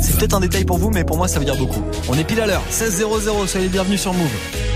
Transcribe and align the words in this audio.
C'est 0.00 0.18
peut-être 0.18 0.34
un 0.34 0.40
détail 0.40 0.64
pour 0.64 0.78
vous, 0.78 0.90
mais 0.90 1.04
pour 1.04 1.16
moi, 1.16 1.28
ça 1.28 1.38
veut 1.38 1.44
dire 1.44 1.56
beaucoup. 1.56 1.82
On 2.08 2.14
est 2.14 2.24
pile 2.24 2.40
à 2.40 2.46
l'heure. 2.46 2.62
16.00, 2.70 3.46
soyez 3.46 3.66
les 3.66 3.72
bienvenus 3.72 4.00
sur 4.00 4.12
Move. 4.12 4.69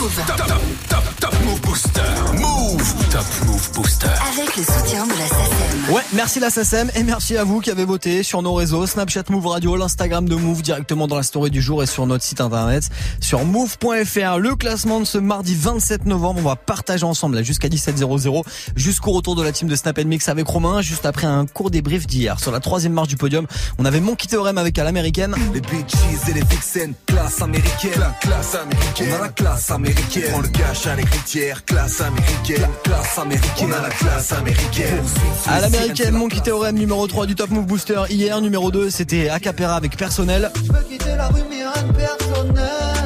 Move. 0.00 0.22
Top, 0.26 0.36
top, 0.36 0.60
top, 0.88 1.20
top 1.20 1.34
Move 1.44 1.60
Booster. 1.60 2.00
Move. 2.34 2.94
Top 3.10 3.24
Move 3.46 3.72
Booster. 3.74 4.06
Avec 4.06 4.56
le 4.56 4.62
soutien 4.62 5.06
de 5.06 5.10
la 5.10 5.26
SACEM. 5.26 5.94
Ouais, 5.94 6.02
merci 6.12 6.38
la 6.38 6.50
SACEM 6.50 6.90
et 6.94 7.02
merci 7.02 7.36
à 7.36 7.42
vous 7.42 7.60
qui 7.60 7.70
avez 7.70 7.84
voté 7.84 8.22
sur 8.22 8.40
nos 8.42 8.54
réseaux 8.54 8.86
Snapchat 8.86 9.24
Move 9.30 9.46
Radio, 9.46 9.76
l'Instagram 9.76 10.28
de 10.28 10.36
Move 10.36 10.62
directement 10.62 11.08
dans 11.08 11.16
la 11.16 11.24
story 11.24 11.50
du 11.50 11.60
jour 11.60 11.82
et 11.82 11.86
sur 11.86 12.06
notre 12.06 12.22
site 12.22 12.40
internet 12.40 12.88
sur 13.20 13.44
move.fr. 13.44 14.38
Le 14.38 14.54
classement 14.54 15.00
de 15.00 15.04
ce 15.04 15.18
mardi 15.18 15.56
27 15.56 16.06
novembre, 16.06 16.40
on 16.40 16.48
va 16.48 16.54
partager 16.54 17.04
ensemble 17.04 17.34
là 17.34 17.42
jusqu'à 17.42 17.68
17h00 17.68 18.44
jusqu'au 18.76 19.10
retour 19.10 19.34
de 19.34 19.42
la 19.42 19.50
team 19.50 19.66
de 19.66 19.74
Snap 19.74 19.98
Mix 20.04 20.28
avec 20.28 20.46
Romain 20.46 20.80
juste 20.80 21.06
après 21.06 21.26
un 21.26 21.46
court 21.46 21.70
débrief 21.70 22.06
d'hier. 22.06 22.38
Sur 22.38 22.52
la 22.52 22.60
troisième 22.60 22.92
marche 22.92 23.08
du 23.08 23.16
podium, 23.16 23.46
on 23.78 23.84
avait 23.84 24.00
Monkey 24.00 24.28
Theorem 24.28 24.58
avec 24.58 24.78
à 24.78 24.84
l'américaine. 24.84 25.34
Les 25.52 25.60
bitches 25.60 26.28
et 26.28 26.34
les 26.34 26.44
vixens, 26.44 26.94
classe 27.06 27.42
américaine. 27.42 28.14
classe 28.20 28.54
américaine. 28.54 29.08
On 29.10 29.14
a 29.16 29.22
la 29.22 29.28
classe 29.30 29.70
américaine. 29.72 29.87
On 30.34 30.40
le 30.40 30.48
cache 30.48 30.86
à 30.86 30.96
l'écritière, 30.96 31.64
classe 31.64 32.00
américaine. 32.02 32.68
Classe 32.84 33.18
américaine. 33.18 33.68
On 33.68 33.72
a 33.72 33.82
la 33.82 33.88
classe 33.88 34.32
américaine. 34.32 35.02
À 35.46 35.60
l'américaine, 35.60 36.14
Monkey 36.14 36.40
Theorem 36.40 36.76
numéro 36.76 37.06
3 37.06 37.24
du 37.26 37.34
Top 37.34 37.48
Move 37.50 37.64
Booster 37.64 38.02
hier, 38.10 38.38
numéro 38.40 38.70
2 38.70 38.90
c'était 38.90 39.30
Acapera 39.30 39.76
avec 39.76 39.96
personnel. 39.96 40.50
Je 40.56 40.72
veux 40.72 40.82
quitter 40.84 41.16
la 41.16 41.28
rue 41.28 41.40
mais 41.48 41.56
rien 41.56 41.82
de 41.84 41.92
personnel 41.92 42.97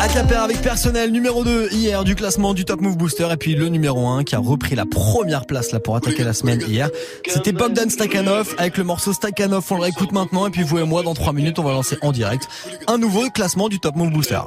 Acapera 0.00 0.42
avec 0.42 0.60
personnel 0.62 1.12
numéro 1.12 1.44
2 1.44 1.68
hier 1.70 2.02
du 2.04 2.14
classement 2.14 2.54
du 2.54 2.64
Top 2.64 2.80
Move 2.80 2.96
Booster 2.96 3.28
et 3.30 3.36
puis 3.36 3.54
le 3.54 3.68
numéro 3.68 4.08
1 4.08 4.24
qui 4.24 4.34
a 4.34 4.38
repris 4.38 4.74
la 4.74 4.84
première 4.84 5.46
place 5.46 5.72
là 5.72 5.80
pour 5.80 5.96
attaquer 5.96 6.24
la 6.24 6.32
semaine 6.32 6.60
hier. 6.66 6.90
C'était 7.26 7.52
Bogdan 7.52 7.88
Stakhanov 7.88 8.54
avec 8.58 8.78
le 8.78 8.84
morceau 8.84 9.12
Stakhanov, 9.12 9.64
on 9.70 9.76
le 9.76 9.82
réécoute 9.82 10.12
maintenant 10.12 10.46
et 10.46 10.50
puis 10.50 10.62
vous 10.62 10.78
et 10.78 10.84
moi 10.84 11.02
dans 11.02 11.14
3 11.14 11.32
minutes 11.32 11.58
on 11.58 11.62
va 11.62 11.72
lancer 11.72 11.96
en 12.02 12.12
direct 12.12 12.48
un 12.88 12.98
nouveau 12.98 13.30
classement 13.30 13.68
du 13.68 13.78
Top 13.78 13.96
Move 13.96 14.10
Booster. 14.10 14.40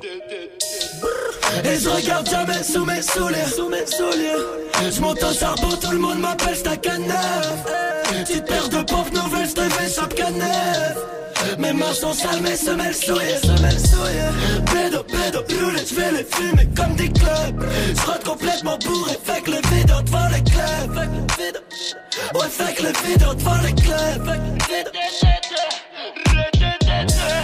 Et 1.63 1.79
je 1.79 1.89
regarde 1.89 2.29
jamais 2.29 2.63
sous 2.63 2.85
mes 2.85 3.01
souliers. 3.01 4.91
Je 4.91 5.01
monte 5.01 5.23
au 5.23 5.33
charbon, 5.33 5.69
tout 5.81 5.91
le 5.91 5.99
monde 5.99 6.19
m'appelle 6.19 6.55
Stakhanov. 6.55 7.63
Petite 8.03 8.45
paire 8.45 8.69
de 8.69 8.83
pauvres 8.83 9.11
nouvelles, 9.13 9.47
je 9.47 9.53
te 9.53 9.89
shop 9.89 10.15
canef. 10.15 11.14
Mes 11.59 11.73
mains 11.73 11.93
sont 11.93 12.13
sales, 12.13 12.41
mes 12.41 12.55
semelles 12.55 12.93
souillées, 12.93 13.37
semelles 13.41 13.79
souillées. 13.79 14.63
Pédo, 14.73 15.03
pédo, 15.03 15.39
je 15.49 15.95
vais 15.95 16.11
les 16.11 16.23
fumer 16.23 16.67
comme 16.75 16.95
des 16.95 17.09
clubs. 17.09 17.65
Je 17.89 18.29
complètement 18.29 18.77
bourré, 18.85 19.17
fait 19.23 19.41
que 19.41 19.51
le 19.51 19.57
vide 19.57 19.87
devant 19.87 20.27
les 20.27 20.43
clubs. 20.43 21.09
Ouais, 22.33 22.49
fait 22.49 22.73
que 22.73 22.83
le 22.83 22.89
vide 22.89 23.19
devant 23.19 23.61
les 23.63 23.73
clubs. 23.73 24.41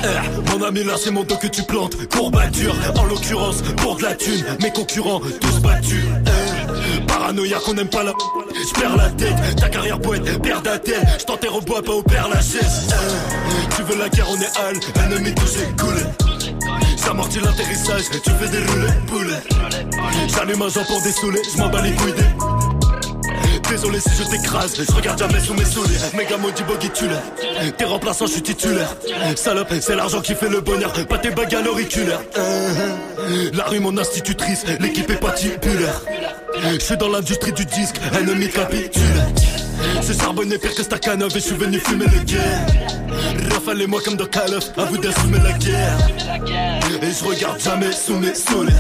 Eh, 0.04 0.52
mon 0.52 0.66
ami 0.66 0.84
là 0.84 0.94
c'est 0.98 1.12
mon 1.12 1.24
dos 1.24 1.38
que 1.38 1.48
tu 1.48 1.62
plantes 1.62 1.96
Courbature, 2.08 2.74
en 2.98 3.04
l'occurrence 3.06 3.62
pour 3.78 3.98
de 3.98 4.04
la 4.04 4.16
thune 4.16 4.44
Mes 4.62 4.72
concurrents 4.72 5.22
tous 5.40 5.60
battus 5.60 6.04
Eh, 6.26 6.51
Paranoïa 7.08 7.58
qu'on 7.66 7.76
aime 7.78 7.90
pas 7.90 8.04
la 8.04 8.14
Je 8.54 8.80
perds 8.80 8.98
la 8.98 9.10
tête, 9.10 9.56
ta 9.58 9.70
carrière 9.70 10.00
poète 10.00 10.42
perd 10.42 10.66
la 10.66 10.80
tête. 10.80 11.02
Je 11.20 11.26
t'enterre 11.26 11.56
au 11.56 11.62
bois 11.62 11.82
pas 11.82 11.94
au 11.94 12.04
père 12.04 12.28
lachaise 12.30 12.88
Eh, 12.90 13.76
Tu 13.76 13.84
veux 13.84 13.98
la 13.98 14.10
guerre 14.10 14.28
on 14.30 14.40
est 14.40 14.60
hal, 14.60 14.76
ennemi 15.06 15.34
touché 15.36 15.68
coulé. 15.80 16.02
J'amortis 17.04 17.40
l'atterrissage, 17.40 18.04
tu 18.24 18.30
fais 18.32 18.50
des 18.50 18.66
roulets 18.66 18.94
poulet. 19.08 19.42
J'allume 20.36 20.62
un 20.62 20.70
jambe 20.70 20.86
pour 20.86 21.02
dessouler, 21.02 21.42
je 21.54 21.58
m'en 21.60 21.70
bats 21.70 21.82
les 21.82 21.92
couilles 21.94 22.14
des 22.14 22.26
Désolé 23.70 24.00
si 24.02 24.10
je 24.10 24.30
t'écrase, 24.30 24.74
je 24.86 24.92
regarde 24.94 25.18
jamais 25.18 25.40
sous 25.40 25.54
mes 25.54 25.64
souliers. 25.64 25.96
Méga 26.18 26.36
maudit 26.36 26.64
boggy 26.64 26.90
tu 26.94 27.06
l'as 27.08 27.72
T'es 27.78 27.86
remplaçant, 27.86 28.26
je 28.28 28.34
suis 28.34 28.42
titulaire. 28.42 28.94
Salope, 29.38 29.72
c'est 29.80 29.96
l'argent 29.96 30.20
qui 30.20 30.36
fait 30.36 30.50
le 30.50 30.60
bonheur. 30.60 30.92
Pas 31.08 31.18
tes 31.18 31.30
bagues 31.32 31.56
à 31.56 31.62
l'auriculaire. 31.62 32.20
Euh, 32.38 33.50
La 33.54 33.64
rue 33.64 33.80
mon 33.80 33.98
institutrice, 33.98 34.66
l'équipe 34.82 35.10
est 35.10 35.16
pas 35.16 35.32
titulaire 35.32 36.02
Je 36.60 36.80
suis 36.80 36.98
dans 36.98 37.10
l'industrie 37.10 37.54
du 37.54 37.66
disque, 37.66 37.96
ennemi 38.18 38.50
capitule 38.50 39.02
C'est 40.02 40.20
charbonné 40.20 40.58
pire 40.58 40.76
que 40.76 40.84
Stakhanov 40.84 41.32
et 41.32 41.40
je 41.40 41.40
suis 41.40 41.56
venu 41.56 41.80
fumer 41.80 42.06
le 42.06 42.20
guerre 42.24 42.66
Rafale 43.52 43.88
moi 43.88 44.02
comme 44.04 44.16
dans 44.16 44.26
Call 44.26 44.54
à 44.78 44.84
vous 44.86 44.98
d'assumer 44.98 45.40
la 45.40 45.52
guerre. 45.54 45.98
Et 47.02 47.12
je 47.12 47.24
regarde 47.26 47.60
jamais 47.60 47.92
sous 47.92 48.16
mes 48.16 48.34
souliers 48.34 48.74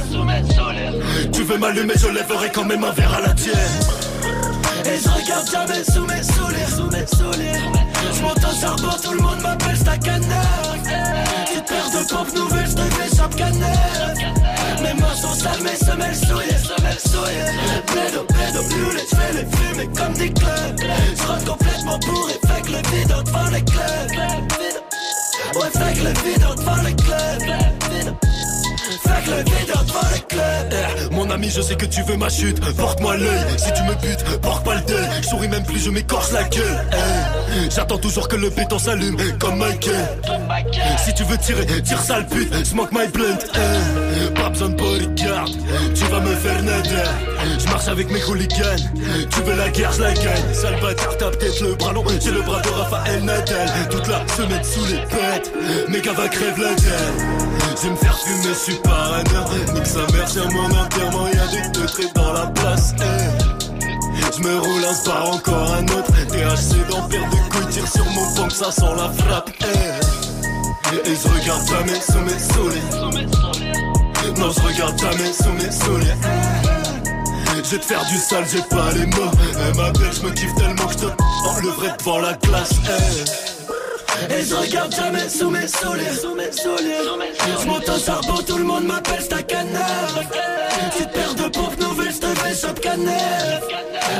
Tu 1.31 1.43
veux 1.43 1.57
m'allumer, 1.57 1.93
je 1.97 2.07
lèverai 2.07 2.51
quand 2.53 2.65
même 2.65 2.83
un 2.83 2.91
verre 2.91 3.13
à 3.13 3.21
la 3.21 3.33
tienne. 3.33 3.55
Et 4.85 4.97
je 4.97 5.09
regarde 5.09 5.49
jamais 5.51 5.83
sous 5.83 6.05
mes 6.05 6.23
souliers, 6.23 6.65
sous 6.75 6.87
mes. 6.87 7.05
Je 8.13 8.23
au 8.23 8.61
charbon, 8.61 8.97
tout 9.01 9.13
le 9.13 9.21
monde 9.21 9.41
m'appelle 9.41 9.77
Stakhanov. 9.77 10.71
Petite 11.61 11.67
paire 11.67 11.89
de 11.91 12.07
pompes 12.07 12.35
nouvelles, 12.35 12.67
je 12.67 12.95
fais 12.95 13.15
shop 13.15 13.29
canef. 13.37 14.17
Mes 14.81 14.99
mains 14.99 15.15
sont 15.15 15.33
sales, 15.33 15.61
mes 15.63 15.75
semelles 15.75 16.15
souillées, 16.15 16.57
semelles 16.57 16.99
souillées. 16.99 17.45
Pédo, 17.87 18.23
pédo, 18.23 18.61
roulette, 18.61 19.07
je 19.09 19.15
fais 19.15 19.33
les 19.33 19.45
fumer 19.57 19.89
comme 19.95 20.13
des 20.13 20.31
clubs. 20.31 20.79
Je 20.79 21.49
complètement 21.49 21.99
bourré, 21.99 22.33
fait 22.47 22.61
que 22.61 22.71
le 22.71 22.77
vide 22.77 23.07
devant 23.07 23.49
les 23.51 23.63
clubs. 23.63 24.11
Ouais, 25.55 25.69
fait 25.71 25.93
que 25.93 26.03
le 26.03 26.13
vide 26.23 26.45
devant 26.57 26.81
les 26.83 26.95
clubs. 26.95 28.11
Eh, 30.33 31.13
Mon 31.13 31.29
ami, 31.29 31.49
je 31.49 31.61
sais 31.61 31.75
que 31.75 31.85
tu 31.85 32.01
veux 32.03 32.17
ma 32.17 32.29
chute. 32.29 32.59
Porte-moi 32.75 33.17
l'œil. 33.17 33.45
Si 33.57 33.71
tu 33.73 33.83
me 33.83 33.93
butes, 33.95 34.23
porte 34.41 34.63
pas 34.65 34.75
le 34.75 34.81
deuil. 34.81 35.07
Je 35.21 35.27
souris 35.27 35.47
même 35.47 35.63
plus, 35.63 35.79
je 35.83 35.89
m'écorche 35.89 36.31
la 36.31 36.43
gueule. 36.43 36.85
Eh, 36.93 37.69
J'attends 37.69 37.97
toujours 37.97 38.27
que 38.27 38.35
le 38.35 38.49
béton 38.49 38.79
s'allume 38.79 39.17
comme 39.39 39.57
Michael. 39.57 40.07
Si 41.03 41.13
tu 41.13 41.23
veux 41.23 41.37
tirer, 41.37 41.65
tire 41.81 42.01
sale 42.01 42.25
pute. 42.27 42.53
Smoke 42.65 42.91
my 42.93 43.07
blunt. 43.07 43.37
Eh, 43.55 44.29
Pas 44.33 44.49
besoin 44.49 44.69
de 44.69 44.75
bodyguard. 44.75 45.45
Tu 45.95 46.03
vas 46.05 46.19
me 46.19 46.35
faire 46.35 46.63
nader. 46.63 46.89
Je 47.59 47.65
marche 47.69 47.87
avec 47.87 48.09
mes 48.11 48.23
hooligans. 48.23 48.75
Tu 49.29 49.41
veux 49.41 49.55
la 49.55 49.69
guerre, 49.69 49.91
je 49.93 50.01
la 50.01 50.13
gagne. 50.13 50.53
Sale 50.53 50.79
bâtard, 50.81 51.17
t'as 51.17 51.29
peut-être 51.31 51.61
le 51.61 51.75
bras 51.75 51.93
long. 51.93 52.03
J'ai 52.23 52.31
le 52.31 52.41
bras 52.41 52.61
de 52.61 52.69
Raphaël 52.69 53.23
Nadal. 53.23 53.69
Toute 53.89 54.07
la 54.07 54.25
semaine 54.35 54.63
sous 54.63 54.85
les 54.85 55.01
pètes. 55.07 55.51
Gars 56.03 56.13
va 56.13 56.27
crève 56.27 56.57
la 56.59 56.69
gueule. 56.73 57.15
Je 57.81 57.89
me 57.89 57.95
faire 57.95 58.17
fumer, 58.19 58.49
je 58.49 58.53
suis 58.53 58.75
parano. 58.75 59.23
Nique 59.73 59.85
sa 59.87 59.99
mère, 60.15 60.27
sur 60.29 60.51
mon 60.51 60.69
enterrement. 60.69 61.27
Y'a 61.27 61.47
des 61.47 61.71
teutrés 61.71 62.07
dans 62.15 62.33
la 62.33 62.47
place. 62.47 62.93
eh. 62.99 63.51
Je 64.37 64.41
me 64.47 64.59
roule 64.59 64.85
un 64.89 64.93
spar, 64.93 65.29
encore 65.29 65.73
un 65.73 65.83
autre. 65.85 66.11
THC 66.29 66.87
dans 66.89 67.07
paire 67.07 67.29
de 67.29 67.35
couilles, 67.55 67.67
tire 67.71 67.87
sur 67.87 68.05
mon 68.05 68.25
fond, 68.35 68.49
ça 68.49 68.71
sent 68.71 68.81
la 68.97 69.09
frappe. 69.23 69.51
eh. 69.61 71.09
Et 71.09 71.15
je 71.15 71.27
regarde 71.27 71.67
jamais 71.67 71.99
sous 72.01 72.19
mes 72.19 72.39
souliers. 72.53 72.81
Non, 74.37 74.51
je 74.51 74.61
regarde 74.61 74.99
jamais 74.99 75.31
sous 75.33 75.51
mes 75.53 75.71
souliers. 75.71 76.80
Je 77.63 77.69
vais 77.69 77.77
te 77.77 77.85
faire 77.85 78.05
du 78.05 78.17
sale, 78.17 78.45
j'ai 78.51 78.61
pas 78.63 78.91
les 78.91 79.05
mots. 79.05 79.31
Elle 79.55 79.75
m'appelle, 79.75 80.11
je 80.11 80.21
me 80.25 80.31
kiffe 80.31 80.53
tellement 80.55 80.87
que 80.87 80.93
je 80.93 80.97
te 80.97 81.05
en 81.05 81.59
le 81.61 81.69
vrai 81.69 81.89
devant 81.97 82.19
la 82.19 82.33
classe. 82.33 82.71
eh. 82.87 84.33
Et 84.33 84.43
je 84.43 84.55
regarde 84.55 84.93
jamais 84.93 85.29
sous 85.29 85.49
mes 85.49 85.67
souliers, 85.67 86.13
sous 86.19 86.35
mes 86.35 86.51
souliers. 86.51 87.01
Je 87.61 87.67
monte 87.67 87.89
au 87.89 87.99
charbon, 87.99 88.41
tout 88.45 88.57
le 88.57 88.63
monde 88.63 88.85
m'appelle 88.85 89.21
Stakhanov. 89.21 90.25
Petite 90.91 91.11
paire 91.11 91.35
de 91.35 91.43
pompes 91.49 91.79
nouvelles, 91.79 92.13
je 92.13 92.19
te 92.19 92.39
fais 92.39 92.55
shop. 92.55 92.75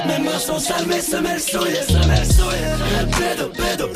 Mes 0.08 0.20
mains 0.20 0.40
sont 0.40 0.60
sales, 0.60 0.86
mes 0.88 1.02
semelles 1.02 1.40
souillées, 1.40 1.84
semelles 1.88 2.32
souillées. 2.32 3.08
Pédo, 3.18 3.50
pédo, 3.50 3.88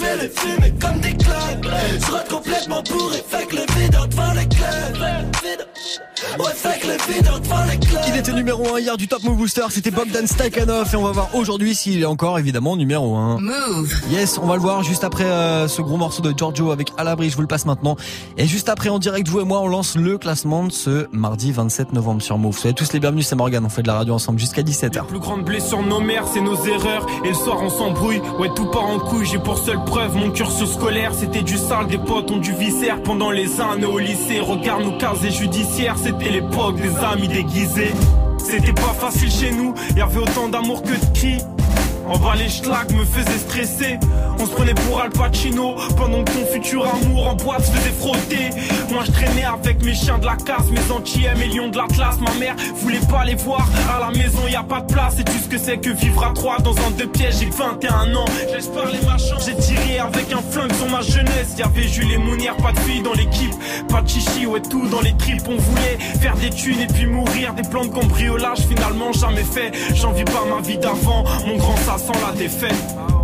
vais 0.00 0.16
les 0.16 0.28
fumer 0.28 0.74
comme 0.80 1.00
des 1.00 1.16
clubs. 1.16 1.66
Je 1.98 2.32
complètement 2.32 2.82
bourré, 2.82 3.22
fait 3.28 3.46
que 3.46 3.56
le 3.56 3.62
vide 3.76 3.96
devant 4.10 4.32
les 4.32 4.48
clubs. 4.48 6.09
Il 8.06 8.16
était 8.16 8.32
numéro 8.32 8.74
1 8.74 8.80
hier 8.80 8.96
du 8.96 9.08
Top 9.08 9.22
Move 9.24 9.36
Booster, 9.36 9.62
c'était 9.70 9.90
Bogdan 9.90 10.26
Stakhanov 10.26 10.88
et 10.92 10.96
on 10.96 11.02
va 11.02 11.12
voir 11.12 11.34
aujourd'hui 11.34 11.74
s'il 11.74 12.02
est 12.02 12.06
encore 12.06 12.38
évidemment 12.38 12.76
numéro 12.76 13.16
1. 13.16 13.38
Move. 13.40 13.92
Yes, 14.10 14.38
on 14.38 14.46
va 14.46 14.54
le 14.54 14.60
voir 14.60 14.82
juste 14.82 15.04
après 15.04 15.24
euh, 15.24 15.68
ce 15.68 15.82
gros 15.82 15.96
morceau 15.96 16.22
de 16.22 16.32
Giorgio 16.36 16.70
avec 16.70 16.92
À 16.96 17.04
l'abri, 17.04 17.30
je 17.30 17.36
vous 17.36 17.42
le 17.42 17.48
passe 17.48 17.66
maintenant. 17.66 17.96
Et 18.36 18.46
juste 18.46 18.68
après 18.68 18.88
en 18.90 18.98
direct, 18.98 19.28
vous 19.28 19.40
et 19.40 19.44
moi, 19.44 19.60
on 19.60 19.68
lance 19.68 19.96
le 19.96 20.18
classement 20.18 20.64
de 20.64 20.72
ce 20.72 21.06
mardi 21.12 21.52
27 21.52 21.92
novembre 21.92 22.22
sur 22.22 22.38
Move. 22.38 22.56
Soyez 22.56 22.74
tous 22.74 22.92
les 22.92 23.00
bienvenus, 23.00 23.26
c'est 23.26 23.36
Morgan, 23.36 23.64
on 23.64 23.68
fait 23.68 23.82
de 23.82 23.88
la 23.88 23.94
radio 23.94 24.14
ensemble 24.14 24.38
jusqu'à 24.38 24.62
17h. 24.62 25.06
Plus 25.06 25.18
grande 25.18 25.44
blessure 25.44 25.82
nos 25.82 26.00
mères, 26.00 26.24
c'est 26.32 26.40
nos 26.40 26.56
erreurs. 26.64 27.06
Et 27.24 27.28
le 27.28 27.34
soir, 27.34 27.58
on 27.62 27.70
s'embrouille. 27.70 28.20
Ouais, 28.38 28.50
tout 28.54 28.66
part 28.66 28.86
en 28.86 28.98
couille. 28.98 29.26
J'ai 29.26 29.38
pour 29.38 29.58
seule 29.58 29.82
preuve 29.84 30.14
mon 30.16 30.30
cursus 30.30 30.72
scolaire. 30.72 31.12
C'était 31.14 31.42
du 31.42 31.56
sale, 31.56 31.86
des 31.88 31.98
potes 31.98 32.30
ont 32.30 32.38
du 32.38 32.52
viscère 32.52 33.02
pendant 33.02 33.30
les 33.30 33.60
années 33.60 33.86
au 33.86 33.98
lycée. 33.98 34.40
Regarde 34.40 34.84
nos 34.84 34.98
casiers 34.98 35.30
judiciaires, 35.30 35.96
c'était 35.98 36.19
l'époque 36.28 36.76
des 36.76 36.94
amis 36.98 37.28
déguisés. 37.28 37.92
C'était 38.38 38.72
pas 38.72 38.94
facile 38.98 39.30
chez 39.30 39.52
nous, 39.52 39.74
y 39.96 40.00
avait 40.00 40.18
autant 40.18 40.48
d'amour 40.48 40.82
que 40.82 40.88
de 40.88 41.14
cris. 41.14 41.38
En 42.10 42.18
bas 42.18 42.34
les 42.36 42.48
schlags 42.48 42.92
me 42.92 43.04
faisaient 43.04 43.38
stresser. 43.38 43.98
On 44.40 44.44
se 44.44 44.50
prenait 44.50 44.74
pour 44.74 45.00
Al 45.00 45.10
Pacino 45.10 45.76
pendant 45.96 46.24
que 46.24 46.32
ton 46.32 46.44
futur 46.46 46.84
amour 46.84 47.28
en 47.28 47.34
boîte 47.36 47.64
se 47.64 47.70
faisait 47.70 47.94
frotter. 48.00 48.50
Moi 48.90 49.04
je 49.06 49.12
traînais 49.12 49.44
avec 49.44 49.84
mes 49.84 49.94
chiens 49.94 50.18
de 50.18 50.26
la 50.26 50.34
casse, 50.34 50.68
mes 50.70 50.92
anti-M 50.92 51.38
et 51.40 51.46
lions 51.46 51.68
de 51.68 51.76
l'Atlas. 51.76 52.18
Ma 52.20 52.34
mère 52.34 52.56
voulait 52.74 53.06
pas 53.08 53.24
les 53.24 53.36
voir 53.36 53.64
à 53.94 54.00
la 54.00 54.10
maison, 54.10 54.40
y 54.50 54.56
a 54.56 54.64
pas 54.64 54.80
de 54.80 54.92
place. 54.92 55.20
Et 55.20 55.24
tu 55.24 55.38
ce 55.38 55.48
que 55.48 55.56
c'est 55.56 55.78
que 55.78 55.90
vivre 55.90 56.24
à 56.24 56.32
trois 56.34 56.58
dans 56.58 56.76
un 56.78 56.90
deux 56.98 57.06
pièges 57.06 57.36
J'ai 57.38 57.50
21 57.50 58.16
ans, 58.16 58.24
laisse 58.52 58.66
parler 58.66 58.98
ma 59.06 59.16
chance. 59.16 59.46
J'ai 59.46 59.54
tiré 59.54 60.00
avec 60.00 60.32
un 60.32 60.42
flingue 60.50 60.72
sur 60.72 60.88
ma 60.88 61.02
jeunesse. 61.02 61.54
Y 61.58 61.62
avait 61.62 61.86
Jules 61.86 62.12
et 62.12 62.18
Mounière, 62.18 62.56
pas 62.56 62.72
de 62.72 62.78
filles 62.80 63.02
dans 63.02 63.14
l'équipe, 63.14 63.54
pas 63.88 64.02
de 64.02 64.08
chichi, 64.08 64.46
ouais 64.46 64.62
tout 64.62 64.88
dans 64.88 65.00
les 65.00 65.16
tripes. 65.16 65.46
On 65.48 65.56
voulait 65.56 65.98
faire 66.20 66.34
des 66.36 66.50
thunes 66.50 66.80
et 66.80 66.88
puis 66.88 67.06
mourir. 67.06 67.54
Des 67.54 67.62
plans 67.62 67.84
de 67.84 67.92
cambriolage, 67.92 68.60
finalement 68.68 69.12
jamais 69.12 69.44
fait. 69.44 69.70
J'en 69.94 70.10
vis 70.10 70.24
pas 70.24 70.44
ma 70.52 70.60
vie 70.60 70.78
d'avant, 70.78 71.22
mon 71.46 71.56
grand 71.56 71.76
ça 71.76 71.98
sent 72.00 72.20
la 72.22 72.32
défaite. 72.32 73.19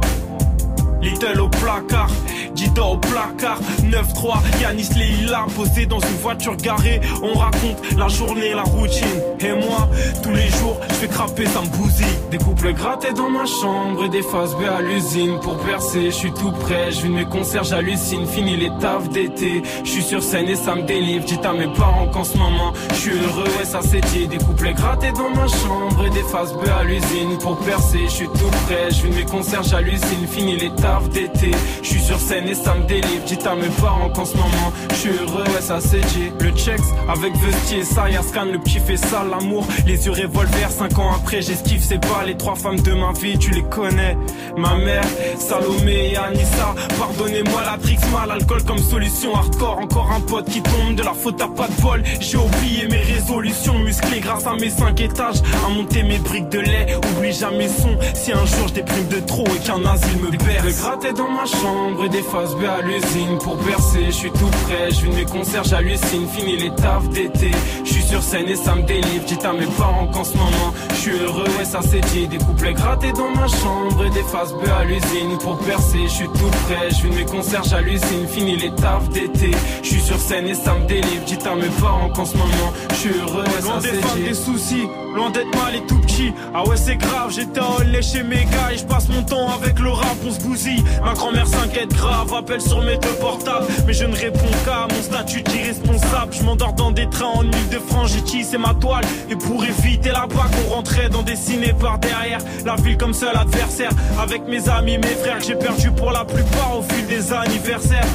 Little 1.07 1.41
au 1.41 1.49
placard, 1.49 2.11
Dida 2.57 2.83
au 2.83 2.97
placard, 2.97 3.61
9-3, 3.85 4.39
Yanis 4.61 4.89
Leila 4.97 5.47
posé 5.55 5.87
dans 5.87 6.01
une 6.01 6.17
voiture 6.21 6.57
garée. 6.57 7.01
On 7.23 7.39
raconte 7.39 7.77
la 7.97 8.09
journée, 8.09 8.55
la 8.55 8.65
routine. 8.65 9.07
Et 9.39 9.53
moi, 9.53 9.89
tous 10.25 10.33
les 10.33 10.49
jours, 10.49 10.81
je 10.89 10.95
fais 10.95 11.07
craper, 11.07 11.47
ça 11.47 11.61
me 11.61 11.69
bousille. 11.77 12.07
Des 12.33 12.39
couples 12.39 12.73
grattés 12.73 13.13
dans 13.13 13.31
ma 13.31 13.47
chambre 13.47 14.05
et 14.05 14.09
des 14.09 14.23
faces 14.23 14.55
B 14.55 14.63
à 14.65 14.83
l'usine. 14.83 15.39
Pour 15.43 15.57
percer, 15.59 16.07
je 16.07 16.17
suis 16.17 16.33
tout 16.33 16.51
prêt, 16.51 16.91
je 16.91 17.03
vis 17.03 17.09
mes 17.09 17.25
concerts, 17.27 17.63
j'hallucine. 17.63 18.27
Fini 18.27 18.57
les 18.57 18.71
tafs 18.81 19.09
d'été, 19.11 19.63
je 19.85 19.89
suis 19.89 20.03
sur 20.03 20.25
scène 20.25 20.49
et 20.49 20.57
ça 20.57 20.75
me 20.75 20.83
délivre. 20.83 21.25
Dites 21.25 21.45
à 21.45 21.53
mes 21.53 21.69
parents 21.69 22.09
qu'en 22.09 22.25
ce 22.25 22.37
moment, 22.37 22.73
je 22.91 22.97
suis 22.97 23.13
heureux 23.13 23.47
et 23.63 23.65
ça 23.65 23.79
c'est 23.81 24.01
dit. 24.13 24.27
Des 24.27 24.39
couples 24.39 24.73
grattés 24.75 25.13
dans 25.13 25.31
ma 25.31 25.47
chambre 25.47 26.05
et 26.05 26.11
des 26.11 26.25
faces 26.25 26.53
B 26.53 26.67
à 26.81 26.83
l'usine. 26.83 27.39
Pour 27.41 27.57
percer, 27.59 28.01
je 28.07 28.11
suis 28.11 28.27
tout 28.27 28.51
prêt, 28.67 28.89
je 28.91 29.07
vis 29.07 29.15
mes 29.15 29.25
concerts, 29.25 29.63
j'hallucine. 29.63 30.27
Fini 30.27 30.57
les 30.57 30.71
tafs 30.71 30.96
d'été. 31.05 31.51
Je 31.83 31.89
suis 31.89 32.01
sur 32.01 32.19
scène 32.19 32.49
et 32.49 32.55
ça 32.55 32.75
me 32.75 32.87
délivre. 32.87 33.25
Dites 33.27 33.47
à 33.47 33.55
mes 33.55 33.69
parents 33.81 34.09
qu'en 34.11 34.25
ce 34.25 34.37
moment, 34.37 34.73
je 34.91 34.95
suis 34.95 35.11
heureux, 35.11 35.45
ouais, 35.45 35.61
ça 35.61 35.81
c'est 35.81 36.01
dit. 36.01 36.31
Le 36.41 36.51
checks 36.51 36.81
avec 37.09 37.35
vestier, 37.37 37.85
ça, 37.85 38.09
y'a 38.11 38.23
scan, 38.23 38.47
le 38.47 38.59
petit 38.59 38.81
fait 38.81 38.97
ça, 38.97 39.25
l'amour. 39.29 39.67
Les 39.87 40.07
yeux 40.07 40.13
revolver, 40.13 40.71
5 40.71 40.99
ans 40.99 41.13
après, 41.15 41.43
j'esquive, 41.43 41.83
c'est 41.83 42.01
pas 42.01 42.25
les 42.27 42.37
trois 42.37 42.55
femmes 42.55 42.81
de 42.81 42.93
ma 42.93 43.13
vie, 43.13 43.39
tu 43.39 43.51
les 43.51 43.63
connais. 43.65 44.17
Ma 44.57 44.77
mère, 44.77 45.05
Salomé 45.39 46.13
et 46.13 46.17
Anissa. 46.17 46.75
Pardonnez-moi 46.99 47.63
la 47.65 47.79
trix 47.79 47.99
mal, 48.13 48.31
alcool 48.31 48.63
comme 48.65 48.79
solution 48.79 49.35
hardcore. 49.35 49.79
Encore 49.79 50.11
un 50.13 50.21
pote 50.21 50.49
qui 50.49 50.63
tombe, 50.63 50.95
de 50.95 51.03
la 51.03 51.13
faute 51.13 51.41
à 51.41 51.49
pas 51.49 51.69
de 51.69 51.83
bol. 51.83 52.03
J'ai 52.21 52.39
oublié 52.39 52.89
mes 52.89 53.03
résolutions 53.03 53.79
musclées 53.79 54.21
grâce 54.21 54.47
à 54.47 54.55
mes 54.55 54.71
5 54.71 55.01
étages. 55.01 55.43
À 55.65 55.69
monter 55.69 56.03
mes 56.03 56.19
briques 56.19 56.49
de 56.49 56.61
lait, 56.61 56.97
oublie 57.17 57.33
jamais 57.33 57.69
son. 57.69 57.97
Si 58.15 58.33
un 58.33 58.45
jour 58.47 58.69
je 58.69 58.75
déprime 58.75 59.09
de 59.09 59.21
trop 59.21 59.47
et 59.47 59.59
qu'un 59.65 59.85
asile 59.85 60.19
me 60.19 60.31
perd. 60.31 60.65
Gratter 60.87 61.13
dans 61.15 61.29
ma 61.29 61.45
chambre 61.47 62.05
et 62.05 62.09
des 62.09 62.23
faces 62.23 62.55
B 62.55 62.65
à 62.65 62.81
l'usine 62.81 63.39
pour 63.43 63.57
percer. 63.59 64.07
Je 64.07 64.11
suis 64.13 64.31
tout 64.31 64.51
prêt, 64.65 64.91
je 64.91 65.07
mes 65.09 65.25
concerts, 65.25 65.65
j'hallucine. 65.65 66.29
Fini 66.29 66.57
les 66.57 66.71
tafs 66.77 67.09
d'été. 67.09 67.51
Je 67.85 67.93
suis 67.93 68.03
sur 68.03 68.23
scène 68.23 68.49
et 68.49 68.55
ça 68.55 68.75
me 68.77 68.83
délivre. 68.83 69.25
Dites 69.27 69.45
à 69.45 69.53
mes 69.53 69.67
parents 69.67 70.07
qu'en 70.07 70.23
ce 70.23 70.37
moment, 70.37 70.71
je 70.91 70.95
suis 70.95 71.19
heureux 71.19 71.49
et 71.61 71.65
ça 71.65 71.81
c'est 71.83 72.05
dit. 72.13 72.29
Des 72.29 72.39
couplets 72.39 72.75
grattés 72.75 73.13
dans 73.13 73.31
ma 73.31 73.49
chambre 73.49 74.05
et 74.05 74.11
des 74.11 74.23
faces 74.23 74.53
B 74.53 74.69
à 74.81 74.85
l'usine 74.85 75.37
pour 75.41 75.59
percer. 75.59 76.03
Je 76.05 76.15
suis 76.21 76.29
tout 76.29 76.51
prêt, 76.67 76.89
je 76.91 77.09
mes 77.09 77.25
concerts, 77.25 77.65
j'hallucine. 77.65 78.27
Fini 78.29 78.57
les 78.57 78.71
tafs 78.71 79.09
d'été. 79.09 79.51
Je 79.83 79.89
suis 79.89 80.01
sur 80.01 80.21
scène 80.21 80.47
et 80.47 80.55
ça 80.55 80.75
me 80.75 80.87
délivre. 80.87 81.25
Dites 81.27 81.47
à 81.47 81.57
mes 81.57 81.73
parents 81.81 82.11
qu'en 82.11 82.25
ce 82.25 82.37
moment, 82.37 82.73
je 82.91 82.95
suis 82.95 83.19
heureux 83.19 83.45
et 83.59 83.63
ça 83.63 83.81
c'est 83.81 84.19
dit. 84.19 84.29
des 84.29 84.35
soucis, 84.35 84.87
loin 85.17 85.31
d'être 85.31 85.53
mal 85.57 85.75
et 85.75 85.85
tout 85.87 85.99
petit. 85.99 86.33
Ah 86.55 86.63
ouais, 86.69 86.77
c'est 86.77 86.97
grave, 86.97 87.33
j'étais 87.35 87.61
en 87.61 87.79
lait 87.81 88.03
chez 88.03 88.23
mes 88.23 88.45
gars 88.45 88.73
et 88.73 88.79
je 88.79 88.85
passe 88.85 89.09
mon 89.09 89.23
temps 89.23 89.49
avec 89.51 89.79
le 89.81 89.91
rap, 89.91 90.17
on 90.27 90.33
se 90.33 90.41
Ma 91.05 91.15
grand-mère 91.15 91.47
s'inquiète 91.47 91.93
grave, 91.95 92.33
appelle 92.35 92.61
sur 92.61 92.83
mes 92.83 92.97
deux 92.99 93.15
portables. 93.21 93.67
Mais 93.87 93.93
je 93.93 94.05
ne 94.05 94.15
réponds 94.15 94.51
qu'à 94.65 94.87
mon 94.93 95.03
statut 95.03 95.43
d'irresponsable. 95.43 96.33
Je 96.33 96.43
m'endors 96.43 96.73
dans 96.73 96.91
des 96.91 97.09
trains 97.09 97.27
en 97.27 97.45
île 97.45 97.69
de 97.71 97.79
France, 97.79 98.13
j'ai 98.15 98.23
tissé 98.23 98.59
ma 98.59 98.75
toile. 98.75 99.05
Et 99.31 99.37
pour 99.37 99.65
éviter 99.65 100.11
la 100.11 100.27
bague, 100.27 100.53
on 100.67 100.75
rentrait 100.75 101.09
dans 101.09 101.23
des 101.23 101.37
ciné 101.37 101.73
par 101.81 101.99
derrière. 101.99 102.41
La 102.65 102.77
ville 102.77 102.97
comme 102.97 103.15
seul 103.15 103.37
adversaire. 103.37 103.91
Avec 104.21 104.47
mes 104.49 104.69
amis, 104.69 104.99
mes 104.99 105.07
frères, 105.07 105.41
j'ai 105.41 105.55
perdu 105.55 105.91
pour 105.91 106.11
la 106.11 106.25
plupart 106.25 106.79
au 106.79 106.83
fil 106.83 107.07
des 107.07 107.33
anniversaires. 107.33 108.07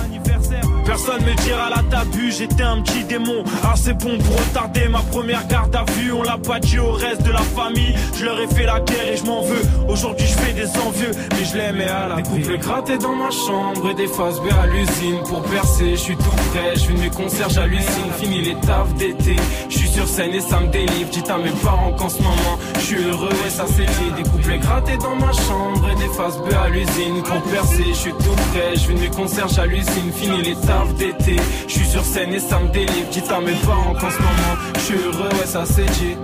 Personne 0.86 1.24
me 1.24 1.34
dira 1.44 1.70
la 1.70 1.84
tabu, 1.90 2.32
j'étais 2.32 2.64
un 2.64 2.82
petit 2.82 3.04
démon. 3.04 3.44
Assez 3.72 3.94
bon 3.94 4.18
pour 4.18 4.38
retarder 4.38 4.88
ma 4.88 5.00
première 5.00 5.48
garde 5.48 5.76
à 5.76 5.86
vue. 5.94 6.12
On 6.12 6.24
l'a 6.24 6.38
pas 6.38 6.60
dit 6.60 6.80
au 6.80 6.92
reste 6.92 7.24
de 7.24 7.32
la 7.32 7.42
famille. 7.42 7.96
Je 8.18 8.26
leur 8.26 8.40
ai 8.40 8.48
fait 8.48 8.66
la 8.66 8.80
guerre 8.80 9.08
et 9.14 9.18
je 9.18 9.26
m'en 9.26 9.42
veux. 9.42 9.62
Aujourd'hui 9.88 10.26
je 10.26 10.38
fais 10.38 10.54
des 10.54 10.68
envieux, 10.80 11.12
mais 11.32 11.46
je 11.46 11.58
l'aimais 11.58 11.88
à 11.88 12.08
la 12.08 12.16
Des 12.16 12.24
couples 12.24 12.58
grattés 12.58 12.98
dans 12.98 13.16
ma 13.16 13.30
chambre 13.30 13.90
et 13.90 13.94
des 13.94 14.08
faces 14.08 14.40
B 14.40 14.48
à 14.52 14.68
l'usine 14.68 15.20
pour 15.28 15.42
percer. 15.44 15.92
Je 15.92 16.02
suis 16.02 16.18
tout 16.18 16.36
prêt, 16.52 16.74
je 16.76 16.88
vis 16.88 16.96
de 16.96 17.00
mes 17.00 17.10
concerts, 17.10 17.50
j'hallucine. 17.50 18.12
Fini 18.20 18.42
les 18.42 18.56
tafs 18.56 18.94
d'été. 18.96 19.36
Je 19.70 19.78
suis 19.78 19.90
sur 19.90 20.08
scène 20.08 20.34
et 20.34 20.42
ça 20.42 20.60
me 20.60 20.68
délivre. 20.68 21.10
Dites 21.12 21.30
à 21.30 21.38
mes 21.38 21.52
parents 21.64 21.94
qu'en 21.94 22.10
ce 22.10 22.22
moment, 22.22 22.58
je 22.76 22.80
suis 22.80 23.04
heureux 23.04 23.30
et 23.46 23.50
ça 23.50 23.66
c'est 23.68 23.86
dit. 23.86 24.12
Des 24.18 24.30
couples 24.30 24.58
grattés 24.60 24.98
dans 24.98 25.16
ma 25.16 25.32
chambre 25.32 25.90
et 25.92 25.96
des 25.96 26.14
faces 26.14 26.38
B 26.38 26.54
à 26.54 26.70
l'usine 26.70 27.22
pour 27.24 27.42
percer. 27.52 27.86
Je 27.90 27.94
suis 27.94 28.12
tout 28.12 28.36
prêt, 28.52 28.74
je 28.76 28.88
vis 28.88 28.96
de 28.96 29.00
mes 29.00 29.10
concerts, 29.10 29.48
j'hallucine. 29.48 30.12
Fini 30.14 30.42
les 30.42 30.56
tafs 30.56 30.71
d'été. 30.98 31.36
Je 31.68 31.74
suis 31.74 31.86
sur 31.86 32.04
scène 32.04 32.34
et 32.34 32.40
ça 32.40 32.60
me 32.60 32.70
délivre. 32.70 33.10
Dites 33.12 33.32
à 33.32 33.40
mes 33.40 33.54
parents 33.66 33.94
qu'en 33.94 34.10
ce 34.10 34.18
moment, 34.18 34.56
je 34.76 34.80
suis 34.80 34.96
heureux 34.96 35.30
et 35.44 35.48
ça 35.48 35.64
c'est 35.66 35.86
dit. 35.86 36.16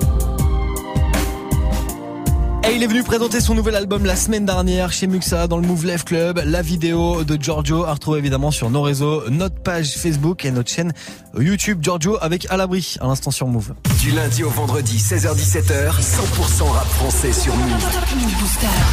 Et 2.70 2.76
il 2.76 2.84
est 2.84 2.88
venu 2.88 3.02
présenter 3.02 3.40
son 3.40 3.56
nouvel 3.56 3.76
album 3.76 4.04
la 4.04 4.18
semaine 4.18 4.46
dernière 4.46 4.92
chez 4.92 5.08
Muxa 5.08 5.48
dans 5.48 5.58
le 5.58 5.66
Move 5.66 5.86
Life 5.86 6.04
Club. 6.04 6.42
La 6.44 6.62
vidéo 6.62 7.24
de 7.24 7.42
Giorgio 7.42 7.86
à 7.86 7.94
retrouver 7.94 8.20
évidemment 8.20 8.52
sur 8.52 8.70
nos 8.70 8.82
réseaux, 8.82 9.24
notre 9.30 9.56
page 9.56 9.96
Facebook 9.96 10.44
et 10.44 10.52
notre 10.52 10.70
chaîne 10.70 10.92
YouTube 11.40 11.80
Giorgio 11.82 12.18
avec 12.22 12.46
à 12.50 12.58
l'abri 12.58 12.96
à 13.00 13.08
l'instant 13.08 13.32
sur 13.32 13.48
Move. 13.48 13.74
Du 14.02 14.12
lundi 14.12 14.44
au 14.44 14.50
vendredi, 14.50 14.98
16h-17h, 14.98 15.92
100% 16.02 16.64
rap 16.70 16.88
français 16.88 17.32
sur 17.32 17.56
Move. 17.56 17.88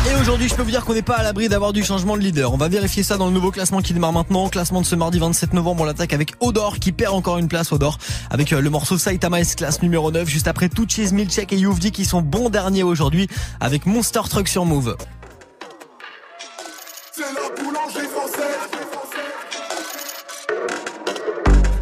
Et 0.09 0.21
aujourd'hui, 0.21 0.49
je 0.49 0.55
peux 0.55 0.63
vous 0.63 0.71
dire 0.71 0.85
qu'on 0.85 0.95
n'est 0.95 1.03
pas 1.03 1.17
à 1.17 1.25
l'abri 1.25 1.49
d'avoir 1.49 1.73
du 1.73 1.83
changement 1.83 2.17
de 2.17 2.23
leader. 2.23 2.53
On 2.53 2.57
va 2.57 2.69
vérifier 2.69 3.03
ça 3.03 3.17
dans 3.17 3.27
le 3.27 3.33
nouveau 3.33 3.51
classement 3.51 3.81
qui 3.81 3.93
démarre 3.93 4.13
maintenant. 4.13 4.49
Classement 4.49 4.83
de 4.83 4.87
ce 4.87 4.95
mardi 4.95 5.19
27 5.19 5.53
novembre, 5.53 5.83
on 5.83 5.85
l'attaque 5.85 6.13
avec 6.13 6.35
Odor 6.39 6.79
qui 6.79 6.93
perd 6.93 7.13
encore 7.15 7.39
une 7.39 7.49
place 7.49 7.73
Odor 7.73 7.99
avec 8.31 8.53
euh, 8.53 8.61
le 8.61 8.71
morceau 8.71 8.99
Saitama 8.99 9.41
S 9.41 9.57
classe 9.57 9.83
numéro 9.83 10.13
9 10.13 10.29
juste 10.29 10.47
après 10.47 10.69
Tuchis, 10.69 11.13
Milchek 11.13 11.53
et 11.53 11.57
Youvdi 11.57 11.91
qui 11.91 12.05
sont 12.05 12.23
bons 12.23 12.51
derniers 12.51 12.85
aujourd'hui 12.85 13.29
avec 13.65 13.87
Monster 13.87 14.21
Truck 14.29 14.47
sur 14.47 14.67
Move. 14.67 14.95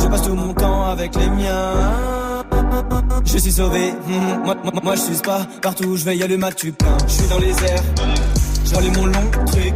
je 0.00 0.06
passe 0.08 0.22
tout 0.22 0.34
mon 0.34 0.52
temps 0.54 0.86
avec 0.86 1.14
les 1.16 1.28
miens. 1.30 2.44
Je 3.24 3.38
suis 3.38 3.52
sauvé, 3.52 3.92
hum, 4.08 4.44
moi, 4.44 4.54
moi, 4.62 4.72
moi 4.82 4.94
je 4.94 5.00
suis 5.00 5.16
pas 5.16 5.46
partout 5.62 5.84
où 5.84 5.96
je 5.96 6.04
vais, 6.04 6.16
y 6.16 6.22
a 6.22 6.26
le 6.26 6.36
mat, 6.38 6.52
tu 6.52 6.72
plein. 6.72 6.96
Je 7.06 7.12
suis 7.12 7.28
dans 7.28 7.38
les 7.38 7.50
airs, 7.50 7.82
j'allume 8.64 8.96
mon 8.96 9.06
long 9.06 9.30
truc. 9.46 9.74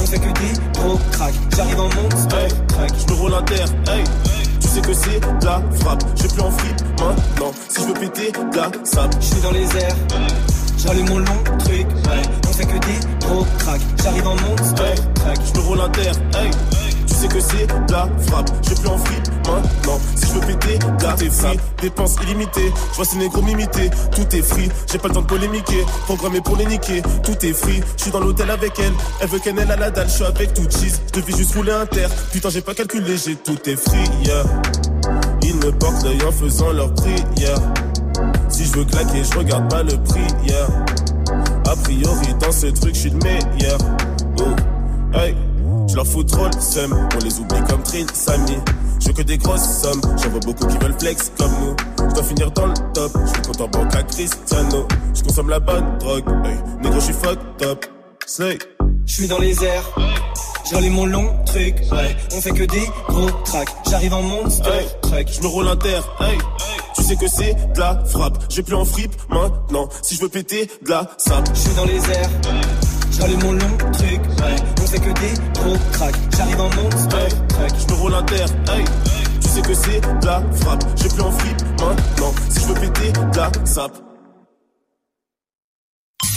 On 0.00 0.06
fait 0.06 0.18
que 0.18 0.26
des 0.26 0.78
gros 0.78 0.98
crack. 1.12 1.34
J'arrive 1.56 1.80
en 1.80 1.88
monster 1.88 2.48
truck. 2.68 2.90
Je 2.98 3.12
me 3.12 3.18
roule 3.18 3.34
à 3.34 3.42
terre, 3.42 3.68
hey. 3.88 4.04
Tu 4.60 4.68
sais 4.68 4.80
que 4.80 4.94
c'est 4.94 5.20
de 5.20 5.44
la 5.44 5.62
frappe. 5.80 6.04
Je 6.16 6.28
plus 6.28 6.42
en 6.42 6.50
free 6.50 6.70
maintenant. 6.98 7.52
Si 7.68 7.82
je 7.82 7.86
veux 7.86 7.94
péter, 7.94 8.32
de 8.32 8.56
la 8.56 8.70
sable. 8.84 9.14
Je 9.20 9.26
suis 9.26 9.40
dans 9.40 9.52
les 9.52 9.76
airs, 9.76 9.96
j'allume 10.78 11.08
mon 11.08 11.18
long 11.18 11.58
truc. 11.58 11.86
On 12.48 12.52
fait 12.52 12.66
que 12.66 12.78
des 12.78 13.26
gros 13.26 13.46
crack. 13.58 13.80
J'arrive 14.02 14.26
en 14.26 14.36
monster 14.36 14.94
truck. 15.14 15.38
Je 15.52 15.58
me 15.58 15.66
roule 15.66 15.80
à 15.80 15.88
terre, 15.88 16.14
hey. 16.34 16.50
Sais 17.14 17.28
que 17.28 17.40
c'est 17.40 17.66
la 17.90 18.08
frappe. 18.26 18.50
Je 18.62 18.74
plus 18.74 18.88
en 18.88 18.98
free 18.98 19.16
maintenant. 19.46 20.00
Si 20.16 20.26
je 20.26 20.32
veux 20.34 20.40
péter, 20.40 20.78
de 20.78 21.04
la 21.04 21.16
free. 21.16 21.58
Dépenses 21.80 22.16
illimitées. 22.22 22.72
Je 22.90 22.96
vois 22.96 23.04
ces 23.04 23.16
négros 23.16 23.42
m'imiter. 23.42 23.90
Tout 24.10 24.36
est 24.36 24.42
free. 24.42 24.68
J'ai 24.90 24.98
pas 24.98 25.08
le 25.08 25.14
temps 25.14 25.22
de 25.22 25.26
polémiquer. 25.26 25.84
Programmé 26.06 26.40
pour 26.40 26.56
les 26.56 26.66
niquer. 26.66 27.02
Tout 27.22 27.46
est 27.46 27.52
free. 27.52 27.80
Je 27.96 28.02
suis 28.02 28.10
dans 28.10 28.20
l'hôtel 28.20 28.50
avec 28.50 28.78
elle. 28.78 28.92
Elle 29.20 29.28
veut 29.28 29.38
qu'elle 29.38 29.58
ait 29.58 29.64
la 29.64 29.90
dalle. 29.90 30.08
Je 30.08 30.14
suis 30.14 30.24
avec 30.24 30.54
tout 30.54 30.64
cheese. 30.68 31.00
Je 31.06 31.20
devais 31.20 31.36
juste 31.36 31.54
rouler 31.54 31.72
un 31.72 31.86
terre. 31.86 32.10
Putain, 32.32 32.50
j'ai 32.50 32.62
pas 32.62 32.74
calculé. 32.74 33.16
J'ai 33.16 33.36
tout 33.36 33.58
est 33.68 33.76
free. 33.76 34.04
Yeah. 34.24 34.44
Ils 35.42 35.56
me 35.56 35.70
portent 35.70 36.02
l'œil 36.04 36.18
en 36.26 36.32
faisant 36.32 36.72
leur 36.72 36.92
prière. 36.94 37.58
Si 38.48 38.64
je 38.64 38.72
veux 38.72 38.84
claquer, 38.84 39.22
je 39.22 39.38
regarde 39.38 39.70
pas 39.70 39.82
le 39.82 39.96
prix. 40.02 40.26
Yeah. 40.46 40.66
A 41.70 41.76
priori, 41.76 42.34
dans 42.40 42.52
ce 42.52 42.66
truc, 42.66 42.94
je 42.94 43.00
suis 43.00 43.10
le 43.10 43.18
meilleur. 43.18 43.78
Oh, 44.40 45.16
hey. 45.16 45.34
Je 45.88 45.96
leur 45.96 46.06
fous 46.06 46.24
trop 46.24 46.46
le 46.46 46.60
seum, 46.60 46.92
on 47.14 47.24
les 47.24 47.38
oublie 47.38 47.62
comme 47.68 47.82
Trill, 47.82 48.06
Samy. 48.12 48.56
Je 49.00 49.08
veux 49.08 49.12
que 49.12 49.22
des 49.22 49.38
grosses 49.38 49.82
sommes, 49.82 50.00
j'en 50.22 50.30
vois 50.30 50.40
beaucoup 50.40 50.66
qui 50.66 50.78
veulent 50.78 50.96
flex 50.98 51.32
comme 51.38 51.52
nous. 51.60 51.76
Je 52.08 52.14
dois 52.14 52.24
finir 52.24 52.50
dans 52.52 52.66
le 52.66 52.74
top, 52.94 53.12
je 53.24 53.32
suis 53.32 53.42
content 53.42 53.68
banque 53.68 53.94
à 53.94 54.02
Cristiano. 54.02 54.88
Je 55.14 55.22
consomme 55.22 55.50
la 55.50 55.60
bonne 55.60 55.98
drogue, 55.98 56.24
hey. 56.44 56.56
négro, 56.82 57.00
je 57.00 57.04
suis 57.04 57.14
fucked 57.14 57.62
up. 57.62 57.84
Slay. 58.26 58.58
Je 59.06 59.14
suis 59.14 59.28
dans 59.28 59.38
les 59.38 59.62
airs. 59.62 59.94
J'allume 60.70 60.94
mon 60.94 61.06
long 61.06 61.30
truc, 61.44 61.76
ouais. 61.92 62.16
On 62.34 62.40
fait 62.40 62.52
que 62.52 62.64
des 62.64 62.88
gros 63.08 63.30
tracks. 63.44 63.68
J'arrive 63.90 64.14
en 64.14 64.22
monster 64.22 64.70
Hey, 65.12 65.26
je 65.30 65.42
me 65.42 65.46
roule 65.46 65.68
un 65.68 65.76
terre, 65.76 66.04
hey. 66.20 66.38
Tu 66.96 67.02
sais 67.02 67.16
que 67.16 67.28
c'est 67.28 67.54
de 67.74 67.80
la 67.80 68.02
frappe. 68.06 68.38
Je 68.48 68.56
vais 68.56 68.62
plus 68.62 68.74
en 68.74 68.84
fripe 68.84 69.14
maintenant. 69.28 69.88
Si 70.02 70.14
je 70.14 70.22
veux 70.22 70.28
péter 70.28 70.70
de 70.82 70.90
la 70.90 71.10
sape. 71.18 71.48
Je 71.52 71.60
suis 71.60 71.74
dans 71.74 71.84
les 71.84 71.98
airs. 72.10 72.30
J'allume 73.10 73.42
mon 73.42 73.52
long 73.52 73.76
truc, 73.92 74.20
ouais. 74.38 74.73
On 74.94 74.96
fait 74.96 75.12
que 75.12 75.20
des 75.20 75.60
gros 75.60 75.76
tracks. 75.92 76.14
J'arrive 76.36 76.60
en 76.60 76.70
monster 76.70 77.16
Hey, 77.16 77.30
truck. 77.48 77.70
je 77.78 77.94
me 77.94 77.98
roule 77.98 78.14
un 78.14 78.22
terre, 78.22 78.46
hey. 78.72 78.84
Tu 79.40 79.48
sais 79.48 79.62
que 79.62 79.74
c'est 79.74 80.00
de 80.00 80.26
la 80.26 80.42
frappe. 80.52 80.84
Je 80.96 81.02
vais 81.02 81.08
plus 81.08 81.22
en 81.22 81.32
fripe 81.32 81.62
maintenant. 81.80 82.34
Si 82.48 82.60
je 82.60 82.66
veux 82.66 82.74
péter 82.74 83.12
de 83.12 83.36
la 83.36 83.50
sape. 83.64 83.98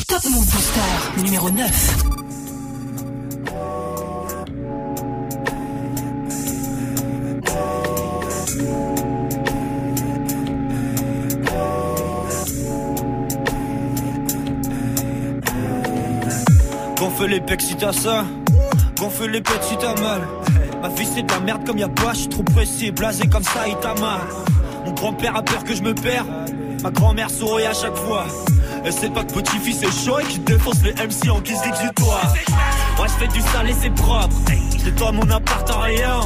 Top 0.08 0.24
Move 0.32 0.46
Booster 0.46 1.24
numéro 1.24 1.50
9. 1.52 2.18
Gonfle 16.98 17.26
les 17.28 17.42
pecs 17.42 17.62
si 17.62 17.76
t'as 17.76 17.94
ça, 17.94 18.26
gonfle 18.98 19.30
les 19.30 19.42
pecs 19.42 19.64
si 19.64 19.78
t'as 19.78 20.00
mal. 20.02 20.22
Ma 20.82 20.90
vie 20.90 21.06
c'est 21.06 21.24
de 21.24 21.32
la 21.32 21.40
merde 21.40 21.66
comme 21.66 21.78
y'a 21.78 21.90
pas, 21.90 22.14
je 22.14 22.20
suis 22.20 22.30
trop 22.30 22.44
pressé, 22.44 22.92
blasé 22.92 23.28
comme 23.28 23.44
ça, 23.44 23.68
il 23.68 23.76
t'a 23.78 23.94
mal. 23.96 24.22
Mon 24.86 24.92
grand-père 24.94 25.36
a 25.36 25.44
peur 25.44 25.64
que 25.64 25.76
je 25.76 25.82
me 25.82 25.94
perds, 25.94 26.26
ma 26.84 26.92
grand-mère 26.92 27.30
sourit 27.30 27.66
à 27.66 27.74
chaque 27.74 27.96
fois. 27.96 28.26
Elle 28.86 28.94
sait 28.94 29.10
pas 29.10 29.24
que 29.24 29.34
petit-fils 29.34 29.84
est 29.84 30.06
chaud 30.06 30.20
et 30.20 30.24
qu'il 30.24 30.44
défonce 30.44 30.82
les 30.84 30.94
MC 30.94 31.30
en 31.30 31.42
guise 31.42 31.62
d'exutoire. 31.62 32.34
Moi 32.98 33.08
je 33.08 33.26
fais 33.26 33.28
du 33.28 33.42
sale 33.42 33.70
et 33.70 33.74
c'est 33.74 33.94
propre, 33.94 34.36
c'est 34.84 34.96
toi 34.96 35.12
mon 35.12 35.30
appart 35.30 35.70
en 35.72 35.82
rien. 35.82 36.20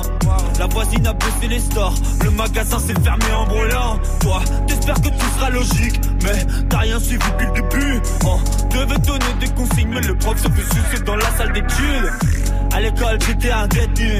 La 0.60 0.68
voisine 0.68 1.08
a 1.08 1.14
baissé 1.14 1.48
les 1.50 1.60
stores, 1.60 1.96
le 2.24 2.32
magasin 2.32 2.80
s'est 2.80 3.00
fermé 3.04 3.26
en 3.36 3.46
brûlant. 3.46 4.00
Toi, 4.20 4.42
t'espères 4.68 5.02
que 5.02 5.10
tout 5.10 5.36
sera 5.36 5.50
logique, 5.50 6.00
mais 6.24 6.46
t'as 6.70 6.80
rien 6.80 7.00
suivi 7.00 7.24
depuis 7.32 7.48
le 7.48 7.54
début. 7.54 8.02
Oh, 8.26 8.40
devais 8.70 9.00
donner 9.00 9.34
des 9.40 9.50
consignes, 9.50 9.90
mais 9.90 10.02
le 10.02 10.16
prof 10.16 10.38
se 10.38 10.50
fait 10.50 10.76
sucer 10.76 11.04
dans 11.04 11.16
la 11.16 11.30
salle 11.32 11.54
d'études. 11.54 12.12
À 12.74 12.80
l'école, 12.80 13.20
j'étais 13.28 13.52
un 13.52 13.68
détenu. 13.68 14.20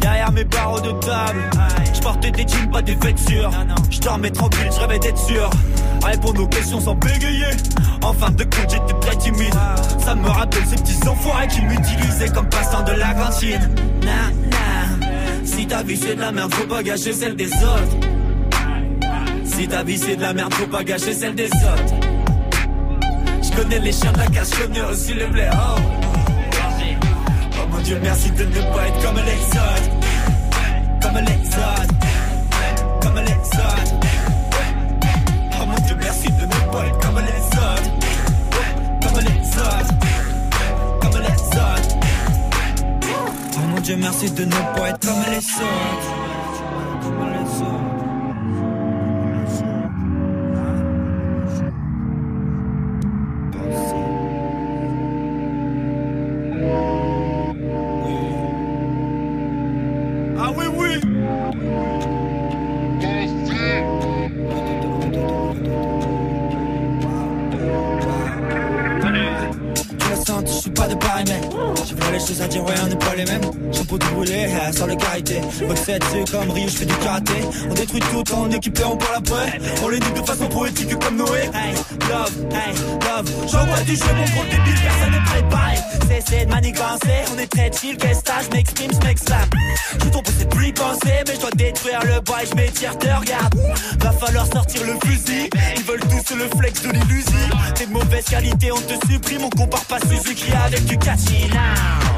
Derrière 0.00 0.32
mes 0.32 0.44
barreaux 0.44 0.80
de 0.80 0.90
table, 1.00 1.50
je 1.94 2.00
portais 2.00 2.30
des 2.30 2.46
jeans, 2.46 2.70
pas 2.70 2.82
des 2.82 2.94
vêtures. 2.94 3.50
Je 3.90 4.00
dormais 4.00 4.30
tranquille, 4.30 4.68
je 4.74 4.80
rêvais 4.80 4.98
d'être 4.98 5.18
sûr. 5.18 5.48
Répondre 6.04 6.42
aux 6.42 6.48
questions 6.48 6.80
sans 6.80 6.94
bégayer. 6.94 7.46
En 8.02 8.12
fin 8.12 8.30
de 8.30 8.42
compte, 8.42 8.70
j'étais 8.70 9.00
très 9.00 9.16
timide. 9.16 9.54
Ça 10.04 10.14
me 10.14 10.28
rappelle 10.28 10.64
ces 10.66 10.76
petits 10.76 11.08
enfoirés 11.08 11.46
qui 11.46 11.60
m'utilisaient 11.62 12.30
comme 12.30 12.48
passant 12.48 12.82
de 12.82 12.92
la 12.92 13.14
cantine. 13.14 13.70
Nah. 14.02 14.32
Si 15.44 15.66
ta 15.66 15.82
vie 15.82 15.96
c'est 15.96 16.14
de 16.14 16.20
la 16.20 16.32
merde, 16.32 16.52
faut 16.54 16.66
pas 16.66 16.82
gâcher 16.82 17.12
celle 17.12 17.36
des 17.36 17.46
autres. 17.46 18.08
Si 19.44 19.68
ta 19.68 19.82
vie 19.82 19.98
c'est 19.98 20.16
de 20.16 20.22
la 20.22 20.32
merde, 20.32 20.52
faut 20.54 20.66
pas 20.66 20.82
gâcher 20.82 21.12
celle 21.12 21.34
des 21.34 21.46
autres. 21.46 21.94
Je 23.42 23.50
connais 23.60 23.78
les 23.78 23.92
chiens 23.92 24.12
de 24.12 24.18
la 24.18 24.26
casse, 24.26 24.50
je 24.56 24.62
connais 24.64 24.80
aussi 24.82 25.14
le 25.14 25.26
blé. 25.26 25.48
Dieu, 27.84 27.98
merci 28.00 28.30
de 28.30 28.44
ne 28.44 28.60
pas 28.72 28.86
être 28.86 29.02
comme 29.02 29.16
autres. 29.16 29.90
Comme 31.00 31.16
autres. 31.16 31.88
Comme 33.00 33.16
autres. 33.18 33.94
Oh 35.60 35.66
mon 35.66 35.74
dieu, 35.86 35.96
merci 36.00 36.28
de 36.28 36.42
ne 36.44 36.72
pas 36.72 36.86
être 36.86 36.98
comme 37.00 37.16
autres. 37.16 37.82
Comme 39.00 39.16
autres. 39.16 39.94
Comme 41.00 41.16
autres. 41.16 41.98
Oh 43.56 43.60
mon 43.68 43.80
dieu, 43.80 43.96
merci 43.96 44.30
de 44.30 44.44
ne 44.44 44.50
pas 44.50 44.88
être 44.90 45.00
comme 45.00 45.24
les 45.30 45.38
autres. 45.38 46.21
Sans 74.82 74.88
le 74.88 74.96
carité. 74.96 75.40
Recette, 75.68 76.04
c'est 76.10 76.30
comme 76.30 76.50
Rio, 76.50 76.68
je 76.68 76.76
fais 76.76 76.84
du 76.84 76.94
karaté. 76.94 77.34
On 77.70 77.74
détruit 77.74 78.00
tout 78.00 78.34
en 78.34 78.50
équipé, 78.50 78.82
on 78.84 78.96
parle 78.96 79.16
après. 79.16 79.60
On 79.82 79.88
les 79.88 80.00
nique 80.00 80.14
de 80.14 80.26
façon 80.26 80.48
poétique 80.48 80.98
comme 80.98 81.16
Noé. 81.16 81.42
Hey, 81.54 81.74
love, 82.10 82.32
hey, 82.50 82.74
love. 83.06 83.30
J'envoie 83.50 83.80
du 83.84 83.96
jeu, 83.96 84.12
mon 84.16 84.24
gros 84.24 84.44
débile, 84.44 84.80
personne 84.82 85.12
n'est 85.12 85.24
préparé. 85.30 85.76
Cessez 86.08 86.46
de 86.46 86.50
manigancer, 86.50 87.18
on 87.34 87.38
est 87.38 87.46
très 87.46 87.70
chill, 87.72 87.96
qu'est-ce 87.96 88.22
que 88.22 88.32
je 88.44 88.56
m'exprime, 88.56 88.90
je 88.92 89.06
m'exclame. 89.06 89.50
Je 89.94 90.32
c'est 90.38 90.48
plus 90.48 90.72
penser, 90.72 91.22
mais 91.26 91.34
je 91.34 91.40
dois 91.40 91.50
détruire 91.54 92.00
le 92.04 92.20
bois 92.20 92.38
je 92.48 92.56
m'étire, 92.56 92.98
te 92.98 93.06
regarde. 93.06 93.54
Va 94.00 94.12
falloir 94.12 94.46
sortir 94.46 94.82
le 94.84 94.94
fusil. 95.06 95.48
Ils 95.76 95.84
veulent 95.84 96.00
tous 96.00 96.34
le 96.34 96.48
flex 96.58 96.82
de 96.82 96.90
l'illusion. 96.90 97.56
T'es 97.74 97.86
de 97.86 97.92
mauvaise 97.92 98.24
qualité, 98.24 98.72
on 98.72 98.80
te 98.80 98.94
supprime, 99.06 99.44
on 99.44 99.50
compare 99.50 99.84
pas 99.84 99.98
Suzuki 100.00 100.52
avec 100.52 100.84
du 100.86 100.96
now. 100.96 102.11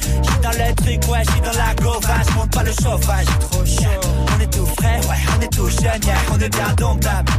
J'suis 0.00 0.38
dans 0.42 0.50
le 0.50 0.74
truc, 0.74 1.10
ouais, 1.10 1.22
j'suis 1.28 1.40
dans 1.40 1.58
la 1.58 1.74
gauvache, 1.74 2.34
monte 2.36 2.50
pas 2.52 2.62
le 2.62 2.72
chauffage, 2.72 3.26
trop 3.40 3.64
chaud. 3.64 4.00
On 4.36 4.40
est 4.40 4.52
tout 4.52 4.66
frais, 4.78 5.00
ouais, 5.08 5.16
on 5.36 5.42
est 5.42 5.52
tout 5.52 5.68
jeune, 5.68 6.02
yeah, 6.04 6.16
on 6.32 6.38
est 6.40 6.48
bien 6.48 6.74
domptable. 6.76 7.32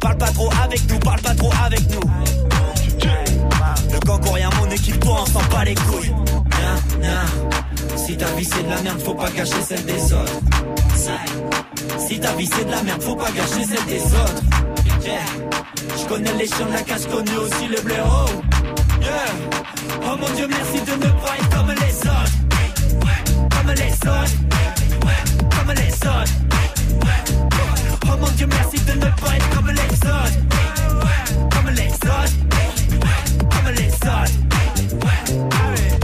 Parle 0.00 0.18
pas 0.18 0.30
trop 0.30 0.50
avec 0.64 0.90
nous, 0.90 0.98
parle 0.98 1.20
pas 1.20 1.34
trop 1.34 1.50
avec 1.64 1.80
nous. 1.90 2.00
Le 3.92 3.98
gang 4.06 4.32
rien, 4.32 4.50
mon 4.60 4.70
équipe, 4.70 4.98
toi, 5.00 5.22
on 5.22 5.26
s'en 5.26 5.42
bat 5.50 5.64
les 5.64 5.74
couilles. 5.74 6.12
Si 7.96 8.16
ta 8.16 8.26
vie 8.32 8.44
c'est 8.44 8.64
de 8.64 8.70
la 8.70 8.82
merde, 8.82 9.00
faut 9.00 9.14
pas 9.14 9.30
gâcher 9.30 9.62
celle 9.66 9.84
des 9.84 10.12
autres. 10.12 10.40
Si 11.98 12.18
ta 12.18 12.32
vie 12.32 12.48
c'est 12.52 12.64
de 12.64 12.70
la 12.70 12.82
merde, 12.82 13.02
faut 13.02 13.16
pas 13.16 13.30
gâcher 13.30 13.64
celle 13.64 13.86
des 13.86 14.02
autres. 14.02 14.42
Je 15.98 16.04
connais 16.08 16.32
les 16.34 16.46
chiens 16.46 16.66
de 16.66 16.72
la 16.72 16.82
casse, 16.82 17.06
connais 17.06 17.36
aussi 17.36 17.68
le 17.68 17.80
blaireau. 17.80 18.26
Yeah. 19.00 19.81
Oh 20.04 20.16
mon 20.18 20.28
dieu, 20.34 20.46
merci 20.48 20.80
de 20.80 20.92
pas 20.92 21.36
être 21.38 21.50
comme 21.56 21.70
les 21.70 21.96
autres. 22.08 22.36
Comme 23.50 23.70
les 23.72 23.92
autres. 23.92 24.36
Comme 25.56 25.72
les 25.74 25.92
autres. 26.08 26.32
Oh 28.06 28.16
mon 28.20 28.28
dieu, 28.36 28.46
merci 28.46 28.78
de 28.84 28.92
ne 28.92 29.10
pas 29.20 29.36
être 29.36 29.50
comme 29.54 29.70
les 29.70 29.94
autres. 30.08 30.38
Comme 31.54 31.70
les 31.74 31.92
autres. 31.92 32.36
Comme 33.50 33.74
les 33.74 33.92
autres. 33.92 34.36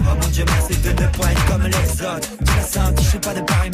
Oh 0.01 0.15
mon 0.23 0.29
dieu, 0.29 0.45
merci 0.47 0.77
de 0.81 0.91
ne 0.91 1.07
pas 1.09 1.33
être 1.33 1.47
comme 1.47 1.63
les 1.63 2.03
autres. 2.03 2.29
Tu 2.39 2.53
l'as 2.57 2.67
senti, 2.67 3.05
je 3.05 3.09
suis 3.09 3.19
pas 3.19 3.35
de 3.35 3.41
pareil. 3.41 3.71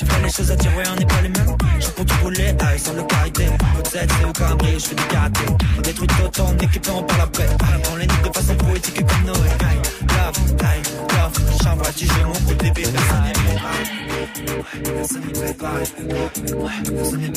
J'ai 0.00 0.06
vraiment 0.06 0.24
les 0.24 0.32
choses 0.32 0.50
à 0.50 0.56
dire, 0.56 0.70
on 0.74 0.96
n'est 0.96 1.04
pas 1.04 1.20
les 1.20 1.28
mêmes. 1.28 1.56
J'ai 1.78 1.88
pour 1.88 2.06
du 2.06 2.14
boulet, 2.22 2.56
sans 2.78 2.94
le 2.94 3.02
carité. 3.02 3.44
Peut-être 3.44 4.14
c'est 4.18 4.24
au 4.24 4.32
je 4.78 4.86
fais 4.86 4.94
du 4.94 5.04
karaté. 5.04 5.40
On 5.76 5.80
détruit 5.82 6.08
tout 6.08 6.40
en 6.40 7.02
par 7.02 7.18
la 7.18 7.26
paix. 7.26 7.46
On 7.92 7.96
les 7.96 8.06
nique 8.06 8.22
de 8.22 8.32
façon 8.32 8.54
poétique 8.54 9.04
comme 9.06 9.24
Noé. 9.26 9.36
Love, 9.36 10.56
time, 10.56 10.82
love, 11.18 11.36
mon 12.26 12.32
coup 12.32 12.54
de 12.54 12.62
bébé. 12.62 12.84
Personne 14.96 15.20
n'y 17.18 17.30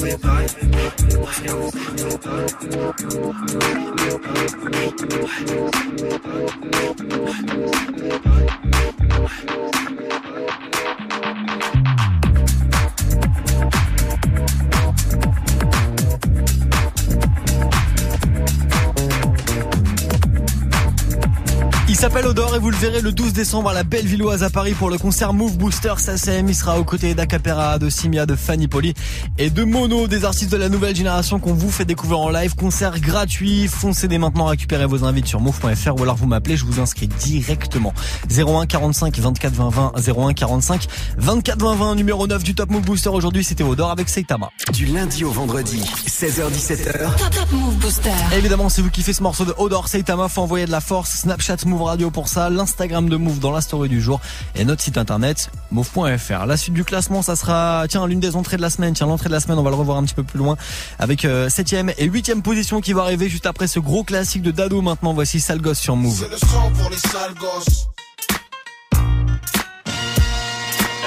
s'appelle 22.03 22.27
Odor 22.27 22.53
et 22.53 22.59
vous 22.59 22.69
le 22.69 22.75
verrez 22.75 22.99
le 22.99 23.13
12 23.13 23.31
décembre 23.31 23.69
à 23.69 23.73
la 23.73 23.83
Bellevilloise 23.83 24.43
à 24.43 24.49
Paris 24.49 24.73
pour 24.73 24.89
le 24.89 24.97
concert 24.97 25.31
Move 25.31 25.57
Booster 25.57 25.93
SACM. 25.97 26.49
Il 26.49 26.53
sera 26.53 26.77
aux 26.77 26.83
côtés 26.83 27.15
d'Acapera, 27.15 27.79
de 27.79 27.89
Simia, 27.89 28.25
de 28.25 28.35
Fanny 28.35 28.67
Poli 28.67 28.93
et 29.37 29.49
de 29.49 29.63
Mono, 29.63 30.09
des 30.09 30.25
artistes 30.25 30.51
de 30.51 30.57
la 30.57 30.67
nouvelle 30.67 30.97
génération 30.97 31.39
qu'on 31.39 31.53
vous 31.53 31.71
fait 31.71 31.85
découvrir 31.85 32.19
en 32.19 32.29
live. 32.29 32.55
Concert 32.55 32.99
gratuit. 32.99 33.69
Foncez 33.69 34.09
dès 34.09 34.17
maintenant 34.17 34.47
récupérer 34.47 34.85
vos 34.85 35.05
invites 35.05 35.27
sur 35.27 35.39
move.fr 35.39 35.97
ou 35.97 36.03
alors 36.03 36.17
vous 36.17 36.25
m'appelez, 36.25 36.57
je 36.57 36.65
vous 36.65 36.81
inscris 36.81 37.07
directement. 37.07 37.93
01 38.29 38.65
45 38.65 39.17
24 39.17 39.53
20 39.53 39.69
20 39.69 39.91
01 40.05 40.33
45 40.33 40.87
24 41.17 41.57
20 41.57 41.75
20 41.75 41.95
numéro 41.95 42.27
9 42.27 42.43
du 42.43 42.53
Top 42.53 42.69
Move 42.69 42.83
Booster 42.83 43.09
aujourd'hui 43.09 43.45
c'était 43.45 43.63
Odor 43.63 43.91
avec 43.91 44.09
Seitama. 44.09 44.49
Du 44.73 44.87
lundi 44.87 45.23
au 45.23 45.31
vendredi, 45.31 45.81
16h17h. 46.05 47.15
Top 47.17 47.51
Move 47.53 47.75
Booster. 47.75 48.09
Évidemment, 48.37 48.67
si 48.67 48.81
vous 48.81 48.89
kiffez 48.89 49.13
ce 49.13 49.23
morceau 49.23 49.45
de 49.45 49.53
Odor 49.57 49.87
Seitama, 49.87 50.27
faut 50.27 50.41
envoyer 50.41 50.65
de 50.65 50.71
la 50.71 50.81
force. 50.81 51.21
Snapchat 51.21 51.59
Move 51.65 51.92
Radio 51.93 52.09
pour 52.09 52.27
ça, 52.27 52.49
l'Instagram 52.49 53.07
de 53.07 53.17
Move 53.17 53.37
dans 53.37 53.51
la 53.51 53.61
story 53.61 53.87
du 53.87 54.01
jour 54.01 54.19
et 54.55 54.65
notre 54.65 54.81
site 54.81 54.97
internet 54.97 55.51
move.fr. 55.69 56.47
La 56.47 56.57
suite 56.57 56.73
du 56.73 56.83
classement, 56.83 57.21
ça 57.21 57.35
sera 57.35 57.85
tiens 57.87 58.07
l'une 58.07 58.19
des 58.19 58.35
entrées 58.35 58.57
de 58.57 58.63
la 58.63 58.71
semaine. 58.71 58.95
Tiens 58.95 59.05
l'entrée 59.05 59.29
de 59.29 59.33
la 59.35 59.39
semaine, 59.39 59.59
on 59.59 59.63
va 59.63 59.69
le 59.69 59.75
revoir 59.75 59.99
un 59.99 60.03
petit 60.03 60.15
peu 60.15 60.23
plus 60.23 60.39
loin 60.39 60.57
avec 60.97 61.23
7ème 61.23 61.89
euh, 61.89 61.93
et 61.99 62.09
8ème 62.09 62.41
position 62.41 62.81
qui 62.81 62.93
va 62.93 63.03
arriver 63.03 63.29
juste 63.29 63.45
après 63.45 63.67
ce 63.67 63.79
gros 63.79 64.03
classique 64.03 64.41
de 64.41 64.49
Dado. 64.49 64.81
Maintenant, 64.81 65.13
voici 65.13 65.39
Sale 65.39 65.61
Gosse 65.61 65.77
sur 65.77 65.95
Move. 65.95 66.17
C'est 66.19 66.31
le 66.31 66.37
sang 66.37 66.71
pour 66.79 66.89
les 66.89 66.97
sales 66.97 67.35
gosses. 67.39 67.87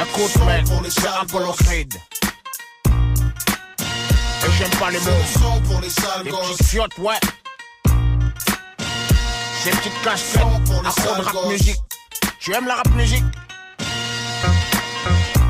Écoute, 0.02 0.46
mec, 0.46 0.66
c'est 0.88 1.08
Apollo 1.20 1.52
Creed. 1.64 1.94
Et 4.46 4.52
j'aime 4.56 4.70
pas 4.78 4.92
les 4.92 4.98
mots. 4.98 5.04
C'est 5.32 5.38
le 5.38 5.44
sang 5.44 5.60
pour 5.68 5.80
les 5.80 5.90
sales 5.90 6.22
Les 6.26 6.30
gosses. 6.30 6.50
petites 6.52 6.66
fiottes, 6.68 6.98
ouais. 6.98 7.14
Ces 9.66 9.72
petites 9.72 9.92
les 10.04 10.86
à 10.86 10.90
fond 10.92 11.18
de 11.18 11.24
rap 11.24 11.46
musique. 11.48 11.80
Tu 12.38 12.54
aimes 12.54 12.68
la 12.68 12.76
rap 12.76 12.88
musique? 12.94 13.24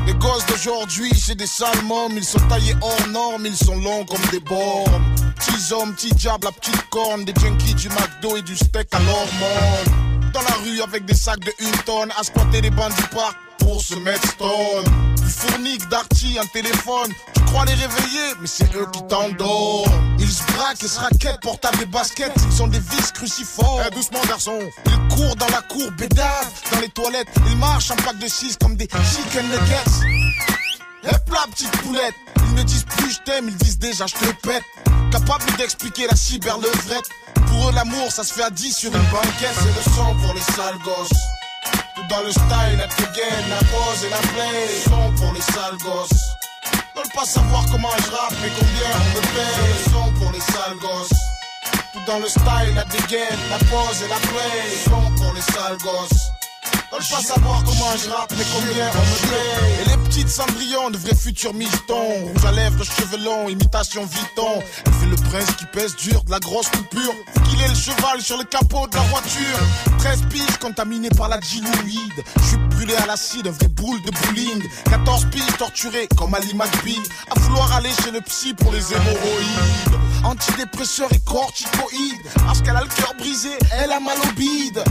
Les 0.07 0.13
gosses 0.15 0.43
d'aujourd'hui, 0.47 1.11
c'est 1.15 1.35
des 1.35 1.45
sales 1.45 1.83
mômes. 1.83 2.17
Ils 2.17 2.25
sont 2.25 2.39
taillés 2.49 2.73
hors 2.81 3.07
normes, 3.09 3.45
ils 3.45 3.55
sont 3.55 3.75
longs 3.79 4.05
comme 4.05 4.25
des 4.31 4.39
bornes. 4.39 5.03
Petits 5.35 5.71
hommes, 5.71 5.93
petits 5.93 6.15
diables, 6.15 6.45
la 6.45 6.51
petite 6.51 6.89
corne. 6.89 7.25
Des 7.25 7.33
junkies 7.39 7.75
du 7.75 7.89
McDo 7.89 8.37
et 8.37 8.41
du 8.41 8.57
steak 8.57 8.87
à 8.91 8.99
l'hormone. 9.01 10.31
Dans 10.33 10.41
la 10.41 10.55
rue 10.63 10.81
avec 10.81 11.05
des 11.05 11.13
sacs 11.13 11.41
de 11.41 11.53
une 11.59 11.77
tonne. 11.85 12.11
À 12.17 12.23
squatter 12.23 12.61
des 12.61 12.71
bancs 12.71 12.95
du 12.95 13.03
parc 13.15 13.37
pour 13.59 13.79
se 13.79 13.93
mettre 13.93 14.27
stone. 14.31 15.16
Fournique, 15.29 15.87
d'arty, 15.89 16.37
un 16.41 16.45
téléphone. 16.47 17.11
Tu 17.33 17.41
crois 17.43 17.65
les 17.65 17.73
réveiller, 17.73 18.33
mais 18.39 18.47
c'est 18.47 18.73
eux 18.75 18.87
qui 18.91 19.01
t'endorment. 19.07 20.17
Ils 20.19 20.31
se 20.31 20.43
braquent 20.53 20.83
et 20.83 20.87
se 20.87 20.99
raquettent, 20.99 21.41
portables 21.41 21.77
des 21.77 21.85
baskets. 21.85 22.31
Ils 22.35 22.55
sont 22.55 22.67
des 22.67 22.79
vis 22.79 23.11
cruciformes. 23.13 23.83
Eh, 23.87 23.93
doucement, 23.95 24.21
garçon. 24.27 24.57
Ils 24.85 25.15
courent 25.15 25.35
dans 25.35 25.49
la 25.49 25.61
cour, 25.61 25.91
bédave. 25.97 26.47
Dans 26.71 26.79
les 26.79 26.89
toilettes, 26.89 27.27
ils 27.49 27.57
marchent 27.57 27.91
en 27.91 27.95
pack 27.95 28.17
de 28.19 28.27
6 28.27 28.57
comme 28.59 28.75
des 28.75 28.87
chicken 28.87 29.45
nuggets. 29.49 30.27
Hep 31.03 31.29
là, 31.29 31.45
petite 31.51 31.71
poulette. 31.81 32.15
Ils 32.49 32.55
ne 32.55 32.63
disent 32.63 32.85
plus 32.97 33.11
je 33.11 33.19
t'aime, 33.19 33.47
ils 33.47 33.57
disent 33.57 33.79
déjà 33.79 34.05
je 34.07 34.13
te 34.13 34.47
pète. 34.47 34.63
Capable 35.11 35.45
d'expliquer 35.57 36.07
la 36.07 36.15
cyberlevrette. 36.15 37.09
Pour 37.47 37.69
eux, 37.69 37.73
l'amour, 37.73 38.11
ça 38.11 38.23
se 38.23 38.33
fait 38.33 38.43
à 38.43 38.49
10 38.49 38.75
sur 38.75 38.93
une 38.93 39.09
banquette. 39.11 39.55
C'est 39.55 39.89
le 39.89 39.95
sang 39.95 40.15
pour 40.21 40.33
les 40.33 40.41
sales 40.41 40.77
gosses. 40.83 41.36
Dans 42.09 42.21
le 42.23 42.31
style, 42.31 42.77
la 42.77 42.87
dégaine, 42.87 43.49
la 43.49 43.57
pose 43.57 44.03
et 44.05 44.09
la 44.09 44.17
play. 44.17 44.67
Son 44.85 45.11
pour 45.13 45.33
les 45.33 45.41
sales 45.41 45.77
gosses. 45.83 46.35
Veulent 46.95 47.13
pas 47.13 47.25
savoir 47.25 47.65
comment 47.69 47.91
je 47.97 48.11
rappe, 48.11 48.33
mais 48.41 48.49
combien 48.57 48.91
on 48.95 49.17
me 49.17 49.21
paye. 49.35 49.91
Son 49.91 50.13
pour 50.13 50.31
les 50.31 50.39
sales 50.39 50.77
gosses. 50.79 51.19
Tout 51.93 51.99
dans 52.07 52.19
le 52.19 52.27
style, 52.29 52.75
la 52.75 52.85
dégaine, 52.85 53.39
la 53.49 53.57
pose 53.59 54.01
et 54.03 54.07
la 54.07 54.15
play. 54.15 54.77
Son 54.85 55.11
pour 55.15 55.33
les 55.33 55.41
sales 55.41 55.77
gosses. 55.83 56.36
Veulent 56.91 56.99
pas 56.99 57.21
savoir 57.21 57.63
comment 57.65 57.97
je 58.01 58.09
rappe, 58.09 58.33
mais 58.37 58.45
combien 58.53 58.85
on 58.93 58.99
me 58.99 59.29
paye. 59.29 59.81
Et 59.81 59.89
les 59.89 59.97
petites 60.05 60.29
cendrillons, 60.29 60.89
de 60.89 60.97
vrais 60.97 61.15
futurs 61.15 61.53
mistons. 61.53 62.25
Rouge 62.33 62.45
à 62.45 62.51
lèvres, 62.53 62.83
cheveux 62.83 63.23
longs, 63.23 63.49
imitation 63.49 64.05
Vuitton. 64.05 64.63
Elle 64.85 64.93
fait 64.93 65.05
le 65.05 65.15
prince 65.15 65.51
qui 65.57 65.65
pèse 65.65 65.95
dur, 65.97 66.23
de 66.23 66.31
la 66.31 66.39
grosse 66.39 66.69
coupure. 66.69 67.13
Qu'il 67.49 67.61
ait 67.61 67.67
le 67.67 67.75
cheval 67.75 68.21
sur 68.21 68.37
le 68.37 68.45
capot 68.45 68.87
de 68.87 68.95
la 68.95 69.01
voiture. 69.03 69.59
13 69.99 70.21
piges 70.29 70.57
contaminées 70.61 71.09
par 71.09 71.27
la 71.27 71.39
diluide. 71.39 72.23
Je 72.37 72.47
suis 72.47 72.57
brûlé 72.57 72.95
à 72.95 73.05
l'acide, 73.05 73.47
un 73.47 73.51
vrai 73.51 73.67
boule 73.67 74.01
de 74.03 74.11
bowling. 74.11 74.63
14 74.89 75.25
piges 75.29 75.57
torturées 75.57 76.07
comme 76.15 76.33
Ali 76.33 76.53
McBeal. 76.53 77.03
À 77.35 77.39
vouloir 77.39 77.71
aller 77.73 77.91
chez 78.03 78.11
le 78.11 78.21
psy 78.21 78.53
pour 78.53 78.71
les 78.71 78.93
hémorroïdes. 78.93 79.97
Antidépresseurs 80.23 81.11
et 81.11 81.19
corticoïdes. 81.19 82.21
Parce 82.45 82.61
qu'elle 82.61 82.77
a 82.77 82.81
le 82.81 82.87
cœur 82.87 83.13
brisé, 83.17 83.49
elle 83.73 83.91
a 83.91 83.99
mal 83.99 84.17
au 84.23 84.31
bide. 84.33 84.83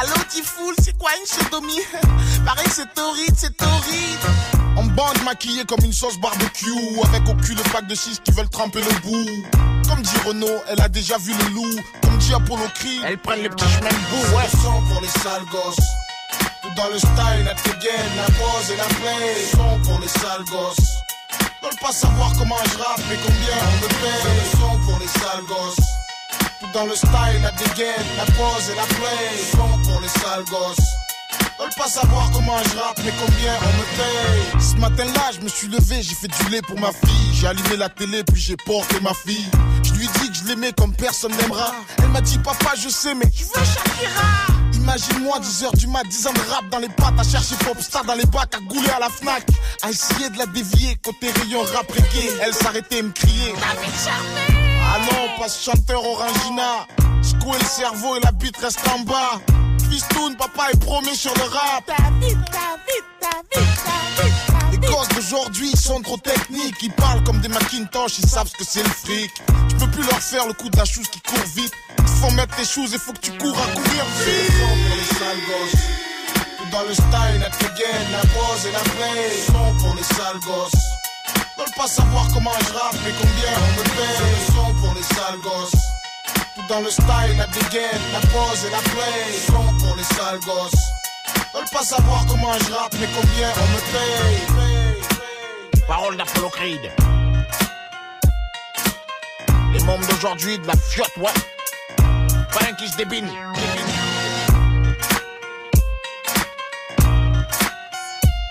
Allô, 0.00 0.14
Tifoul, 0.28 0.74
c'est 0.82 0.96
quoi 0.98 1.10
une 1.20 1.26
sodomie? 1.26 1.80
Pareil, 2.44 2.66
c'est 2.70 2.98
horrible, 2.98 3.36
c'est 3.36 3.62
horrible. 3.62 4.28
En 4.76 4.84
bande 4.84 5.22
maquillée 5.24 5.64
comme 5.64 5.84
une 5.84 5.92
sauce 5.92 6.18
barbecue. 6.18 6.70
Avec 7.04 7.28
au 7.28 7.34
cul 7.34 7.54
le 7.54 7.62
pack 7.72 7.86
de 7.86 7.94
6 7.94 8.20
qui 8.24 8.32
veulent 8.32 8.48
tremper 8.48 8.80
le 8.80 8.92
bout. 9.00 9.46
Comme 9.88 10.02
dit 10.02 10.16
Renault, 10.26 10.60
elle 10.68 10.80
a 10.80 10.88
déjà 10.88 11.16
vu 11.18 11.32
le 11.32 11.54
loup. 11.54 11.80
Comme 12.02 12.18
dit 12.18 12.34
Apollo 12.34 12.64
Creed, 12.74 13.02
Elles 13.06 13.18
prennent 13.18 13.42
les 13.42 13.48
petits 13.48 13.68
chemins 13.68 13.88
de 13.88 14.10
bout, 14.10 14.36
ouais. 14.36 14.44
le 14.52 14.58
sang 14.58 14.82
pour 14.90 15.00
les 15.00 15.08
sales 15.08 15.44
gosses. 15.50 15.86
Tout 16.62 16.74
dans 16.76 16.88
le 16.88 16.98
style, 16.98 17.44
la 17.44 17.54
dégaine, 17.54 18.16
la 18.16 18.26
pose 18.34 18.70
et 18.72 18.76
la 18.76 18.84
play. 18.84 19.34
Son 19.52 19.78
pour 19.88 20.00
les 20.00 20.08
sales 20.08 20.44
gosses. 20.50 20.90
Veulent 21.62 21.80
pas 21.80 21.92
savoir 21.92 22.32
comment 22.36 22.58
je 22.72 22.78
rappe, 22.78 23.00
mais 23.08 23.16
combien 23.24 23.56
on 23.68 23.84
me 23.84 23.88
paye. 23.88 24.34
Le 24.42 24.58
son 24.58 24.78
pour 24.86 24.98
les 24.98 25.06
sales 25.06 25.44
gosses. 25.46 26.03
Dans 26.72 26.86
le 26.86 26.94
style, 26.96 27.10
la 27.42 27.50
dégaine, 27.52 28.06
la 28.16 28.24
pose 28.24 28.70
et 28.70 28.74
la 28.74 28.82
play. 28.82 29.44
Son 29.52 29.90
pour 29.90 30.00
les 30.00 30.08
sales 30.08 30.44
gosses. 30.50 30.86
Veulent 31.58 31.68
pas 31.76 31.86
savoir 31.86 32.30
comment 32.32 32.58
je 32.58 32.78
rappe, 32.78 32.98
mais 33.04 33.12
combien 33.12 33.52
on 33.62 33.72
me 33.78 33.84
paye. 33.96 34.60
Ce 34.60 34.74
matin-là, 34.76 35.30
je 35.36 35.40
me 35.40 35.48
suis 35.48 35.68
levé, 35.68 36.02
j'ai 36.02 36.14
fait 36.14 36.28
du 36.28 36.50
lait 36.50 36.62
pour 36.62 36.78
ma 36.80 36.88
fille. 36.88 37.34
J'ai 37.34 37.46
allumé 37.46 37.76
la 37.76 37.88
télé, 37.88 38.24
puis 38.24 38.40
j'ai 38.40 38.56
porté 38.56 38.98
ma 39.00 39.12
fille. 39.14 39.46
Je 39.84 39.92
lui 39.92 40.06
ai 40.06 40.08
dit 40.20 40.30
que 40.30 40.34
je 40.34 40.44
l'aimais 40.44 40.72
comme 40.72 40.92
personne 40.94 41.32
n'aimera. 41.36 41.72
Elle 41.98 42.08
m'a 42.08 42.20
dit, 42.20 42.38
papa, 42.38 42.72
je 42.76 42.88
sais, 42.88 43.14
mais 43.14 43.30
je 43.32 43.44
veux 43.44 43.64
Shakira? 43.64 44.26
Imagine-moi 44.72 45.38
10h 45.40 45.76
du 45.76 45.86
mat, 45.86 46.02
10 46.08 46.26
ans 46.26 46.32
de 46.32 46.52
rap 46.52 46.68
dans 46.70 46.78
les 46.78 46.88
pattes, 46.88 47.18
à 47.18 47.22
chercher 47.22 47.54
Popstar 47.64 48.04
dans 48.04 48.14
les 48.14 48.26
bacs, 48.26 48.54
à 48.54 48.58
gouler 48.58 48.90
à 48.90 48.98
la 48.98 49.08
Fnac, 49.08 49.44
à 49.82 49.90
essayer 49.90 50.28
de 50.30 50.38
la 50.38 50.46
dévier 50.46 50.98
côté 51.04 51.30
rayon 51.30 51.62
rap 51.74 51.90
reggae. 51.90 52.30
Elle 52.42 52.54
s'arrêtait 52.54 52.98
et 52.98 53.02
me 53.02 53.12
criait. 53.12 53.54
Ah 53.62 54.63
non, 55.00 55.38
pas 55.38 55.48
ce 55.48 55.70
chanteur 55.70 56.04
Orangina. 56.04 56.86
Secouer 57.22 57.58
le 57.58 57.64
cerveau 57.64 58.16
et 58.16 58.20
la 58.20 58.32
bite 58.32 58.56
reste 58.58 58.80
en 58.88 59.00
bas. 59.00 59.40
Fistoun, 59.90 60.36
papa 60.36 60.70
est 60.72 60.80
promis 60.80 61.16
sur 61.16 61.32
le 61.34 61.42
rap. 61.42 61.90
Les 64.70 64.78
gosses 64.78 65.08
d'aujourd'hui 65.08 65.70
ils 65.72 65.78
sont 65.78 66.00
trop 66.02 66.16
techniques. 66.16 66.82
Ils 66.82 66.92
parlent 66.92 67.22
comme 67.24 67.40
des 67.40 67.48
Macintosh, 67.48 68.18
ils 68.18 68.28
savent 68.28 68.48
ce 68.48 68.56
que 68.56 68.64
c'est 68.64 68.82
le 68.82 68.88
fric. 68.88 69.30
Tu 69.68 69.76
peux 69.76 69.90
plus 69.90 70.02
leur 70.02 70.20
faire 70.20 70.46
le 70.46 70.52
coup 70.52 70.68
de 70.68 70.76
la 70.76 70.84
chose 70.84 71.08
qui 71.08 71.20
court 71.20 71.46
vite. 71.54 71.72
Il 71.98 72.04
faut 72.06 72.30
mettre 72.32 72.56
tes 72.56 72.64
choses 72.64 72.94
et 72.94 72.98
faut 72.98 73.12
que 73.12 73.20
tu 73.20 73.32
cours 73.32 73.56
à 73.56 73.66
courir 73.74 74.04
vite. 74.26 74.52
pour 74.58 74.76
les 74.96 75.18
sales 75.18 75.44
gosses. 75.48 75.80
Tout 76.58 76.70
dans 76.70 76.82
le 76.82 76.94
style, 76.94 77.40
la 77.40 77.48
la 77.48 78.20
pose 78.20 78.66
et 78.66 78.72
la 78.72 78.80
play. 78.80 79.42
Son 79.46 79.84
pour 79.84 79.94
les 79.94 80.02
sales 80.02 80.40
gosses. 80.40 81.03
Veulent 81.56 81.76
pas 81.76 81.86
savoir 81.86 82.26
comment 82.32 82.52
je 82.66 82.72
rappe, 82.72 82.96
mais 83.04 83.12
combien 83.12 83.52
on 83.56 83.70
me 83.78 83.84
paye. 83.96 84.16
C'est 84.18 84.30
le 84.30 84.52
son 84.54 84.74
pour 84.74 84.94
les 84.94 85.02
sales 85.02 85.40
gosses. 85.40 85.82
Tout 86.54 86.66
dans 86.68 86.80
le 86.80 86.90
style, 86.90 87.36
la 87.36 87.46
dégaine, 87.46 88.02
la 88.12 88.20
pose 88.20 88.64
et 88.66 88.70
la 88.70 88.78
play. 88.78 89.32
Son 89.46 89.72
pour 89.78 89.96
les 89.96 90.04
sales 90.04 90.40
gosses. 90.40 90.84
Veulent 91.54 91.70
pas 91.72 91.84
savoir 91.84 92.26
comment 92.26 92.52
je 92.58 92.72
rappe, 92.72 92.94
mais 93.00 93.08
combien 93.14 93.52
on 93.56 93.68
me 93.72 93.80
paye. 93.92 95.82
Parole 95.86 96.16
d'Apollo 96.16 96.48
Creed. 96.48 96.90
Les 99.72 99.84
membres 99.84 100.06
d'aujourd'hui 100.06 100.58
de 100.58 100.66
la 100.66 100.76
fiotte, 100.76 101.16
ouais. 101.18 101.32
Pas 101.96 102.64
un 102.68 102.72
qui 102.74 102.88
se 102.88 102.96
débine. 102.96 103.28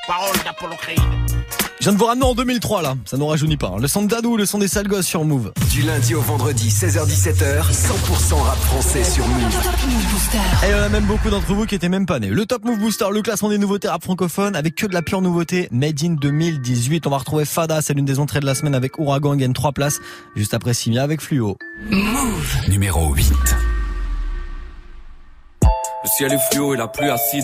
Parole 0.08 0.38
d'Apollo 0.44 0.76
Creed. 0.76 1.23
Je 1.84 1.90
viens 1.90 1.96
de 1.96 2.00
vous 2.00 2.06
ramener 2.06 2.26
en 2.26 2.34
2003 2.34 2.82
là, 2.82 2.96
ça 3.04 3.18
nous 3.18 3.28
rajeunit 3.28 3.58
pas. 3.58 3.74
hein. 3.76 3.78
Le 3.78 3.90
son 3.90 4.04
de 4.04 4.08
Dadou, 4.08 4.38
le 4.38 4.46
son 4.46 4.58
des 4.58 4.70
sales 4.70 4.88
gosses 4.88 5.06
sur 5.06 5.26
Move. 5.26 5.52
Du 5.70 5.82
lundi 5.82 6.16
au 6.16 6.22
vendredi, 6.22 6.70
16h17h, 6.70 7.62
100% 7.74 8.36
rap 8.36 8.58
français 8.58 9.04
sur 9.04 9.28
Move. 9.28 9.60
Et 10.64 10.68
il 10.68 10.72
y 10.72 10.74
en 10.76 10.84
a 10.84 10.88
même 10.88 11.04
beaucoup 11.04 11.30
d'entre 11.30 11.54
vous 11.54 11.66
qui 11.66 11.76
étaient 11.76 11.90
même 11.90 12.06
pas 12.06 12.20
nés. 12.20 12.30
Le 12.30 12.46
Top 12.46 12.64
Move 12.64 12.80
Booster, 12.80 13.08
le 13.12 13.22
classement 13.22 13.50
des 13.50 13.58
nouveautés 13.58 13.90
rap 13.90 14.02
francophones 14.02 14.56
avec 14.56 14.76
que 14.76 14.86
de 14.88 14.94
la 14.94 15.02
pure 15.02 15.22
nouveauté 15.22 15.68
Made 15.72 16.02
in 16.02 16.12
2018. 16.12 17.06
On 17.06 17.10
va 17.10 17.18
retrouver 17.18 17.44
Fada, 17.44 17.82
c'est 17.82 17.94
l'une 17.94 18.06
des 18.06 18.18
entrées 18.20 18.40
de 18.40 18.46
la 18.46 18.56
semaine 18.56 18.76
avec 18.76 18.98
Ouragan, 18.98 19.36
gagne 19.36 19.52
3 19.52 19.74
places. 19.74 20.00
Juste 20.38 20.54
après 20.54 20.74
Simia 20.74 21.04
avec 21.04 21.20
Fluo. 21.20 21.58
Move. 21.92 22.70
Numéro 22.70 23.14
8. 23.14 23.30
Le 26.06 26.10
ciel 26.18 26.32
est 26.32 26.40
fluo 26.50 26.74
et 26.76 26.78
la 26.78 26.88
pluie 26.88 27.10
acide. 27.10 27.44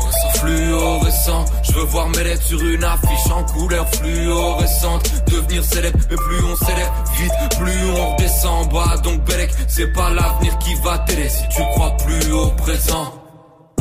Fluorescent, 0.41 1.45
je 1.61 1.71
veux 1.73 1.85
voir 1.85 2.09
mes 2.09 2.23
lettres 2.23 2.41
sur 2.41 2.65
une 2.65 2.83
affiche 2.83 3.31
en 3.31 3.43
couleur 3.43 3.87
fluorescente. 3.89 5.07
Devenir 5.27 5.63
célèbre, 5.63 5.99
mais 6.09 6.15
plus 6.15 6.43
on 6.43 6.55
célèbre 6.55 7.03
vite, 7.19 7.59
plus 7.59 7.91
on 7.91 8.11
redescend 8.13 8.65
en 8.65 8.65
bas. 8.65 8.97
Donc 9.03 9.23
Belek, 9.23 9.51
c'est 9.67 9.93
pas 9.93 10.09
l'avenir 10.09 10.57
qui 10.57 10.73
va 10.83 10.97
t'aider 10.99 11.29
si 11.29 11.43
tu 11.49 11.61
crois 11.73 11.95
plus 11.97 12.31
au 12.31 12.47
présent. 12.47 13.13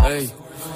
Hey. 0.04 0.28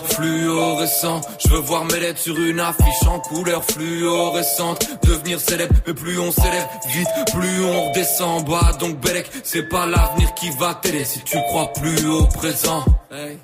Fluorescent, 0.05 1.21
je 1.39 1.49
veux 1.51 1.61
voir 1.61 1.85
mes 1.85 2.01
lettres 2.01 2.21
sur 2.21 2.39
une 2.39 2.61
affiche 2.61 3.07
en 3.07 3.21
couleur 3.21 3.63
fluorescente. 3.65 4.87
Devenir 5.03 5.39
célèbre, 5.39 5.75
mais 5.87 5.93
plus 5.93 6.19
on 6.19 6.33
célèbre 6.33 6.71
vite, 6.89 7.09
plus 7.35 7.65
on 7.65 7.89
redescend 7.89 8.41
en 8.41 8.41
bas. 8.41 8.73
Donc 8.81 9.01
Belek, 9.01 9.31
c'est 9.43 9.69
pas 9.69 9.85
l'avenir 9.85 10.33
qui 10.33 10.49
va 10.59 10.75
t'aider 10.75 11.05
si 11.05 11.21
tu 11.21 11.37
crois 11.49 11.71
plus 11.75 12.07
au 12.07 12.25
présent. 12.27 12.85
Hey. 13.13 13.39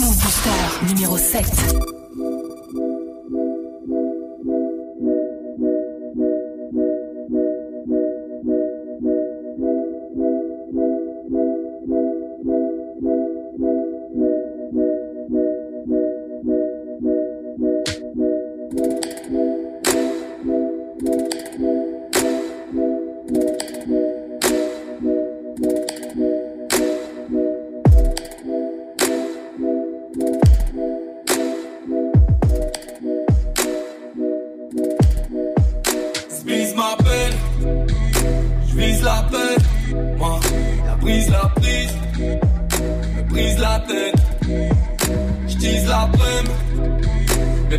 Move 0.00 0.16
Booster 0.16 0.86
numéro 0.86 1.18
7. 1.18 1.97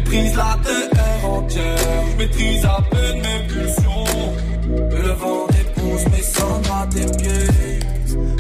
Méprise 0.10 0.36
la 0.36 0.58
terre 0.64 1.30
entière. 1.30 1.78
J'maîtrise 2.16 2.66
à 2.66 2.82
peine 2.90 3.22
mes 3.22 3.48
pulsions. 3.48 4.06
Le 4.92 5.10
vent 5.10 5.48
dépose 5.48 6.06
mes 6.12 6.22
cendres 6.22 6.74
à 6.74 6.88
tes 6.88 7.06
pieds. 7.18 7.80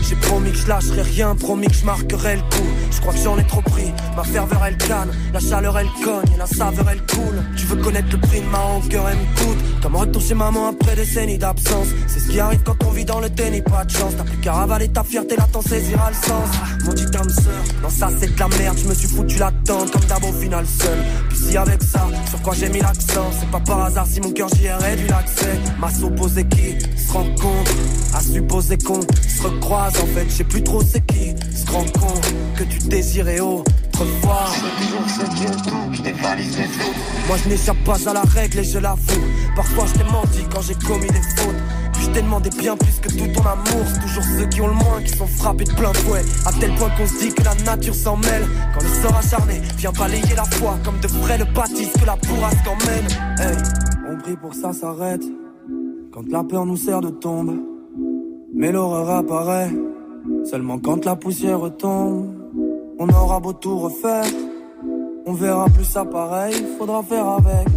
J'ai 0.08 0.16
promis 0.16 0.52
que 0.52 0.58
je 0.58 0.68
lâcherai 0.68 1.02
rien, 1.02 1.36
promis 1.36 1.68
que 1.68 1.74
je 1.74 1.86
marquerai 1.86 2.36
le 2.38 2.42
coup. 2.42 2.70
Je 2.92 3.02
crois 3.02 3.14
que 3.14 3.20
j'en 3.20 3.38
ai 3.38 3.44
trop 3.46 3.62
pris. 3.62 3.94
Ma 4.16 4.24
ferveur 4.24 4.62
elle 4.66 4.78
canne, 4.78 5.12
la 5.34 5.40
chaleur 5.40 5.78
elle 5.78 5.90
cogne, 6.04 6.38
la 6.38 6.48
saveur 6.48 6.86
elle 6.90 7.02
coule. 7.06 7.44
Veux 7.70 7.76
connaître 7.76 8.08
le 8.12 8.18
prix 8.18 8.42
de 8.42 8.48
ma 8.48 8.58
rancœur, 8.58 9.08
elle 9.10 9.18
me 9.18 9.38
coûte. 9.38 9.82
Comme 9.84 9.96
retour 9.96 10.22
chez 10.24 10.34
maman 10.34 10.70
après 10.70 10.96
des 10.96 11.04
décennies 11.04 11.38
d'absence. 11.38 11.88
C'est 12.08 12.20
ce 12.20 12.28
qui 12.28 12.40
arrive 12.40 12.62
quand 12.64 12.76
on 12.84 12.90
vit 12.90 13.06
dans 13.06 13.20
le 13.20 13.30
déni, 13.30 13.62
pas 13.62 13.86
de 13.86 13.92
chance. 13.92 14.14
T'as 14.18 14.24
plus 14.24 14.38
qu'à 14.38 14.54
ravaler 14.54 14.88
ta 14.90 15.04
fierté, 15.04 15.36
là 15.36 15.48
t'en 15.52 15.62
saisira 15.62 16.10
le 16.10 16.16
sens. 16.16 16.50
Mon 16.84 16.94
dit 16.94 17.06
âme 17.16 17.30
sœur, 17.30 17.64
non 17.84 17.90
ça 17.92 18.10
c'est 18.20 18.34
de 18.34 18.40
la 18.40 18.48
merde. 18.48 18.76
Je 18.82 18.88
me 18.90 18.94
suis 18.96 19.08
foutu 19.08 19.38
la 19.38 19.52
tente 19.66 19.92
comme 19.92 20.04
d'abord 20.06 20.32
au 20.32 20.34
final 20.34 20.66
seul. 20.66 20.98
Puis 21.30 21.38
si 21.38 21.58
avec 21.58 21.84
ça, 21.84 22.08
sur 22.28 22.42
quoi 22.42 22.56
j'ai 22.56 22.70
mis 22.70 22.80
l'accent, 22.80 23.30
c'est 23.40 23.52
pas 23.52 23.60
par 23.60 23.84
hasard 23.84 24.08
si 24.08 24.20
mon 24.20 24.32
cœur 24.32 24.50
j'y 24.56 24.66
ai 24.66 24.74
réduit 24.74 25.08
l'accès. 25.08 25.60
Ma 25.80 25.92
supposé 25.92 26.48
qui 26.48 26.76
se 27.00 27.12
rencontre, 27.14 27.72
à 28.16 28.22
supposer 28.22 28.80
qu'on 28.80 29.02
se 29.02 29.44
recroise 29.44 29.94
en 30.02 30.08
fait, 30.08 30.26
je 30.28 30.34
sais 30.38 30.44
plus 30.44 30.64
trop 30.64 30.82
c'est 30.82 31.06
qui 31.06 31.36
se 31.56 31.72
rend 31.72 31.84
compte 31.84 32.34
que 32.58 32.64
tu 32.64 32.80
désirais 32.88 33.40
Moi 37.28 37.38
je 37.44 37.50
n'échappe 37.50 37.84
pas 37.84 38.10
à 38.10 38.14
la 38.14 38.22
règle 38.22 38.60
et 38.60 38.64
je 38.64 38.80
l'avoue. 38.80 39.22
Parfois 39.56 39.86
je 39.88 39.94
t'ai 40.00 40.06
menti 40.10 40.44
quand 40.54 40.62
j'ai 40.62 40.76
commis 40.76 41.08
des 41.08 41.22
fautes. 41.36 41.56
Puis 41.94 42.04
je 42.06 42.10
t'ai 42.12 42.22
demandé 42.22 42.50
bien 42.58 42.78
plus 42.78 43.00
que 43.02 43.10
tout 43.10 43.28
ton 43.34 43.42
amour. 43.42 43.86
Toujours 44.02 44.24
ceux 44.24 44.46
qui 44.46 44.62
ont 44.62 44.68
le 44.68 44.74
moins 44.74 45.02
qui 45.04 45.18
sont 45.18 45.28
frappés 45.28 45.66
de 45.66 45.74
plein 45.74 45.92
fouet. 45.94 46.24
À 46.46 46.54
tel 46.54 46.74
point 46.76 46.90
qu'on 46.92 47.08
se 47.08 47.20
dit 47.20 47.34
que 47.34 47.44
la 47.44 47.56
nature 47.66 47.94
s'en 47.94 48.16
mêle. 48.16 48.48
Quand 48.74 48.84
le 48.84 48.90
sort 49.02 49.18
acharné 49.18 49.62
vient 49.78 49.92
balayer 49.92 50.36
la 50.36 50.46
foi 50.46 50.78
comme 50.86 51.00
de 51.02 51.08
frais 51.08 51.38
le 51.38 51.46
baptiste 51.54 52.00
que 52.00 52.06
la 52.06 52.16
bourrasque 52.16 52.68
emmène. 52.68 53.08
On 54.10 54.18
prie 54.18 54.38
pour 54.38 54.54
ça 54.54 54.72
s'arrête. 54.72 55.24
Quand 56.14 56.28
la 56.30 56.44
peur 56.44 56.66
nous 56.66 56.78
sert 56.78 57.02
de 57.02 57.10
tombe. 57.10 57.60
Mais 58.56 58.72
l'horreur 58.72 59.10
apparaît 59.10 59.72
seulement 60.50 60.80
quand 60.80 61.04
la 61.06 61.18
poussière 61.18 61.60
tombe. 61.78 62.39
On 63.02 63.08
aura 63.08 63.40
beau 63.40 63.54
tout 63.54 63.80
refaire, 63.80 64.26
on 65.26 65.34
verra 65.34 65.70
plus 65.70 65.86
ça 65.86 66.04
pareil, 66.04 66.54
faudra 66.78 67.02
faire 67.02 67.28
avec. 67.30 67.68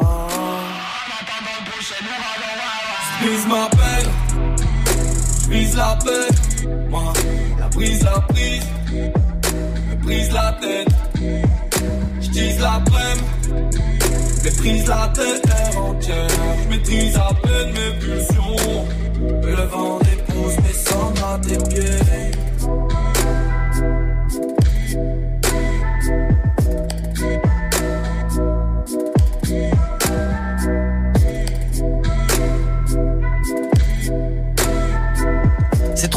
Ah. 0.00 0.04
J'vise 3.20 3.46
ma 3.46 3.68
peine, 3.68 4.56
j'vise 5.44 5.76
la 5.76 5.98
paix. 6.02 6.66
Moi, 6.88 7.12
la 7.58 7.68
brise, 7.68 8.02
la 8.02 8.20
prise, 8.20 8.66
me 9.90 9.96
brise 10.02 10.32
la 10.32 10.52
tête. 10.60 10.88
J'tise 12.20 12.60
la 12.60 12.80
prime, 12.86 13.70
méprise 14.44 14.86
la 14.86 15.08
terre 15.08 15.82
entière. 15.82 16.28
J'maîtrise 16.64 17.16
à 17.16 17.28
peine 17.42 17.72
mes 17.72 17.98
pulsions. 17.98 18.86
Le 19.42 19.66
vent 19.66 19.98
dépose 19.98 20.56
mes 20.64 20.72
cendres 20.72 21.24
à 21.34 21.38
tes 21.38 21.58
pieds. 21.68 22.47
you 24.88 25.27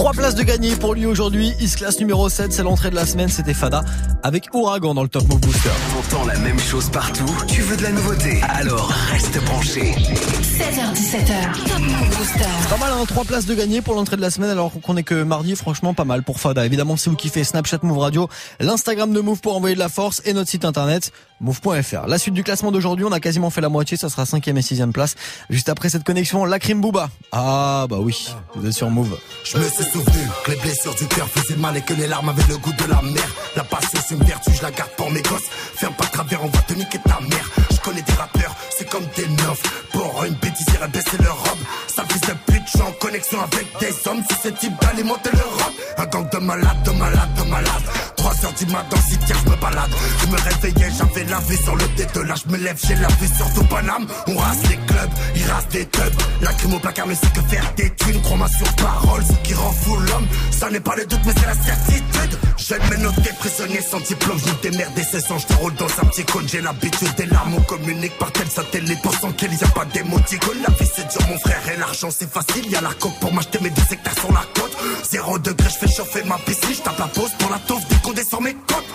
Trois 0.01 0.13
places 0.13 0.33
de 0.33 0.41
gagner 0.41 0.75
pour 0.75 0.95
lui 0.95 1.05
aujourd'hui. 1.05 1.53
Il 1.59 1.69
se 1.69 1.77
classe 1.77 1.99
numéro 1.99 2.27
7, 2.27 2.51
c'est 2.51 2.63
l'entrée 2.63 2.89
de 2.89 2.95
la 2.95 3.05
semaine, 3.05 3.29
c'était 3.29 3.53
Fada 3.53 3.83
avec 4.23 4.47
Ouragan 4.51 4.95
dans 4.95 5.03
le 5.03 5.09
Top 5.09 5.27
Move 5.27 5.39
Booster. 5.39 5.69
entend 5.95 6.25
la 6.25 6.39
même 6.39 6.57
chose 6.57 6.89
partout, 6.89 7.29
tu 7.47 7.61
veux 7.61 7.77
de 7.77 7.83
la 7.83 7.91
nouveauté, 7.91 8.41
alors 8.49 8.91
reste 9.11 9.39
branché. 9.45 9.91
16h17h, 9.91 11.67
Top 11.67 11.79
Move 11.79 12.17
Booster. 12.17 12.49
Pas 12.71 12.77
mal, 12.77 12.91
hein, 12.93 13.05
trois 13.07 13.25
places 13.25 13.45
de 13.45 13.53
gagner 13.53 13.83
pour 13.83 13.93
l'entrée 13.93 14.15
de 14.15 14.21
la 14.21 14.31
semaine 14.31 14.49
alors 14.49 14.71
qu'on 14.81 14.97
est 14.97 15.03
que 15.03 15.21
mardi, 15.21 15.55
franchement 15.55 15.93
pas 15.93 16.03
mal 16.03 16.23
pour 16.23 16.39
Fada. 16.39 16.65
Évidemment, 16.65 16.97
si 16.97 17.09
vous 17.09 17.15
kiffez 17.15 17.43
Snapchat 17.43 17.81
Move 17.83 17.99
Radio, 17.99 18.27
l'Instagram 18.59 19.13
de 19.13 19.19
Move 19.19 19.41
pour 19.41 19.55
envoyer 19.55 19.75
de 19.75 19.79
la 19.79 19.89
force 19.89 20.23
et 20.25 20.33
notre 20.33 20.49
site 20.49 20.65
internet 20.65 21.11
move.fr. 21.41 22.07
La 22.07 22.17
suite 22.17 22.33
du 22.33 22.43
classement 22.43 22.71
d'aujourd'hui, 22.71 23.05
on 23.05 23.11
a 23.11 23.19
quasiment 23.19 23.49
fait 23.49 23.61
la 23.61 23.69
moitié, 23.69 23.97
ça 23.97 24.09
sera 24.09 24.25
cinquième 24.25 24.57
et 24.57 24.61
sixième 24.61 24.93
place. 24.93 25.15
Juste 25.49 25.67
après 25.67 25.89
cette 25.89 26.03
connexion, 26.03 26.45
la 26.45 26.59
crime 26.59 26.79
Booba. 26.79 27.09
Ah 27.31 27.87
bah 27.89 27.97
oui, 27.99 28.29
vous 28.55 28.65
êtes 28.65 28.73
sur 28.73 28.89
Move. 28.89 29.17
Je 29.43 29.57
me 29.57 29.67
suis 29.67 29.83
souvenu 29.83 30.27
que 30.45 30.51
les 30.51 30.57
blessures 30.57 30.95
du 30.95 31.07
cœur 31.07 31.27
faisaient 31.27 31.57
mal 31.57 31.75
et 31.75 31.81
que 31.81 31.93
les 31.93 32.07
larmes 32.07 32.29
avaient 32.29 32.47
le 32.47 32.57
goût 32.57 32.73
de 32.73 32.85
la 32.89 33.01
mer. 33.01 33.35
La 33.55 33.63
passion 33.63 33.99
c'est 34.07 34.15
une 34.15 34.23
vertu, 34.23 34.51
je 34.53 34.61
la 34.61 34.71
garde 34.71 34.91
pour 34.95 35.09
mes 35.11 35.21
gosses. 35.21 35.49
Ferme 35.49 35.95
pas 35.95 36.05
travers, 36.05 36.43
on 36.43 36.47
va 36.47 36.59
te 36.59 36.73
niquer 36.73 36.99
ta 36.99 37.19
mère. 37.21 37.49
Connais 37.83 38.01
des 38.03 38.13
rappeurs, 38.13 38.55
c'est 38.77 38.87
comme 38.89 39.05
des 39.15 39.27
neufs. 39.27 39.63
Pour 39.91 40.23
une 40.23 40.35
bêtise, 40.35 40.67
à 40.81 40.87
baisser 40.87 41.17
leur 41.19 41.35
robe. 41.35 41.59
Ça 41.87 42.03
fils 42.07 42.21
de 42.21 42.33
pute, 42.45 42.61
je 42.65 42.71
suis 42.71 42.81
en 42.81 42.91
connexion 42.93 43.39
avec 43.41 43.67
des 43.79 44.07
hommes 44.07 44.23
susceptibles 44.29 44.75
d'aller 44.81 45.03
monter 45.03 45.31
leur 45.33 45.51
robe. 45.51 45.73
Un 45.97 46.05
gang 46.05 46.29
de 46.29 46.37
malades, 46.37 46.83
de 46.83 46.91
malades, 46.91 47.33
de 47.37 47.43
malades. 47.49 47.83
3 48.17 48.45
heures 48.45 48.53
du 48.53 48.65
matin, 48.67 48.97
si 49.09 49.17
tiens, 49.25 49.35
je 49.43 49.49
me 49.49 49.55
balade. 49.55 49.91
Je 50.21 50.27
me 50.27 50.37
réveillais, 50.37 50.91
j'avais 50.95 51.23
la 51.25 51.39
vue 51.39 51.57
sur 51.57 51.75
le 51.75 51.85
de 52.13 52.21
là, 52.21 52.35
je 52.35 52.51
me 52.51 52.57
lève, 52.57 52.77
j'ai 52.85 52.95
la 52.95 53.07
vue 53.07 53.27
sur 53.35 53.53
tout 53.53 53.63
Paname. 53.65 54.07
On 54.27 54.37
rase 54.37 54.61
les 54.69 54.77
clubs, 54.77 55.11
ils 55.35 55.45
rasent 55.45 55.67
des 55.69 55.85
tubs. 55.85 56.21
La 56.41 56.53
crime 56.53 56.73
au 56.73 56.79
placard, 56.79 57.07
mais 57.07 57.15
c'est 57.15 57.33
que 57.33 57.41
faire 57.49 57.73
des 57.75 57.89
thunes. 57.95 58.21
Crois-moi 58.21 58.47
sur 58.49 58.75
parole, 58.75 59.23
ce 59.25 59.33
qui 59.47 59.53
rend 59.53 59.71
fou 59.71 59.95
l'homme. 59.97 60.27
Ça 60.51 60.69
n'est 60.69 60.79
pas 60.79 60.95
le 60.95 61.05
doute, 61.05 61.19
mais 61.25 61.33
c'est 61.35 61.45
la 61.45 61.55
certitude. 61.55 62.39
Jeune 62.57 62.81
mais 62.89 62.97
noté, 62.97 63.29
prisonnier 63.39 63.81
sans 63.81 63.99
diplôme. 63.99 64.39
Je 64.39 64.69
démerde 64.69 64.93
c'est 65.11 65.21
sans 65.21 65.37
je 65.37 65.47
te 65.47 65.53
roule 65.53 65.73
dans 65.75 65.85
un 65.85 66.05
petit 66.07 66.23
cône. 66.25 66.47
J'ai 66.47 66.61
l'habitude 66.61 67.13
des 67.15 67.25
larmes, 67.25 67.55
communique 67.71 68.17
par 68.17 68.31
tel 68.33 68.49
satellite. 68.49 69.01
Pour 69.01 69.13
sans 69.13 69.31
qu'il 69.31 69.53
y 69.53 69.63
a 69.63 69.67
pas 69.67 69.85
d'émoticône. 69.85 70.57
La 70.67 70.73
vie 70.75 70.91
c'est 70.93 71.07
dur, 71.07 71.21
mon 71.29 71.39
frère, 71.39 71.61
et 71.73 71.77
l'argent 71.77 72.09
c'est 72.11 72.29
facile. 72.29 72.69
Y 72.69 72.75
a 72.75 72.81
la 72.81 72.93
coque 72.93 73.17
pour 73.19 73.33
m'acheter 73.33 73.59
mes 73.61 73.69
deux 73.69 73.89
hectares 73.91 74.17
sur 74.19 74.31
la 74.33 74.43
côte. 74.53 74.75
Zéro 75.09 75.39
degré, 75.39 75.69
je 75.69 75.77
fais 75.85 75.93
chauffer 75.95 76.23
ma 76.25 76.37
piscine. 76.39 76.73
Je 76.73 76.81
tape 76.81 76.99
la 76.99 77.07
pause 77.07 77.31
pour 77.39 77.49
la 77.49 77.59
taufe 77.59 77.83
dès 77.89 78.23
qu'on 78.25 78.41
mes 78.41 78.53
côtes. 78.53 78.91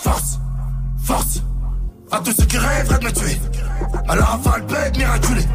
Force, 0.00 0.38
force. 1.02 1.42
À 2.10 2.18
tous 2.20 2.32
ceux 2.32 2.44
qui 2.44 2.58
rêveraient 2.58 2.98
de 2.98 3.04
me 3.06 3.12
tuer. 3.12 3.38
À 4.06 4.16
la 4.16 4.24
rafale, 4.24 4.62
bête 4.66 4.96
miraculée. 4.98 5.46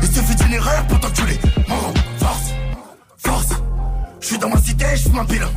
Il 0.00 0.08
suffit 0.08 0.34
d'une 0.34 0.54
erreur 0.54 0.86
pour 0.88 0.98
t'enculer. 1.00 1.38
Mon 1.68 1.92
force, 2.18 2.48
force. 3.18 3.52
Je 4.20 4.26
suis 4.26 4.38
dans 4.38 4.48
ma 4.48 4.58
cité, 4.58 4.86
je 4.94 5.02
fume 5.02 5.18
un 5.18 5.24
bilan. 5.24 5.48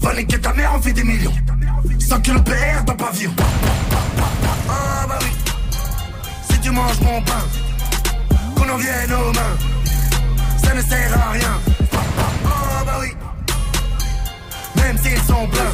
Va 0.00 0.14
niquer 0.14 0.40
ta 0.40 0.54
mère, 0.54 0.72
on 0.74 0.80
fait 0.80 0.94
des 0.94 1.04
millions. 1.04 1.34
100 1.98 2.20
kilos 2.22 2.42
PR 2.44 2.82
dans 2.86 2.96
pavillon. 2.96 3.34
Ah 4.70 5.06
bah 5.06 5.18
oui. 5.20 5.39
Tu 6.62 6.70
manges 6.70 7.00
mon 7.00 7.22
pain, 7.22 7.42
qu'on 8.54 8.68
en 8.68 8.76
vienne 8.76 9.12
aux 9.12 9.32
mains. 9.32 9.56
Ça 10.62 10.74
ne 10.74 10.82
sert 10.82 11.18
à 11.18 11.30
rien. 11.30 11.58
Ah 12.44 12.84
bah 12.84 12.98
oui. 13.00 13.08
Même 14.76 14.98
s'ils 14.98 15.22
sont 15.22 15.46
pleins, 15.46 15.72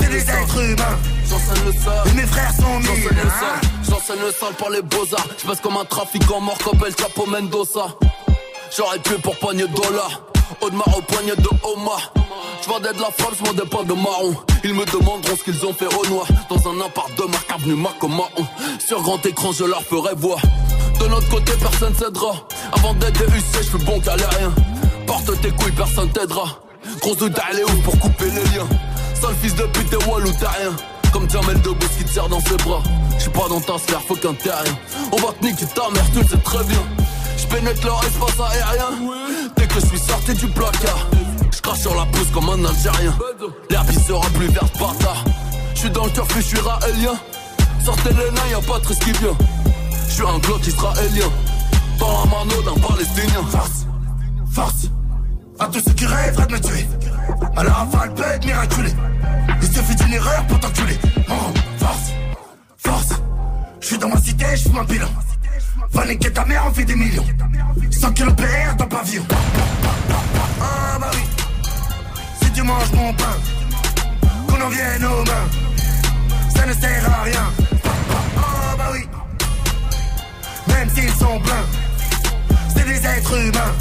c'est 0.00 0.10
des 0.10 0.30
êtres 0.30 0.62
humains. 0.62 0.98
J'enseigne 1.28 1.64
le 1.66 1.72
sale. 1.72 2.08
Et 2.08 2.12
mes 2.14 2.26
frères 2.26 2.52
sont 2.52 2.78
mille. 2.78 2.86
J'enseigne 2.86 3.22
le 3.22 3.30
sale. 3.30 3.60
J'enseigne 3.88 4.20
le 4.26 4.32
sale 4.32 4.54
par 4.54 4.70
les 4.70 4.82
beaux-arts. 4.82 5.28
J'passe 5.42 5.60
comme 5.60 5.76
un 5.76 5.84
trafiquant 5.84 6.40
mort 6.40 6.58
comme 6.58 6.82
El 6.86 6.96
Chapo 6.96 7.26
Mendoza. 7.26 7.86
J'aurais 8.74 8.98
tué 9.00 9.16
pour 9.16 9.36
poignée 9.36 9.66
de 9.66 9.74
dollars. 9.74 10.22
Audemars 10.60 10.96
au 10.96 11.02
poignet 11.02 11.36
de 11.36 11.48
Omar. 11.62 12.12
J'vendais 12.64 12.92
de 12.92 13.00
la 13.00 13.10
France, 13.16 13.34
je 13.38 13.44
vendais 13.44 13.66
pas 13.66 13.82
de 13.84 13.94
marron. 13.94 14.34
Ils 14.64 14.74
me 14.74 14.84
demanderont 14.84 15.36
ce 15.36 15.44
qu'ils 15.44 15.66
ont 15.66 15.72
fait 15.72 15.86
au 15.86 16.06
noir. 16.08 16.26
Dans 16.48 16.70
un 16.70 16.80
appart 16.84 17.10
de 17.16 17.24
marque 17.24 17.50
avenue 17.50 17.74
Marco 17.74 18.08
Mahon. 18.08 18.46
Sur 18.84 19.02
grand 19.02 19.24
écran, 19.24 19.52
je 19.52 19.64
leur 19.64 19.82
ferai 19.82 20.14
voir. 20.16 20.40
De 21.00 21.06
notre 21.06 21.28
côté, 21.28 21.52
personne 21.60 21.94
s'aidera. 21.94 22.34
Avant 22.72 22.94
d'être 22.94 23.22
UC, 23.22 23.44
je 23.58 23.62
suis 23.62 23.78
bon 23.78 24.00
rien. 24.04 24.52
Porte 25.06 25.40
tes 25.40 25.50
couilles, 25.50 25.72
personne 25.72 26.10
t'aidera. 26.10 26.58
Grosse 27.00 27.16
doute 27.18 27.32
d'aller 27.32 27.64
où 27.64 27.82
pour 27.82 27.98
couper 27.98 28.26
les 28.26 28.56
liens. 28.56 28.68
Sale 29.20 29.34
fils 29.42 29.54
de 29.54 29.64
pute 29.64 29.92
et 29.92 30.10
wallou, 30.10 30.30
t'as 30.40 30.50
rien. 30.50 30.74
Comme 31.12 31.28
Jamel 31.30 31.60
Debbouze 31.60 31.88
qui 31.98 32.04
te 32.04 32.10
serre 32.10 32.28
dans 32.28 32.40
ses 32.40 32.56
bras. 32.56 32.82
J'suis 33.18 33.30
pas 33.30 33.48
dans 33.48 33.60
ta 33.60 33.78
sphère, 33.78 34.02
faut 34.02 34.16
qu'un 34.16 34.34
terrien. 34.34 34.76
On 35.12 35.16
va 35.16 35.32
te 35.32 35.44
niquer 35.44 35.66
ta 35.66 35.88
mère, 35.90 36.04
tu 36.12 36.20
le 36.20 36.28
sais 36.28 36.38
très 36.38 36.64
bien. 36.64 36.95
J'pénètre 37.48 37.86
leur 37.86 38.02
espace 38.04 38.40
aérien. 38.40 38.90
Dès 39.56 39.66
que 39.66 39.74
je 39.74 39.86
suis 39.86 39.98
sorti 39.98 40.34
du 40.34 40.48
placard, 40.48 41.06
j'crache 41.52 41.78
sur 41.78 41.94
la 41.94 42.04
pousse 42.06 42.30
comme 42.32 42.48
un 42.48 42.64
Algérien. 42.64 43.14
L'herbe 43.70 43.90
sera 44.06 44.28
plus 44.30 44.48
verte, 44.48 44.72
bâtard. 44.78 45.24
J'suis 45.74 45.90
dans 45.90 46.06
le 46.06 46.10
turf 46.10 46.36
et 46.36 46.42
j'suis 46.42 46.58
raélien. 46.58 47.14
Sortez 47.84 48.10
les 48.10 48.30
nains, 48.32 48.48
y'a 48.50 48.60
pas 48.60 48.80
de 48.80 48.86
risque 48.86 49.02
qui 49.02 49.12
vient. 49.12 49.36
J'suis 50.08 50.24
un 50.26 50.38
glock 50.38 50.66
israélien. 50.66 51.30
Dans 51.98 52.10
la 52.10 52.26
mano 52.26 52.62
d'un 52.62 52.80
palestinien. 52.80 53.42
Force, 53.50 53.86
force. 54.50 54.90
À 55.58 55.66
tous 55.66 55.80
ceux 55.80 55.92
qui 55.92 56.06
rêveraient 56.06 56.46
de 56.46 56.52
me 56.52 56.60
tuer. 56.60 56.86
À 57.56 57.64
la 57.64 57.72
rafale, 57.72 58.10
bête 58.14 58.44
miraculée. 58.44 58.94
Il 59.62 59.68
suffit 59.68 59.94
d'une 59.94 60.14
erreur 60.14 60.44
pour 60.48 60.58
t'enculer. 60.58 60.98
Mon 61.28 61.54
force, 61.78 62.10
force. 62.76 63.20
Je 63.80 63.86
suis 63.86 63.98
dans 63.98 64.08
ma 64.08 64.20
cité, 64.20 64.46
je 64.56 64.62
fume 64.62 64.78
un 64.78 64.84
bilan. 64.84 65.06
Va 65.96 66.04
niquer 66.04 66.30
ta 66.30 66.44
mère, 66.44 66.62
on 66.68 66.74
fait 66.74 66.84
des 66.84 66.94
millions. 66.94 67.24
100 67.90 68.12
kilos 68.12 68.34
PR 68.34 68.76
dans 68.76 68.86
pavillon. 68.86 69.24
Ah 70.60 70.98
bah 71.00 71.10
oui. 71.14 71.22
Si 72.42 72.52
tu 72.52 72.62
manges 72.62 72.92
mon 72.92 73.14
pain, 73.14 73.36
qu'on 74.46 74.60
en 74.60 74.68
vienne 74.68 75.04
aux 75.06 75.24
mains. 75.24 75.48
Ça 76.54 76.66
ne 76.66 76.74
sert 76.74 77.10
à 77.10 77.22
rien. 77.22 77.50
Ah 78.36 78.74
bah 78.76 78.90
oui. 78.92 79.06
Même 80.68 80.90
s'ils 80.90 81.14
sont 81.14 81.40
pleins, 81.40 81.64
c'est 82.76 82.84
des 82.84 83.06
êtres 83.06 83.38
humains. 83.38 83.74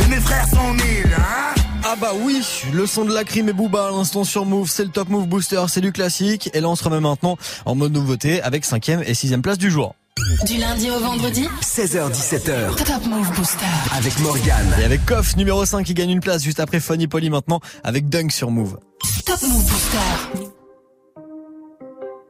Et 0.00 0.08
mes 0.08 0.20
frères 0.20 0.48
sont 0.48 0.72
mille, 0.72 1.14
hein 1.16 1.54
Ah 1.84 1.94
bah 2.00 2.10
oui, 2.22 2.44
le 2.72 2.86
son 2.86 3.04
de 3.04 3.14
la 3.14 3.22
crime 3.22 3.48
et 3.48 3.52
Booba 3.52 3.86
à 3.86 3.90
l'instant 3.92 4.24
sur 4.24 4.44
Move, 4.46 4.68
c'est 4.68 4.84
le 4.84 4.90
Top 4.90 5.08
Move 5.08 5.28
Booster, 5.28 5.62
c'est 5.68 5.80
du 5.80 5.92
classique. 5.92 6.50
Et 6.54 6.60
là 6.60 6.68
on 6.68 6.74
se 6.74 6.82
remet 6.82 6.98
maintenant 6.98 7.38
en 7.66 7.76
mode 7.76 7.92
nouveauté 7.92 8.42
avec 8.42 8.64
5 8.64 8.88
et 8.88 9.14
6 9.14 9.36
place 9.40 9.58
du 9.58 9.70
jour. 9.70 9.94
Du 10.46 10.58
lundi 10.58 10.88
au 10.90 10.98
vendredi 11.00 11.48
16h17h. 11.60 12.76
Top 12.76 13.04
Move 13.06 13.34
Booster. 13.34 13.64
Avec 13.96 14.16
Morgan. 14.20 14.64
Et 14.80 14.84
avec 14.84 15.04
Koff 15.06 15.36
numéro 15.36 15.64
5 15.64 15.84
qui 15.84 15.92
gagne 15.92 16.10
une 16.10 16.20
place 16.20 16.44
juste 16.44 16.60
après 16.60 16.78
Funny 16.78 17.08
Polly 17.08 17.30
maintenant 17.30 17.58
avec 17.82 18.08
Dunk 18.08 18.30
sur 18.30 18.52
Move. 18.52 18.78
Top 19.26 19.42
Move 19.42 19.64
Booster. 19.68 19.98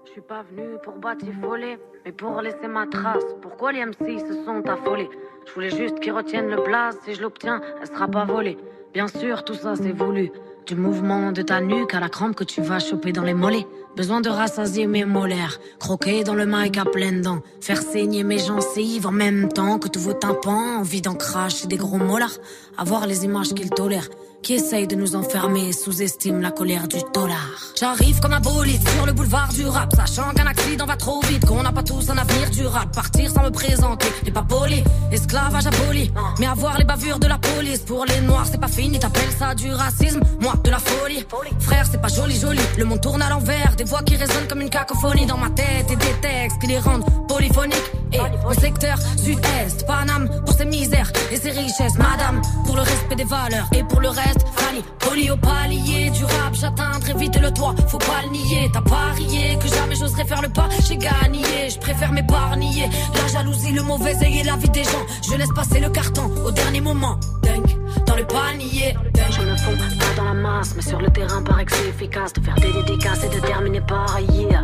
Je 0.07 0.13
suis 0.13 0.23
pas 0.23 0.45
venu 0.51 0.79
pour 0.83 0.95
batifoler, 0.95 1.77
mais 2.07 2.13
pour 2.13 2.41
laisser 2.41 2.69
ma 2.69 2.87
trace. 2.87 3.23
Pourquoi 3.43 3.73
les 3.73 3.85
MC 3.85 4.19
se 4.19 4.45
sont 4.47 4.63
affolés? 4.67 5.11
Je 5.47 5.53
voulais 5.53 5.71
juste 5.71 6.01
qu'ils 6.01 6.13
retiennent 6.13 6.49
le 6.49 6.63
blaze. 6.65 6.97
Si 7.05 7.15
je 7.15 7.21
l'obtiens, 7.21 7.61
elle 7.83 7.87
sera 7.89 8.09
pas 8.09 8.25
volée. 8.25 8.57
Bien 8.95 9.09
sûr, 9.09 9.45
tout 9.45 9.55
ça 9.55 9.75
c'est 9.77 9.93
voulu. 9.93 10.31
Du 10.67 10.77
mouvement 10.77 11.31
de 11.31 11.43
ta 11.43 11.61
nuque 11.61 11.93
à 11.93 12.01
la 12.01 12.09
crampe 12.09 12.37
que 12.37 12.45
tu 12.45 12.63
vas 12.63 12.79
choper 12.79 13.13
dans 13.13 13.23
les 13.23 13.35
mollets. 13.35 13.67
Besoin 13.97 14.23
de 14.23 14.31
rassasier 14.31 14.87
mes 14.87 15.05
molaires. 15.05 15.61
Croquer 15.79 16.25
dans 16.25 16.35
le 16.35 16.47
mic 16.47 16.79
à 16.79 16.87
pleines 16.87 17.21
dents. 17.21 17.43
Faire 17.61 17.83
saigner 17.83 18.25
mes 18.25 18.39
gencives 18.39 19.07
en 19.07 19.13
même 19.13 19.53
temps 19.53 19.79
que 19.79 19.89
tous 19.89 20.01
vos 20.01 20.15
tympans. 20.15 20.79
Envie 20.79 21.03
d'en 21.03 21.17
cracher 21.17 21.67
des 21.67 21.77
gros 21.77 21.99
molars. 21.99 22.39
Avoir 22.79 23.07
les 23.07 23.27
images 23.27 23.53
qu'ils 23.53 23.69
tolèrent. 23.69 24.09
Qui 24.45 24.53
essayent 24.53 24.87
de 24.87 24.95
nous 24.95 25.17
enfermer 25.17 25.73
sous-estiment 25.73 26.41
la 26.41 26.51
colère 26.51 26.87
du 26.87 26.99
dollar. 27.15 27.49
J'arrive 27.81 28.21
comme 28.21 28.35
un 28.35 28.41
bolide 28.41 28.87
sur 28.91 29.07
le 29.07 29.15
boulevard 29.15 29.49
du 29.55 29.65
rap. 29.65 29.91
Sachant 29.97 30.35
qu'un 30.35 30.47
accident 30.47 30.85
va 30.85 30.97
trop 30.97 31.23
vite. 31.23 31.47
Qu'on 31.47 31.63
n'a 31.63 31.73
pas 31.73 31.83
tous 31.83 32.11
un 32.11 32.19
avenir 32.19 32.51
durable. 32.51 32.91
Partir 32.95 33.31
sans 33.31 33.43
me 33.43 33.49
présenter 33.49 34.07
n'est 34.23 34.33
pas 34.33 34.43
poli. 34.43 34.85
Esclavage 35.11 35.67
aboli. 35.67 36.13
Mais 36.39 36.47
avoir 36.47 36.77
les 36.77 36.85
bavures 36.85 37.19
de 37.19 37.27
la 37.27 37.39
police. 37.39 37.79
Pour 37.79 38.05
les 38.05 38.21
noirs, 38.21 38.45
c'est 38.51 38.61
pas 38.61 38.69
fini. 38.69 38.99
T'appelles 38.99 39.33
ça 39.39 39.55
du 39.55 39.73
racisme. 39.73 40.21
Moi, 40.43 40.53
de 40.63 40.71
la 40.71 40.79
folie. 40.79 41.25
Frère, 41.61 41.87
c'est 41.91 42.03
pas 42.03 42.09
joli, 42.09 42.39
joli. 42.39 42.61
Le 42.77 42.85
monde 42.85 43.01
tourne 43.01 43.23
à 43.23 43.31
l'envers. 43.31 43.75
Des 43.77 43.85
voix 43.85 44.03
qui 44.03 44.15
résonnent 44.15 44.47
comme 44.47 44.61
une 44.61 44.69
cacophonie 44.69 45.25
dans 45.25 45.39
ma 45.39 45.49
tête. 45.49 45.91
Et 45.91 45.97
des 45.97 46.21
textes 46.21 46.59
qui 46.61 46.67
les 46.67 46.81
rendent 46.81 47.07
polyphoniques. 47.29 47.93
Et 48.15 48.47
au 48.49 48.53
secteur 48.55 48.97
sud-est, 49.17 49.87
Paname 49.87 50.29
pour 50.45 50.55
ses 50.55 50.65
misères 50.65 51.11
et 51.33 51.37
ses 51.37 51.51
richesses. 51.51 51.97
Madame, 51.99 52.41
pour 52.65 52.77
le 52.77 52.83
respect 52.83 53.17
des 53.17 53.25
valeurs. 53.25 53.69
Et 53.73 53.83
pour 53.83 54.01
le 54.01 54.09
reste, 54.09 54.45
Fanny, 54.55 54.83
poli 55.01 55.31
au 55.31 55.37
palier 55.37 56.11
du 56.11 56.25
rap. 56.25 56.55
J'atteindrai 56.55 57.15
vite 57.15 57.41
le 57.41 57.51
toit. 57.53 57.75
Faut 57.89 57.99
pas 57.99 58.23
le 58.25 58.31
nier. 58.31 58.71
T'as 58.73 58.83
parié 58.83 59.59
que 59.61 59.69
jamais 59.69 59.97
j'oserais 59.97 60.25
faire 60.25 60.43
le 60.43 60.49
pas. 60.49 60.69
J'ai 60.87 60.97
gagné. 60.97 61.69
Je 61.69 61.79
préfère 61.79 62.13
m'épargner. 62.13 62.89
La 63.15 63.27
jalousie, 63.29 63.73
le 63.73 63.83
mauvais 63.83 64.15
œil 64.23 64.43
la 64.45 64.57
vie 64.57 64.71
des 64.71 64.85
gens. 64.85 65.05
Je 65.29 65.37
laisse 65.37 65.53
passer 65.55 65.81
le 65.81 65.91
carton 65.91 66.31
au 66.47 66.51
dernier 66.53 66.81
moment. 66.81 67.19
Dunk, 67.43 67.77
dans 68.07 68.17
le 68.17 68.27
panier. 68.27 68.95
Je 69.31 69.41
me 69.41 69.57
fonds 69.57 69.77
pas 69.99 70.15
dans 70.17 70.25
la 70.25 70.35
masse, 70.35 70.75
mais 70.77 70.83
sur 70.83 71.01
le 71.01 71.11
terrain, 71.11 71.43
paraît 71.43 71.65
que 71.65 71.73
c'est 71.73 71.89
efficace 71.89 72.33
de 72.35 72.41
faire 72.41 72.55
des 72.57 72.73
dédicaces 72.73 73.25
et 73.25 73.29
de 73.35 73.41
terminer 73.41 73.81
par 73.81 74.21
yeah. 74.21 74.63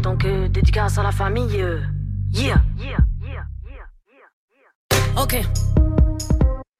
Donc, 0.00 0.24
euh, 0.24 0.48
dédicace 0.48 0.98
à 0.98 1.02
la 1.02 1.12
famille. 1.12 1.62
euh, 1.62 1.80
yeah. 2.36 2.60
Ok. 5.16 5.85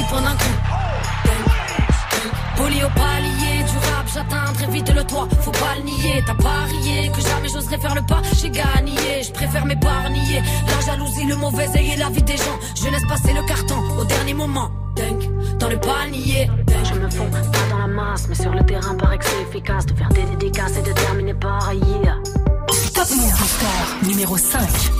10 0.00 0.06
points 0.06 0.22
d'un 0.22 0.30
coup. 0.30 0.56
Poli 2.56 2.82
au 2.82 2.88
palier 2.88 3.62
du 3.64 3.76
rap, 3.76 4.06
j'atteins 4.12 4.52
très 4.54 4.66
vite 4.66 4.92
le 4.94 5.04
toit, 5.04 5.28
faut 5.42 5.50
pas 5.50 5.74
le 5.76 5.82
nier. 5.82 6.22
T'as 6.26 6.34
parié 6.34 7.10
que 7.14 7.20
jamais 7.20 7.48
j'oserais 7.48 7.78
faire 7.78 7.94
le 7.94 8.02
pas, 8.02 8.22
j'ai 8.40 8.50
gagné. 8.50 9.22
Je 9.22 9.32
préfère 9.32 9.66
m'épargner 9.66 10.42
la 10.66 10.86
jalousie, 10.86 11.24
le 11.24 11.36
mauvais 11.36 11.68
œil 11.76 11.90
et 11.92 11.96
la 11.96 12.08
vie 12.08 12.22
des 12.22 12.36
gens. 12.36 12.58
Je 12.76 12.88
laisse 12.88 13.06
passer 13.08 13.32
le 13.32 13.42
carton 13.46 13.78
au 13.98 14.04
dernier 14.04 14.34
moment. 14.34 14.70
Dunk, 14.96 15.58
dans 15.58 15.68
le 15.68 15.78
panier. 15.78 16.50
Je 16.84 16.94
me 16.94 17.10
fonds 17.10 17.30
pas 17.30 17.42
dans 17.70 17.78
la 17.78 17.86
masse, 17.86 18.26
mais 18.28 18.34
sur 18.34 18.52
le 18.52 18.64
terrain 18.64 18.94
paraît 18.94 19.18
que 19.18 19.24
c'est 19.26 19.42
efficace 19.42 19.86
de 19.86 19.94
faire 19.94 20.08
des 20.08 20.24
dédicaces 20.24 20.76
et 20.78 20.82
de 20.82 20.92
terminer 20.92 21.34
par 21.34 21.72
yeah. 21.74 22.16
Top 22.94 23.10
Move 23.10 23.38
Booster 23.38 24.06
numéro 24.08 24.36
5. 24.36 24.99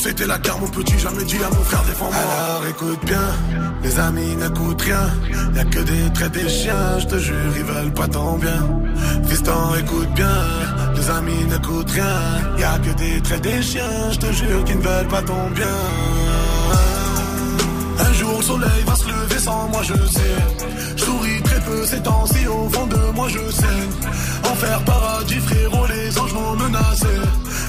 C'était 0.00 0.26
la 0.26 0.38
guerre, 0.38 0.58
mon 0.58 0.68
petit, 0.68 0.96
jamais 0.98 1.24
dit 1.24 1.38
à 1.42 1.50
mon 1.50 1.62
frère 1.64 1.82
défends-moi. 1.82 2.14
Alors 2.14 2.66
écoute 2.70 3.04
bien, 3.04 3.28
les 3.82 3.98
amis 3.98 4.36
n'écoutent 4.36 4.82
rien. 4.82 5.10
Y'a 5.54 5.64
que 5.64 5.80
des 5.80 6.12
traits 6.14 6.32
des 6.32 6.48
chiens, 6.48 6.98
je 7.00 7.06
te 7.06 7.18
jure, 7.18 7.52
ils 7.56 7.64
veulent 7.64 7.92
pas 7.92 8.06
ton 8.06 8.38
bien. 8.38 8.62
Fiston, 9.28 9.74
écoute 9.80 10.12
bien, 10.14 10.38
les 10.94 11.10
amis 11.10 11.44
n'écoutent 11.50 11.90
rien. 11.90 12.58
Y'a 12.58 12.78
que 12.78 12.96
des 12.96 13.20
traits 13.22 13.42
des 13.42 13.60
chiens, 13.60 14.12
je 14.12 14.18
te 14.18 14.32
jure, 14.32 14.64
qu'ils 14.64 14.78
ne 14.78 14.82
veulent 14.82 15.08
pas 15.08 15.22
ton 15.22 15.50
bien. 15.50 15.66
Un 17.98 18.12
jour 18.12 18.36
le 18.36 18.42
soleil 18.42 18.82
va 18.86 18.94
se 18.94 19.08
lever 19.08 19.38
sans 19.40 19.68
moi 19.68 19.82
je 19.82 19.94
sais 19.94 20.36
Je 20.96 21.04
souris 21.04 21.42
très 21.42 21.60
peu 21.60 21.84
ces 21.84 22.00
temps-ci 22.00 22.46
au 22.46 22.68
fond 22.70 22.86
de 22.86 23.12
moi 23.14 23.28
je 23.28 23.50
saigne 23.50 23.90
Enfer, 24.44 24.80
paradis, 24.84 25.40
frérot, 25.40 25.86
les 25.88 26.18
anges 26.18 26.32
vont 26.32 26.54
menacer 26.56 27.18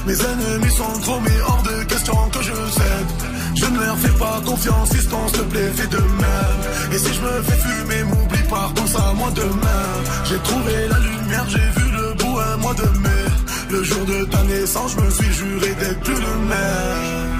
Mes 0.06 0.14
ennemis 0.14 0.72
sont 0.72 1.00
trop 1.02 1.20
mais 1.20 1.40
hors 1.46 1.62
de 1.62 1.84
question 1.84 2.14
que 2.32 2.42
je 2.42 2.52
cède. 2.52 3.30
Je 3.54 3.66
ne 3.66 3.80
leur 3.80 3.98
fais 3.98 4.18
pas 4.18 4.40
confiance, 4.44 4.92
fiston, 4.92 5.28
s'il 5.28 5.38
te 5.38 5.42
plaît, 5.44 5.70
fais 5.74 5.86
de 5.86 5.98
même. 5.98 6.92
Et 6.92 6.98
si 6.98 7.12
je 7.12 7.20
me 7.20 7.42
fais 7.42 7.58
fumer, 7.58 8.02
m'oublie 8.04 8.48
pas, 8.48 8.70
pense 8.74 8.94
à 8.96 9.12
moi 9.14 9.30
demain. 9.34 9.86
J'ai 10.24 10.38
trouvé 10.38 10.88
la 10.88 10.98
lumière, 10.98 11.46
j'ai 11.48 11.80
vu 11.80 11.90
le 11.90 12.14
bout 12.14 12.38
un 12.38 12.56
mois 12.58 12.74
de 12.74 12.88
mai. 12.98 13.24
Le 13.70 13.82
jour 13.82 14.04
de 14.06 14.24
ta 14.24 14.42
naissance, 14.44 14.92
je 14.96 15.04
me 15.04 15.10
suis 15.10 15.32
juré 15.32 15.74
d'être 15.74 16.00
plus 16.00 16.14
le 16.14 16.36
même 16.48 17.39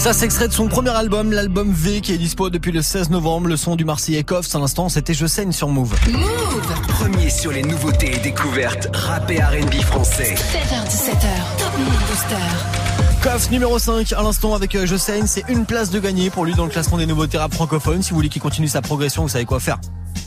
Ça 0.00 0.14
s'extrait 0.14 0.48
de 0.48 0.54
son 0.54 0.66
premier 0.66 0.96
album, 0.96 1.30
l'album 1.30 1.70
V, 1.74 2.00
qui 2.00 2.14
est 2.14 2.16
dispo 2.16 2.48
depuis 2.48 2.72
le 2.72 2.80
16 2.80 3.10
novembre. 3.10 3.48
Le 3.48 3.58
son 3.58 3.76
du 3.76 3.84
Marseillais 3.84 4.22
Coffs, 4.22 4.54
à 4.54 4.58
l'instant, 4.58 4.88
c'était 4.88 5.12
Je 5.12 5.26
saigne 5.26 5.52
sur 5.52 5.68
Move. 5.68 5.94
Move 6.10 6.86
Premier 6.88 7.28
sur 7.28 7.52
les 7.52 7.60
nouveautés 7.60 8.14
et 8.16 8.18
découvertes 8.18 8.88
rap 8.94 9.30
et 9.30 9.42
R&B 9.42 9.74
français. 9.82 10.34
7h17h, 10.36 11.58
Top 11.58 11.78
Move 11.78 12.08
Booster. 12.08 13.20
Koff 13.22 13.50
numéro 13.50 13.78
5 13.78 14.14
à 14.14 14.22
l'instant 14.22 14.54
avec 14.54 14.74
euh, 14.74 14.86
Josein, 14.86 15.26
c'est 15.26 15.44
une 15.50 15.66
place 15.66 15.90
de 15.90 16.00
gagner 16.00 16.30
pour 16.30 16.46
lui 16.46 16.54
dans 16.54 16.64
le 16.64 16.70
classement 16.70 16.96
des 16.96 17.04
nouveaux 17.04 17.26
rap 17.34 17.52
francophones. 17.52 18.02
Si 18.02 18.08
vous 18.08 18.16
voulez 18.16 18.30
qu'il 18.30 18.40
continue 18.40 18.68
sa 18.68 18.80
progression, 18.80 19.24
vous 19.24 19.28
savez 19.28 19.44
quoi 19.44 19.60
faire. 19.60 19.80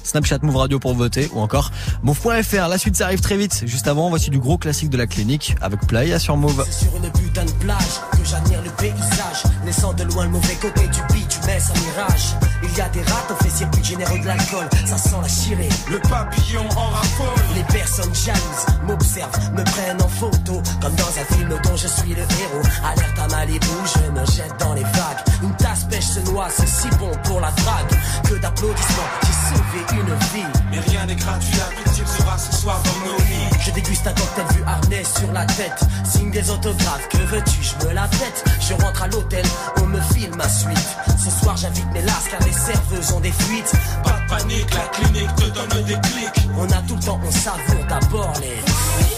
Snapchat 0.03 0.39
Move 0.41 0.57
Radio 0.57 0.79
pour 0.79 0.93
voter 0.93 1.29
ou 1.33 1.39
encore 1.39 1.71
Move.fr. 2.03 2.67
La 2.67 2.77
suite 2.77 2.95
ça 2.95 3.05
arrive 3.05 3.21
très 3.21 3.37
vite. 3.37 3.63
Juste 3.65 3.87
avant, 3.87 4.09
voici 4.09 4.29
du 4.29 4.39
gros 4.39 4.57
classique 4.57 4.89
de 4.89 4.97
la 4.97 5.07
clinique 5.07 5.55
avec 5.61 5.81
Playa 5.87 6.19
sur 6.19 6.37
Move. 6.37 6.65
C'est 6.69 6.85
sur 6.85 6.95
une 6.97 7.11
putain 7.11 7.45
de 7.45 7.51
plage 7.51 7.99
que 8.11 8.25
j'admire 8.25 8.61
le 8.61 8.69
paysage, 8.71 9.43
laissant 9.65 9.93
de 9.93 10.03
loin 10.03 10.25
le 10.25 10.31
mauvais 10.31 10.55
côté 10.55 10.87
du 10.87 11.01
bitume, 11.13 11.41
un 11.43 11.79
mirage. 11.79 12.35
Il 12.63 12.77
y 12.77 12.81
a 12.81 12.89
des 12.89 13.01
rats 13.03 13.27
au 13.29 13.43
fessier 13.43 13.65
plus 13.71 13.83
généreux 13.83 14.19
de 14.19 14.25
l'alcool, 14.25 14.67
ça 14.85 14.97
sent 14.97 15.15
la 15.21 15.27
chirée. 15.27 15.69
Le 15.91 15.99
papillon 15.99 16.67
en 16.75 16.89
raffole. 16.89 17.43
Les 17.55 17.63
personnes 17.63 18.13
jalouses 18.13 18.65
m'observent, 18.87 19.51
me 19.51 19.63
prennent 19.63 20.01
en 20.01 20.07
photo, 20.07 20.61
comme 20.81 20.95
dans 20.95 21.19
un 21.19 21.35
film 21.35 21.49
dont 21.49 21.75
je 21.75 21.87
suis 21.87 22.09
le 22.09 22.21
héros. 22.21 22.67
Alerte 22.83 23.19
à 23.19 23.27
Malibu, 23.27 23.67
je 23.85 24.11
me 24.11 24.25
jette 24.25 24.55
dans 24.59 24.73
les 24.73 24.83
vagues. 24.83 25.23
Une 25.43 25.52
pêche 25.93 26.05
se 26.05 26.19
noie, 26.31 26.47
c'est 26.49 26.67
si 26.67 26.87
bon 26.97 27.11
pour 27.23 27.39
la 27.39 27.51
drague. 27.51 27.99
Que 28.27 28.35
d'applaudissements, 28.35 29.11
j'ai 29.21 29.55
sauvé 29.55 30.01
une 30.01 30.13
vie. 30.33 30.47
Mais 30.71 30.79
rien 30.79 31.05
n'est 31.05 31.15
gratuit, 31.15 31.55
la 31.57 31.83
victime 31.83 32.07
sera 32.07 32.37
ce 32.37 32.55
soir 32.55 32.81
dans 32.83 33.11
nos 33.11 33.17
lits. 33.17 33.59
Je 33.59 33.71
déguste 33.71 34.07
un 34.07 34.13
cocktail 34.13 34.45
vu 34.55 34.63
harnais 34.65 35.03
sur 35.03 35.31
la 35.31 35.45
tête. 35.45 35.79
Signe 36.03 36.31
des 36.31 36.49
autographes, 36.49 37.07
que 37.09 37.17
veux-tu, 37.17 37.61
je 37.61 37.85
me 37.85 37.93
la 37.93 38.07
pète. 38.07 38.43
Je 38.59 38.73
rentre 38.73 39.03
à 39.03 39.07
l'hôtel, 39.07 39.45
on 39.81 39.85
me 39.85 40.01
filme 40.13 40.35
ma 40.35 40.49
suite. 40.49 40.97
Ce 41.23 41.29
soir 41.29 41.55
j'invite 41.57 41.91
mes 41.93 42.01
lasses 42.01 42.27
car 42.29 42.39
les 42.41 42.53
serveuses 42.53 43.11
ont 43.13 43.19
des 43.19 43.31
fuites. 43.31 43.71
Pas 44.03 44.19
de 44.19 44.29
panique, 44.29 44.73
la 44.73 44.87
clinique 44.97 45.35
te 45.35 45.45
donne 45.45 45.83
des 45.83 45.99
clics. 46.09 46.49
On 46.57 46.69
a 46.71 46.81
tout 46.87 46.95
le 46.95 47.03
temps, 47.03 47.19
on 47.23 47.31
savoure 47.31 47.85
d'abord 47.87 48.33
les. 48.41 49.12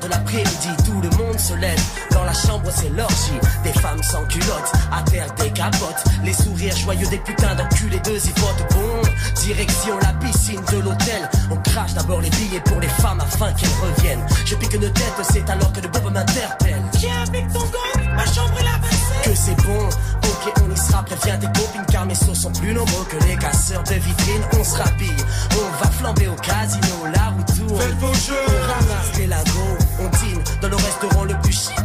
De 0.00 0.08
l'après-midi, 0.08 0.68
tout 0.84 1.00
le 1.00 1.10
monde 1.16 1.38
se 1.38 1.54
lève. 1.54 2.07
La 2.28 2.34
chambre, 2.34 2.68
c'est 2.70 2.90
l'orgie. 2.90 3.40
Des 3.64 3.72
femmes 3.72 4.02
sans 4.02 4.22
culottes, 4.26 4.72
à 4.92 5.02
terre 5.10 5.32
des 5.40 5.50
capotes. 5.50 6.04
Les 6.22 6.34
sourires 6.34 6.76
joyeux 6.76 7.06
des 7.06 7.16
putains 7.16 7.54
d'enculés 7.54 8.00
de 8.00 8.18
zipotes. 8.18 8.66
Bon, 8.72 9.00
direction 9.40 9.98
la 10.02 10.12
piscine 10.12 10.60
de 10.70 10.76
l'hôtel. 10.76 11.26
On 11.50 11.56
crache 11.56 11.94
d'abord 11.94 12.20
les 12.20 12.28
billets 12.28 12.60
pour 12.60 12.80
les 12.80 12.88
femmes 13.00 13.20
afin 13.20 13.50
qu'elles 13.54 13.70
reviennent. 13.80 14.26
Je 14.44 14.54
pique 14.56 14.74
une 14.74 14.92
tête, 14.92 15.14
c'est 15.32 15.48
alors 15.48 15.72
que 15.72 15.80
le 15.80 15.88
bob 15.88 16.12
m'interpelle. 16.12 16.82
Viens 16.98 17.22
avec 17.26 17.50
ton 17.50 17.60
gang, 17.60 18.14
ma 18.14 18.26
chambre 18.26 18.52
est 18.60 18.64
la 18.64 19.22
Que 19.22 19.34
c'est 19.34 19.56
bon, 19.62 19.88
ok, 19.88 20.52
on 20.66 20.70
y 20.70 20.76
sera. 20.76 21.02
Préviens 21.04 21.38
tes 21.38 21.46
copines 21.46 21.86
car 21.90 22.04
mes 22.04 22.14
sauts 22.14 22.34
sont 22.34 22.52
plus 22.52 22.74
nombreux 22.74 23.06
que 23.08 23.24
les 23.24 23.36
casseurs 23.36 23.82
de 23.84 23.94
vitrines. 23.94 24.42
On 24.52 24.64
se 24.64 24.76
rhabille, 24.76 25.24
on 25.52 25.82
va 25.82 25.90
flamber 25.92 26.28
au 26.28 26.34
casino, 26.34 27.06
la 27.10 27.30
roue 27.30 27.42
tourne. 27.56 27.80
Faites 27.80 27.98
vos 27.98 28.12
jeux. 28.12 28.34
On 28.48 28.72
ramasse 28.72 29.16
les 29.16 29.26
lagos, 29.28 29.78
on 30.00 30.08
dîne 30.18 30.42
dans 30.60 30.68
le 30.68 30.76
restaurant 30.76 31.24
le 31.24 31.37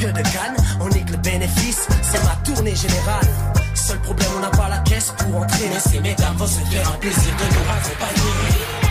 chic 0.04 0.14
de 0.14 0.22
Cannes. 0.22 0.58
On 0.82 0.90
nique 0.90 1.10
le 1.10 1.18
bénéfice, 1.18 1.88
c'est 2.02 2.24
ma 2.24 2.36
tournée 2.44 2.76
générale. 2.76 3.28
Seul 3.74 4.00
problème, 4.00 4.30
on 4.38 4.40
n'a 4.40 4.50
pas 4.50 4.70
la 4.70 4.80
caisse 4.80 5.14
pour 5.18 5.42
entrer. 5.42 5.70
Ces 5.80 6.00
mesdames 6.00 6.36
vont 6.36 6.48
se 6.48 6.60
faire 6.60 6.90
un 6.90 6.98
plaisir 6.98 7.34
de 7.36 7.56
nous 7.56 7.70
accompagner. 7.70 8.83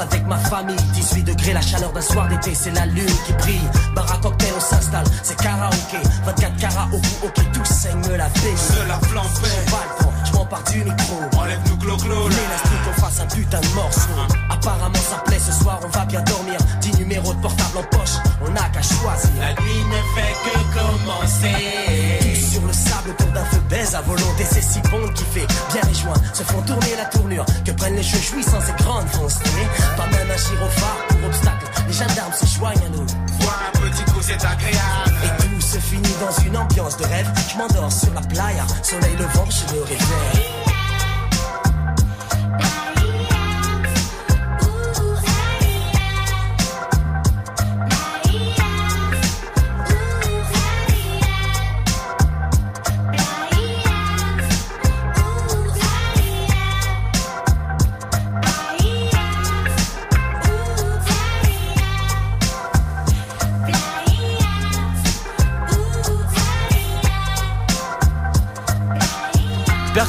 Avec 0.00 0.26
ma 0.26 0.38
famille. 0.38 0.76
18 0.94 1.22
degrés, 1.24 1.52
la 1.52 1.60
chaleur 1.60 1.92
d'un 1.92 2.00
soir 2.00 2.28
d'été, 2.28 2.54
c'est 2.54 2.70
la 2.70 2.86
lune 2.86 3.06
qui 3.26 3.32
brille. 3.34 3.68
Bar 3.94 4.10
à 4.12 4.18
cocktail, 4.18 4.52
on 4.56 4.60
s'installe, 4.60 5.06
c'est 5.22 5.36
karaoké. 5.36 5.98
24 6.24 6.56
carats 6.56 6.88
au 6.92 6.98
bout, 6.98 7.26
ok, 7.26 7.52
tout 7.52 7.64
saigne 7.64 8.00
la 8.16 8.28
baie 8.28 8.54
De 8.82 8.88
la 8.88 8.98
flambée. 9.08 9.28
Je 9.66 9.70
pas 9.70 9.84
le 9.88 10.04
temps, 10.04 10.12
je 10.24 10.32
m'empare 10.32 10.64
du 10.64 10.78
micro. 10.78 11.16
Enlève-nous 11.38 11.76
clo-clo. 11.76 12.28
L'élastique, 12.28 12.86
on 12.88 13.00
fasse 13.00 13.20
un 13.20 13.26
putain 13.26 13.60
de 13.60 13.74
morceau. 13.74 14.08
Apparemment 14.50 14.94
ça 14.94 15.22
plaît, 15.24 15.40
ce 15.44 15.52
soir 15.52 15.80
on 15.84 15.88
va 15.88 16.04
bien 16.04 16.22
dormir. 16.22 16.58
10 16.80 16.98
numéros 16.98 17.34
de 17.34 17.40
portable 17.40 17.78
en 17.78 17.96
poche, 17.96 18.16
on 18.46 18.50
n'a 18.50 18.68
qu'à 18.70 18.82
choisir. 18.82 19.30
La 19.40 19.52
nuit 19.62 19.84
ne 19.84 20.00
fait 20.14 20.34
que 20.44 20.78
commencer. 20.78 22.37
Sur 22.58 22.66
le 22.66 22.72
sable 22.72 23.10
autour 23.10 23.28
d'un 23.28 23.44
feu 23.44 23.60
baise 23.70 23.94
à 23.94 24.00
volonté. 24.00 24.44
C'est 24.50 24.62
si 24.62 24.80
bon 24.90 25.06
qui 25.14 25.22
fait 25.22 25.46
bien 25.72 25.82
les 25.86 25.94
joints 25.94 26.20
Se 26.32 26.42
font 26.42 26.60
tourner 26.62 26.96
la 26.96 27.04
tournure. 27.04 27.44
Que 27.64 27.70
prennent 27.70 27.94
les 27.94 28.02
jeux 28.02 28.18
jouissants 28.18 28.60
ces 28.60 28.82
grandes 28.82 29.08
tenir. 29.12 29.68
Pas 29.96 30.06
même 30.06 30.28
un 30.28 30.36
gyrophare 30.36 31.06
pour 31.08 31.24
obstacle. 31.28 31.66
Les 31.86 31.92
gendarmes 31.92 32.32
se 32.32 32.46
joignent 32.58 32.84
à 32.84 32.88
nous. 32.88 33.06
Voir 33.38 33.62
un 33.68 33.78
petit 33.78 34.02
coup, 34.10 34.20
c'est 34.22 34.44
agréable. 34.44 35.14
Et 35.22 35.42
tout 35.44 35.60
se 35.60 35.78
finit 35.78 36.16
dans 36.20 36.42
une 36.42 36.56
ambiance 36.56 36.96
de 36.96 37.04
rêve. 37.04 37.30
Je 37.48 37.58
m'endors 37.58 37.92
sur 37.92 38.12
la 38.12 38.22
playa. 38.22 38.66
Soleil 38.82 39.14
levant, 39.16 39.46
je 39.50 39.76
me 39.76 39.82
réveille 39.82 40.67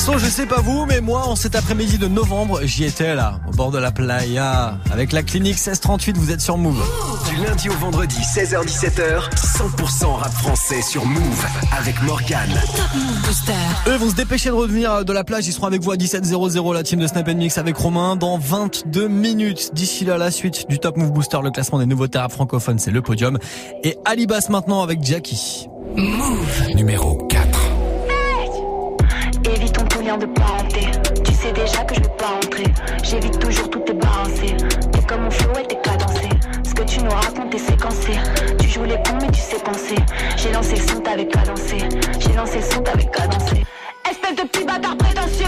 Perso, 0.10 0.26
je 0.26 0.32
sais 0.32 0.46
pas 0.46 0.62
vous, 0.62 0.86
mais 0.86 1.02
moi, 1.02 1.28
en 1.28 1.36
cet 1.36 1.56
après-midi 1.56 1.98
de 1.98 2.08
novembre, 2.08 2.62
j'y 2.64 2.84
étais 2.86 3.16
là, 3.16 3.40
au 3.48 3.52
bord 3.52 3.72
de 3.72 3.78
la 3.78 3.92
playa, 3.92 4.78
avec 4.92 5.12
la 5.12 5.24
clinique 5.24 5.56
1638, 5.56 6.18
vous 6.18 6.32
êtes 6.32 6.42
sur 6.42 6.58
Move. 6.58 6.84
Du 7.30 7.36
lundi 7.44 7.70
au 7.70 7.74
vendredi, 7.74 8.18
16h-17h, 8.18 9.30
100% 9.36 10.06
rap 10.16 10.32
français 10.32 10.82
sur 10.82 11.06
Move 11.06 11.46
avec 11.78 12.02
Morgane. 12.04 12.60
Eux 13.88 13.98
vont 13.98 14.10
se 14.10 14.16
dépêcher 14.16 14.50
de 14.50 14.56
revenir 14.56 15.06
de 15.06 15.14
la 15.14 15.24
plage, 15.24 15.48
ils 15.48 15.54
seront 15.54 15.68
avec 15.68 15.82
vous 15.82 15.92
à 15.92 15.96
17h00, 15.96 16.74
la 16.74 16.84
team 16.84 17.00
de 17.00 17.08
Snap 17.08 17.28
Mix 17.28 17.58
avec 17.58 17.76
Romain, 17.78 18.16
dans 18.16 18.38
22 18.38 19.08
minutes. 19.08 19.72
D'ici 19.74 20.06
là, 20.06 20.18
la 20.18 20.32
suite 20.32 20.68
du 20.70 20.80
Top 20.80 20.98
Move 20.98 21.12
Booster, 21.12 21.40
le 21.44 21.52
classement 21.52 21.80
des 21.80 21.86
nouveaux 21.86 22.08
rap 22.14 22.32
francophones, 22.32 22.80
c'est 22.80 22.92
le 22.92 23.02
podium. 23.02 23.38
Et 23.84 23.98
Alibas 24.06 24.48
maintenant 24.50 24.82
avec 24.82 25.04
Jackie. 25.04 25.68
Move 25.96 26.76
numéro 26.76 27.16
4. 27.28 27.39
Tu 30.10 31.34
sais 31.34 31.52
déjà 31.52 31.84
que 31.84 31.94
je 31.94 32.00
veux 32.00 32.16
pas 32.18 32.34
entrer. 32.44 32.64
J'évite 33.04 33.38
toujours 33.38 33.70
tout 33.70 33.80
tes 33.82 33.94
balancé. 33.94 34.58
T'es 34.92 35.02
comme 35.08 35.22
mon 35.22 35.30
flow 35.30 35.54
et 35.60 35.68
t'es 35.68 35.80
cadencé. 35.84 36.30
Ce 36.64 36.74
que 36.74 36.82
tu 36.82 37.04
nous 37.04 37.12
racontes 37.12 37.54
est 37.54 37.60
séquencé. 37.60 38.14
Tu 38.60 38.70
joues 38.70 38.86
les 38.86 38.96
cons 38.96 39.20
mais 39.22 39.28
tu 39.28 39.40
sais 39.40 39.60
penser. 39.60 39.98
J'ai 40.36 40.52
lancé 40.52 40.78
le 40.78 40.88
son, 40.88 41.00
t'avais 41.02 41.28
cadencé. 41.28 41.78
J'ai 42.20 42.34
lancé 42.34 42.58
le 42.58 42.64
son, 42.64 42.82
t'avais 42.82 43.06
cadencé. 43.06 43.64
Espèce 44.10 44.36
de 44.36 44.48
petit 44.48 44.66
bâtard 44.66 44.98
prétentieux. 44.98 45.46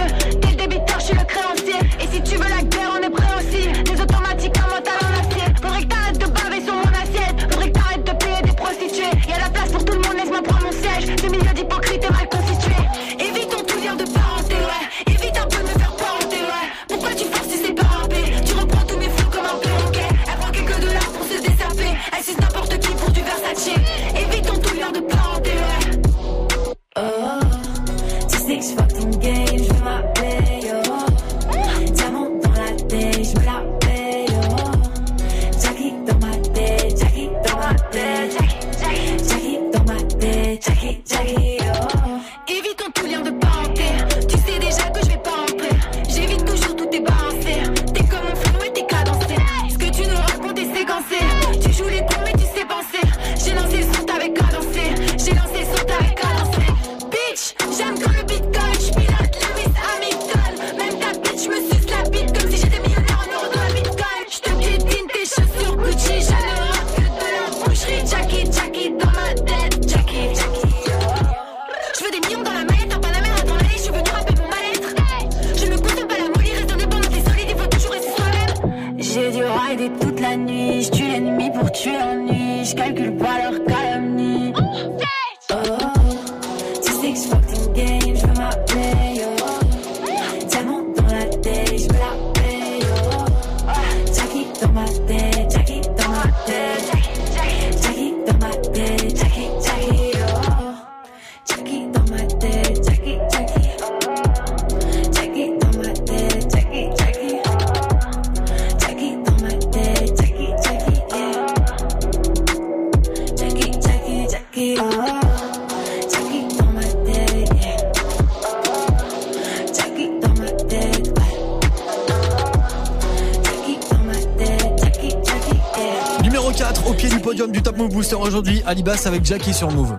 Aujourd'hui. 128.82 128.92
Alibas 128.92 129.08
avec 129.08 129.26
Jackie 129.26 129.54
sur 129.54 129.72
Move. 129.72 129.98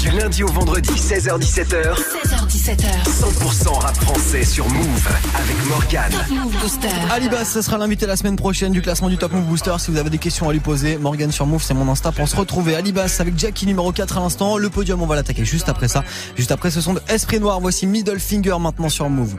Du 0.00 0.10
lundi 0.10 0.42
au 0.42 0.48
vendredi, 0.48 0.90
16h17h. 0.90 1.94
16h17h. 1.96 2.84
100% 3.04 3.78
rap 3.80 3.96
français 3.96 4.44
sur 4.44 4.68
Move 4.68 5.08
avec 5.34 5.56
Morgan. 5.68 6.10
Top 6.10 6.30
Move 6.30 6.60
Booster. 6.60 6.88
Alibas, 7.10 7.44
ce 7.46 7.62
sera 7.62 7.78
l'invité 7.78 8.06
la 8.06 8.16
semaine 8.16 8.36
prochaine 8.36 8.72
du 8.72 8.82
classement 8.82 9.08
du 9.08 9.16
Top 9.16 9.32
Move 9.32 9.44
Booster. 9.44 9.74
Si 9.78 9.90
vous 9.90 9.96
avez 9.96 10.10
des 10.10 10.18
questions 10.18 10.48
à 10.48 10.52
lui 10.52 10.60
poser, 10.60 10.98
Morgan 10.98 11.32
sur 11.32 11.46
Move, 11.46 11.62
c'est 11.62 11.74
mon 11.74 11.90
Insta 11.90 12.12
pour 12.12 12.28
se 12.28 12.36
retrouver. 12.36 12.76
Alibas 12.76 13.16
avec 13.20 13.38
Jackie 13.38 13.66
numéro 13.66 13.90
4 13.92 14.18
à 14.18 14.20
l'instant. 14.20 14.58
Le 14.58 14.68
podium, 14.68 15.00
on 15.00 15.06
va 15.06 15.16
l'attaquer 15.16 15.44
juste 15.44 15.68
après 15.68 15.88
ça. 15.88 16.04
Juste 16.36 16.52
après 16.52 16.70
ce 16.70 16.80
son 16.80 16.94
de 16.94 17.00
Esprit 17.08 17.40
Noir. 17.40 17.60
Voici 17.60 17.86
Middle 17.86 18.20
Finger 18.20 18.56
maintenant 18.60 18.88
sur 18.88 19.08
Move. 19.08 19.36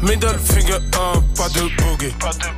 Middle 0.00 0.38
finger 0.38 0.74
up, 0.74 1.24
pas 1.36 1.48
de 1.48 1.62
boogie. 1.82 2.14
Pas 2.20 2.30
de 2.30 2.38
boogie. 2.38 2.57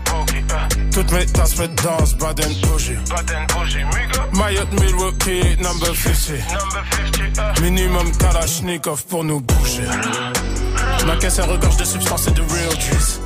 Toutes 0.92 1.12
mes 1.12 1.26
tasses 1.26 1.58
me 1.58 1.68
dansent, 1.68 2.16
Baden 2.18 2.52
bougie. 2.62 2.96
Baden 3.08 3.46
bougie, 3.48 3.84
Mayotte 4.32 4.72
Milwaukee, 4.80 5.56
number 5.60 5.94
50. 5.94 6.38
Number 6.50 6.84
50. 6.90 7.60
Minimum 7.62 8.10
Kalashnikov 8.16 9.04
pour 9.04 9.24
nous 9.24 9.40
bouger. 9.40 9.86
Ma 11.06 11.16
caisse 11.16 11.38
elle 11.38 11.50
regorge 11.50 11.76
de 11.76 11.84
substances 11.84 12.28
et 12.28 12.32
de 12.32 12.42
real 12.42 12.80
juice. 12.80 13.20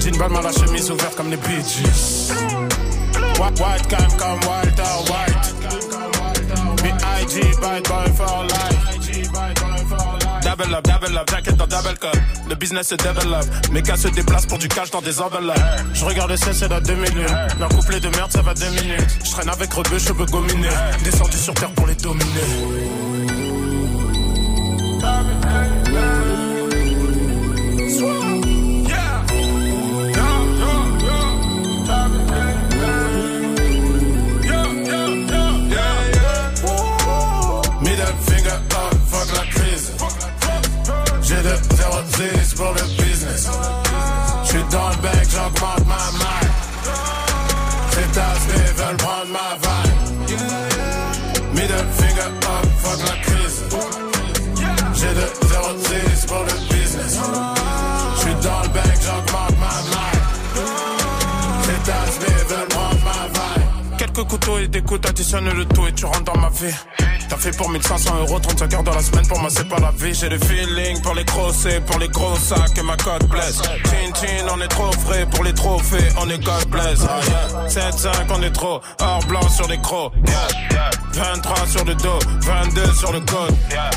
Jean 0.00 0.16
balle 0.18 0.42
la 0.42 0.52
chemise 0.52 0.90
ouverte 0.90 1.14
comme 1.16 1.30
les 1.30 1.36
Bee 1.36 1.62
Gees. 1.62 2.32
White, 3.38 3.60
white 3.60 3.88
can 3.88 4.08
come 4.18 4.40
Walter 4.46 4.82
White. 5.10 5.54
B.I.G. 6.82 7.40
bye 7.60 7.80
boy 7.82 8.08
for 8.16 8.44
life. 8.44 8.79
Double 10.60 10.74
up, 10.74 10.84
double 10.84 11.16
up, 11.16 11.30
jacket 11.30 11.56
dans 11.56 11.66
double 11.66 11.96
cup. 11.98 12.16
Le 12.50 12.54
business 12.54 12.88
se 12.88 12.94
développe. 12.94 13.46
Mes 13.72 13.80
gars 13.80 13.96
se 13.96 14.08
déplacent 14.08 14.44
pour 14.44 14.58
du 14.58 14.68
cash 14.68 14.90
dans 14.90 15.00
des 15.00 15.18
enveloppes. 15.18 15.56
Je 15.94 16.04
regarde 16.04 16.30
le 16.30 16.36
c'est 16.36 16.68
dans 16.68 16.80
deux 16.82 16.96
minutes. 16.96 17.30
Leur 17.58 17.70
couplet 17.70 17.98
de 17.98 18.08
merde, 18.10 18.30
ça 18.30 18.42
va 18.42 18.52
deux 18.52 18.68
minutes. 18.68 19.18
Je 19.24 19.30
traîne 19.30 19.48
avec 19.48 19.72
rebeu, 19.72 19.98
cheveux 19.98 20.26
gominés. 20.26 20.68
Descendu 21.02 21.38
sur 21.38 21.54
terre 21.54 21.70
pour 21.70 21.86
les 21.86 21.94
dominer. 21.94 23.49
Pour 56.30 56.44
le 56.44 56.54
business. 56.72 57.18
J'suis 58.16 58.34
dans 58.42 58.62
le 58.62 58.68
bec, 58.68 58.98
j'augmente 59.02 59.56
ma 59.58 59.74
maille. 59.90 60.20
Ces 61.64 61.90
tasses 61.90 62.18
veulent 62.48 62.68
prendre 62.68 63.00
ma 63.04 63.26
vibe. 63.34 63.96
Quelques 63.98 64.24
couteaux 64.28 64.58
et 64.58 64.68
des 64.68 64.82
coups, 64.82 65.08
additionne 65.08 65.50
le 65.50 65.64
tout 65.64 65.86
et 65.88 65.92
tu 65.92 66.04
rentres 66.04 66.32
dans 66.32 66.38
ma 66.38 66.48
vie. 66.50 66.74
T'as 67.30 67.36
fait 67.36 67.56
pour 67.56 67.70
1500 67.70 68.16
euros, 68.22 68.40
35 68.40 68.74
heures 68.74 68.82
dans 68.82 68.94
la 68.94 69.02
semaine, 69.02 69.24
pour 69.28 69.38
moi 69.38 69.48
c'est 69.50 69.68
pas 69.68 69.78
la 69.78 69.92
vie. 69.92 70.12
J'ai 70.12 70.28
le 70.28 70.38
feeling 70.38 71.00
pour 71.00 71.14
les 71.14 71.24
grosses 71.24 71.68
pour 71.86 72.00
les 72.00 72.08
gros 72.08 72.34
sacs 72.34 72.76
et 72.76 72.82
ma 72.82 72.96
cote 72.96 73.24
blesse. 73.28 73.62
Chin 73.84 74.12
chin, 74.20 74.46
on 74.52 74.60
est 74.60 74.66
trop 74.66 74.90
frais 74.92 75.26
pour 75.30 75.44
les 75.44 75.54
trophées, 75.54 76.08
on 76.20 76.28
est 76.28 76.42
God 76.44 76.68
bless. 76.68 76.98
Ah, 77.08 77.20
yeah. 77.68 77.90
7-5, 77.90 78.10
on 78.30 78.42
est 78.42 78.50
trop 78.50 78.80
or 79.00 79.20
blanc 79.28 79.48
sur 79.48 79.68
les 79.68 79.78
crocs. 79.78 80.12
Yeah, 80.26 80.34
yeah. 80.72 80.90
23 81.12 81.66
sur 81.68 81.84
le 81.84 81.94
dos, 81.94 82.18
22 82.40 82.92
sur 82.94 83.12
le 83.12 83.20
code. 83.20 83.54
Yeah. 83.70 83.90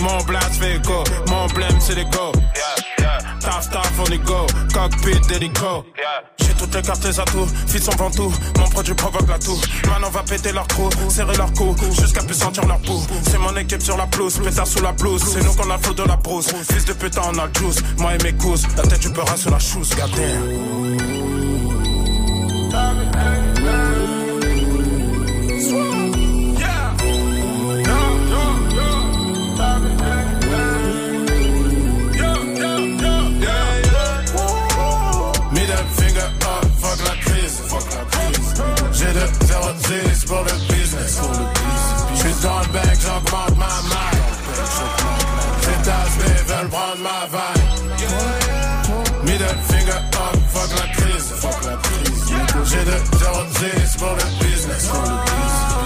Mon 0.00 0.24
blast 0.24 0.54
fait 0.54 0.76
écho, 0.76 1.04
mon 1.28 1.46
blême 1.48 1.78
c'est 1.78 1.94
les 1.94 2.06
go. 2.06 2.32
Taf 3.40 3.70
taf 3.70 3.92
on 3.98 4.10
est 4.10 4.24
go, 4.24 4.46
cockpit 4.72 5.20
d'hélico. 5.28 5.84
Toutes 6.62 6.76
les 6.76 6.82
cartes, 6.82 7.04
les 7.04 7.18
atouts, 7.18 7.48
fils 7.66 7.88
on 7.88 7.96
vend 7.96 8.10
tout. 8.12 8.32
Mon 8.56 8.68
produit 8.68 8.94
provoque 8.94 9.28
la 9.28 9.36
toux. 9.36 9.60
Maintenant 9.88 10.10
va 10.10 10.22
péter 10.22 10.52
leur 10.52 10.64
trou, 10.68 10.88
serrer 11.10 11.36
leur 11.36 11.52
cou, 11.54 11.74
jusqu'à 12.00 12.22
plus 12.22 12.36
sentir 12.36 12.64
leur 12.68 12.78
pouls. 12.78 13.02
C'est 13.28 13.38
mon 13.38 13.56
équipe 13.56 13.82
sur 13.82 13.96
la 13.96 14.06
pelouse, 14.06 14.38
pétard 14.38 14.68
sous 14.68 14.80
la 14.80 14.92
blouse. 14.92 15.24
C'est 15.24 15.42
nous 15.42 15.52
qu'on 15.54 15.68
a 15.68 15.76
le 15.76 15.94
de 15.94 16.04
la 16.04 16.16
brousse. 16.16 16.54
Fils 16.70 16.84
de 16.84 16.92
putain, 16.92 17.22
on 17.34 17.38
a 17.38 17.46
le 17.46 17.52
juice. 17.58 17.82
Moi 17.98 18.14
et 18.14 18.22
mes 18.22 18.34
cousses, 18.34 18.62
la 18.76 18.84
tête 18.84 19.00
du 19.00 19.08
beurre 19.08 19.36
sur 19.36 19.50
la 19.50 19.58
chousse, 19.58 19.90
goddamn. 19.90 20.42
J'ai 39.02 39.12
de 39.14 39.26
0 39.46 39.66
pour 40.28 40.44
le 40.44 40.52
business. 40.72 41.20
J'suis 42.14 42.34
dans 42.42 42.60
le 42.60 42.66
bec, 42.68 42.98
j'augmente 43.00 43.56
ma 43.56 43.66
maille. 43.66 44.22
Tasses 45.82 46.16
veulent 46.46 46.68
prendre 46.68 47.02
ma 47.02 47.26
vibe. 47.26 47.70
Middle 49.24 49.58
finger 49.66 49.98
up, 49.98 50.36
fuck 50.52 50.70
la 50.78 50.86
crise. 50.92 51.28
J'ai 52.64 52.84
de 52.84 52.96
0 53.18 53.42
pour 53.98 54.14
le 54.14 54.26
business. 54.44 54.90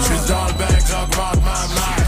J'suis 0.02 0.22
dans 0.28 0.46
le 0.46 0.52
bec, 0.52 0.84
j'augmente 0.86 1.42
ma 1.42 1.60
maille. 1.74 2.05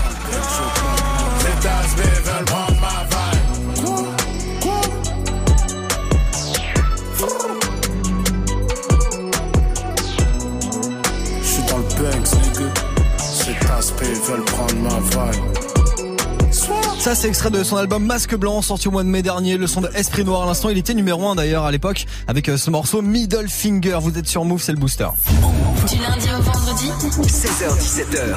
Ça, 17.08 17.14
c'est 17.14 17.28
extrait 17.28 17.50
de 17.50 17.64
son 17.64 17.78
album 17.78 18.04
Masque 18.04 18.36
Blanc, 18.36 18.60
sorti 18.60 18.86
au 18.86 18.90
mois 18.90 19.02
de 19.02 19.08
mai 19.08 19.22
dernier. 19.22 19.56
Le 19.56 19.66
son 19.66 19.80
de 19.80 19.88
Esprit 19.94 20.26
Noir 20.26 20.44
l'instant. 20.44 20.68
Il 20.68 20.76
était 20.76 20.92
numéro 20.92 21.26
1 21.26 21.36
d'ailleurs 21.36 21.64
à 21.64 21.70
l'époque 21.70 22.04
avec 22.26 22.50
euh, 22.50 22.58
ce 22.58 22.70
morceau 22.70 23.00
Middle 23.00 23.48
Finger. 23.48 23.96
Vous 24.02 24.18
êtes 24.18 24.26
sur 24.26 24.44
Move, 24.44 24.60
c'est 24.60 24.72
le 24.72 24.78
booster. 24.78 25.08
Du 25.90 25.96
lundi 25.96 26.28
au 26.36 26.42
vendredi. 26.42 26.90
16h17h. 27.22 28.36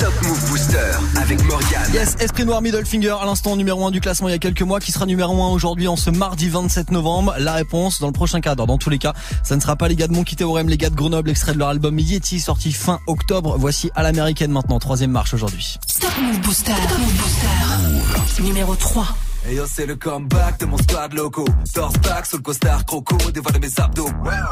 Top 0.00 0.22
Move 0.22 0.50
Booster 0.50 0.78
avec 1.16 1.44
Morgan. 1.44 1.82
Yes, 1.92 2.16
Esprit 2.18 2.44
Noir 2.44 2.60
Middle 2.60 2.84
Finger 2.84 3.14
à 3.20 3.24
l'instant 3.24 3.54
numéro 3.54 3.86
1 3.86 3.92
du 3.92 4.00
classement 4.00 4.28
il 4.28 4.32
y 4.32 4.34
a 4.34 4.38
quelques 4.38 4.62
mois 4.62 4.80
qui 4.80 4.90
sera 4.90 5.06
numéro 5.06 5.40
1 5.42 5.48
aujourd'hui 5.50 5.86
en 5.86 5.94
ce 5.94 6.10
mardi 6.10 6.48
27 6.48 6.90
novembre. 6.90 7.34
La 7.38 7.52
réponse 7.52 8.00
dans 8.00 8.08
le 8.08 8.12
prochain 8.12 8.40
cadre. 8.40 8.66
Dans 8.66 8.78
tous 8.78 8.90
les 8.90 8.98
cas, 8.98 9.12
ça 9.44 9.54
ne 9.54 9.60
sera 9.60 9.76
pas 9.76 9.86
les 9.86 9.94
gars 9.94 10.08
de 10.08 10.12
Monkey 10.12 10.34
Théorème, 10.34 10.68
les 10.68 10.76
gars 10.76 10.90
de 10.90 10.96
Grenoble, 10.96 11.30
extrait 11.30 11.52
de 11.52 11.58
leur 11.58 11.68
album 11.68 11.98
Yeti 11.98 12.40
sorti 12.40 12.72
fin 12.72 12.98
octobre. 13.06 13.56
Voici 13.58 13.92
à 13.94 14.02
l'américaine 14.02 14.50
maintenant, 14.50 14.80
troisième 14.80 15.12
marche 15.12 15.34
aujourd'hui. 15.34 15.78
Top 16.00 16.10
Move 16.20 16.40
Booster. 16.40 16.72
Top 16.88 16.98
Move 16.98 17.12
Booster. 17.12 18.42
Numéro 18.42 18.74
3. 18.74 19.06
Et 19.46 19.56
yo 19.56 19.64
c'est 19.66 19.84
le 19.84 19.96
comeback 19.96 20.58
de 20.60 20.64
mon 20.64 20.78
squad 20.78 21.12
loco. 21.12 21.44
Torse 21.74 21.98
back 21.98 22.24
sur 22.24 22.38
le 22.38 22.42
costard 22.42 22.84
croco 22.86 23.16
Dévoile 23.30 23.60
mes 23.60 23.78
abdos. 23.78 24.08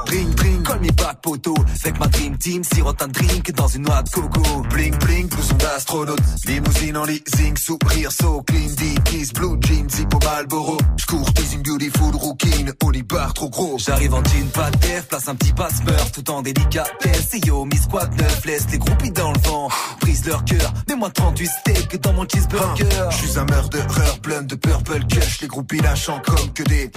Bring 0.07 0.35
bring 0.35 0.63
call 0.63 0.81
me 0.81 0.93
back 0.93 1.23
poteau. 1.23 1.55
Avec 1.83 1.99
ma 1.99 2.07
dream 2.09 2.37
team 2.37 2.63
sirote 2.63 3.01
un 3.03 3.09
drink 3.09 3.53
dans 3.53 3.69
une 3.69 3.83
noix 3.83 4.03
de 4.03 4.11
coco. 4.11 4.43
Bling 4.71 4.95
bling 4.99 5.29
blouson 5.29 5.55
d'astronaute 5.55 6.21
Limousine 6.47 6.97
en 6.99 7.05
leasing 7.05 7.57
sourire 7.57 8.13
so 8.13 8.43
clean. 8.43 8.69
Dickies 8.77 9.33
blue 9.33 9.57
jeans 9.61 9.99
hippo 9.99 10.19
Malboro 10.25 10.77
J'cours 10.99 11.31
une 11.55 11.63
beautiful 11.63 12.15
rouquine 12.15 12.73
Olibar 12.85 13.33
trop 13.33 13.49
gros. 13.49 13.79
J'arrive 13.79 14.13
en 14.13 14.23
jean 14.25 14.49
pas 14.53 14.71
de 14.71 14.77
Place 15.09 15.29
un 15.29 15.35
petit 15.35 15.53
passe-meurtre 15.53 16.13
tout 16.13 16.31
en 16.31 16.43
délicatesse. 16.43 17.35
Et 17.35 17.47
yo 17.47 17.65
mi 17.65 17.77
squad 17.77 18.13
neuf 18.21 18.45
Laisse 18.45 18.67
les 18.71 18.79
groupies 18.79 19.11
dans 19.11 19.33
le 19.33 19.39
vent. 19.41 19.69
Prise 20.01 20.27
leur 20.27 20.45
cœur 20.45 20.73
Mets-moi 20.89 21.09
38 21.11 21.47
steaks 21.47 22.01
dans 22.03 22.13
mon 22.13 22.27
cheeseburger. 22.29 22.85
Je 23.11 23.17
suis 23.17 23.39
un 23.39 23.45
murderer 23.45 24.19
plein 24.23 24.43
de 24.43 24.55
purple 24.83 25.05
cush 25.07 25.41
Les 25.41 25.49
groupies 25.49 25.81
lâchant 25.81 26.21
comme 26.25 26.53
que 26.53 26.63
des 26.65 26.91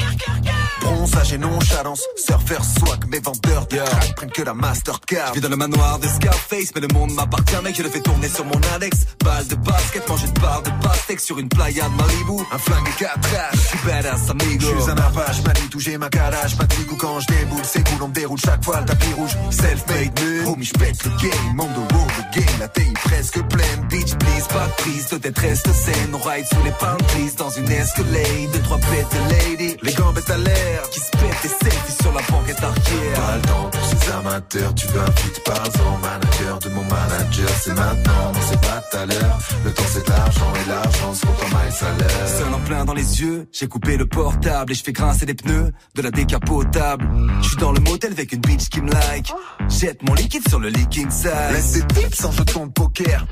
Bronzage 0.82 1.34
et 1.34 1.38
nonchalance 1.38 2.02
Surfer 2.18 2.58
swag 2.62 3.06
mes 3.10 3.20
vendeurs 3.20 3.68
de 3.68 3.78
crack 3.78 4.16
Prennent 4.16 4.32
que 4.32 4.42
la 4.42 4.54
Mastercard. 4.54 5.34
Je 5.36 5.40
dans 5.40 5.50
le 5.50 5.56
manoir 5.56 6.00
de 6.00 6.08
Scarface 6.08 6.72
Mais 6.76 6.82
le 6.82 6.88
monde 6.94 7.14
m'appartient 7.14 7.56
mec 7.64 7.76
Je 7.76 7.84
le 7.84 7.90
fais 7.90 8.02
tourner 8.02 8.30
sur 8.30 8.46
mon 8.46 8.60
index 8.76 9.06
Balle 9.24 9.48
de 9.48 9.56
basket 9.56 10.08
Manger 10.08 10.28
de 10.28 10.40
barre 10.40 10.64
de 10.64 10.72
pastèque 10.82 11.20
Sur 11.20 11.40
une 11.40 11.50
playa 11.50 11.88
de 11.90 11.96
Malibu. 11.96 12.44
Un 12.52 12.58
flingue 12.58 12.88
et 12.88 13.04
quatre 13.04 13.30
Je 13.54 13.60
suis 13.60 13.80
badass 13.86 14.30
amigo. 14.30 14.66
Je 14.76 14.82
suis 14.82 14.92
un 14.92 14.98
apache 14.98 15.42
Manitou 15.44 15.80
j'ai 15.80 15.98
ma 15.98 16.10
calage. 16.10 16.58
Pas 16.58 16.66
de 16.66 16.76
ou 16.92 16.96
quand 16.96 17.20
je 17.20 17.28
déboule 17.28 17.64
C'est 17.64 17.88
cool 17.88 18.04
on 18.04 18.08
me 18.08 18.14
déroule 18.14 18.40
chaque 18.40 18.64
fois 18.64 18.80
le 18.80 18.86
tapis 18.86 19.14
rouge. 19.14 19.36
Self-made 19.52 20.20
man 20.20 20.48
Homie 20.48 20.66
j'pète 20.66 21.04
le 21.04 21.10
game. 21.22 21.56
Monde 21.56 21.74
de 21.74 21.94
road 21.94 22.12
game. 22.34 22.60
La 22.60 22.68
taille 22.68 22.94
presque 22.94 23.42
pleine. 23.48 23.88
Bitch 23.90 24.16
please 24.16 24.48
pas 24.50 24.68
prise 24.78 25.10
de 25.10 25.18
détresse 25.18 25.64
de 25.64 25.72
scène. 25.72 26.14
On 26.14 26.30
ride 26.30 26.46
sous 26.46 26.64
les 26.64 26.72
palm 26.72 26.98
trees 27.08 27.36
dans 27.38 27.50
une 27.50 27.70
escalade. 27.78 28.52
Deux, 28.54 28.60
trois 28.60 28.78
de 28.78 29.30
lady, 29.30 29.78
les 29.82 29.94
gambettes 29.94 30.30
à 30.30 30.38
l'air. 30.38 30.90
Qui 30.92 31.00
se 31.00 31.12
pètent 31.12 31.42
des 31.42 31.50
selfies 31.50 32.02
sur 32.02 32.14
la 32.14 32.22
banquette 32.22 32.64
arrière. 32.64 33.14
Pas 33.16 33.36
le 33.36 33.42
temps 33.42 33.70
pour 33.72 33.82
ces 33.86 34.12
amateurs, 34.12 34.76
tu 34.76 34.88
veux 34.88 35.02
un 35.02 35.12
feat 35.12 35.44
par 35.44 35.62
an 35.62 35.98
Manager 36.02 36.60
de 36.60 36.70
mon 36.70 36.84
manager, 36.84 37.50
c'est 37.62 37.74
maintenant, 37.74 38.32
non 38.34 38.40
c'est 38.50 38.62
pas 38.62 38.84
tout 38.90 38.98
à 38.98 39.06
l'heure 39.06 39.40
Le 39.64 39.72
temps 39.72 39.84
c'est 39.88 40.06
de 40.06 40.10
l'argent 40.10 40.54
et 40.56 40.70
l'argent 40.70 41.14
se 41.14 41.26
compte 41.26 41.44
en 41.44 41.48
miles 41.48 42.22
à 42.24 42.28
Seul 42.28 42.54
en 42.54 42.60
plein 42.60 42.86
dans 42.86 42.94
les 42.94 43.22
yeux, 43.22 43.48
j'ai 43.52 43.68
coupé 43.68 43.98
le 43.98 44.06
portable 44.06 44.72
et 44.72 44.76
je 44.76 44.84
fais 44.84 44.94
grincer 44.94 45.26
les 45.26 45.34
pneus 45.34 45.72
de 45.96 46.02
la 46.02 46.12
décapotable. 46.12 47.08
Je 47.42 47.48
suis 47.48 47.58
dans 47.58 47.72
le 47.72 47.80
motel 47.80 48.12
avec 48.12 48.32
une 48.32 48.42
bitch 48.42 48.70
qui 48.70 48.82
me 48.82 48.92
like. 48.92 49.34
Jette 49.70 50.02
mon 50.04 50.14
liquide 50.14 50.48
sur 50.48 50.60
le 50.60 50.70
leaking 50.70 51.10
side. 51.10 51.32
Laisse 51.52 51.74
des 51.74 51.88
tips 51.88 52.26
en 52.26 52.32
jeton 52.32 52.68
de 52.68 52.72
poker 52.72 53.26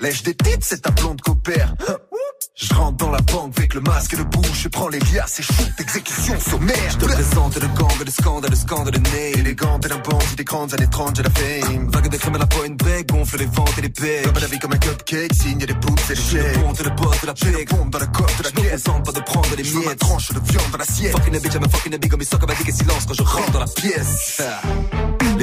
Lèche 0.00 0.22
des 0.22 0.34
tips, 0.34 0.66
c'est 0.66 0.82
ta 0.82 0.90
blonde 0.90 1.20
copère 1.20 1.74
je 2.56 2.72
rentre 2.74 2.96
dans 2.98 3.10
la 3.10 3.20
banque 3.20 3.52
avec 3.58 3.74
le 3.74 3.80
masque 3.80 4.12
et 4.12 4.16
le 4.16 4.24
bouche, 4.24 4.62
je 4.62 4.68
prends 4.68 4.88
les 4.88 5.00
liasses 5.00 5.40
et 5.40 5.42
shoot, 5.42 5.70
exécution 5.78 6.38
sommaire. 6.38 6.76
Je 6.90 6.96
te 6.98 7.04
présente 7.04 7.56
le 7.56 7.66
gang, 7.68 7.90
le 8.04 8.10
scandale, 8.10 8.50
le 8.50 8.56
scandale 8.56 8.94
de 8.94 8.98
nez. 9.10 9.32
Élégante 9.38 9.84
et 9.86 9.88
bandit 9.88 10.36
des 10.36 10.44
grandes 10.44 10.72
années 10.74 10.88
30, 10.88 11.16
j'ai 11.16 11.22
la 11.24 11.30
fame. 11.30 11.88
Vague 11.90 12.08
de 12.08 12.16
crème 12.16 12.34
à 12.36 12.38
la 12.38 12.46
pointe 12.46 12.76
break, 12.76 13.08
gonfle 13.08 13.38
les 13.38 13.46
ventes 13.46 13.72
et 13.78 13.82
les 13.82 13.88
pecs. 13.88 14.22
Comme 14.24 14.40
la 14.40 14.46
vie 14.46 14.58
comme 14.60 14.72
un 14.72 14.78
cupcake, 14.78 15.34
signe 15.34 15.58
des 15.58 15.66
pouces 15.74 16.10
et 16.10 16.14
des 16.14 16.14
Je 16.14 16.20
chèques. 16.30 16.56
et 16.56 16.82
le 16.84 16.90
boss 16.90 17.20
de 17.20 17.26
la 17.26 17.34
la 17.34 17.64
bombe 17.76 17.90
dans 17.90 17.98
la 17.98 18.06
coque 18.06 18.38
de 18.38 18.42
la 18.44 18.48
Je 18.50 18.54
me 18.54 18.60
caisse. 18.60 18.82
présente 18.82 19.04
pas 19.04 19.12
de 19.12 19.20
prendre 19.20 19.56
les 19.56 19.64
Je 19.64 19.76
miettes. 19.78 19.98
tranche 19.98 20.28
de 20.32 20.40
viande 20.40 20.70
dans 20.70 20.78
l'assiette. 20.78 21.12
Fucking 21.12 21.36
a 21.36 21.40
bitch, 21.40 21.54
I'm 21.54 21.64
a 21.64 21.68
fucking 21.68 21.94
a 21.94 21.98
big, 21.98 22.10
comme 22.10 22.22
ils 22.22 22.26
sont 22.28 22.38
comme 22.38 22.50
un 22.50 22.72
silence 22.72 23.04
quand 23.06 23.14
je 23.14 23.22
rentre 23.22 23.50
dans 23.50 23.60
la 23.60 23.66
pièce. 23.66 24.40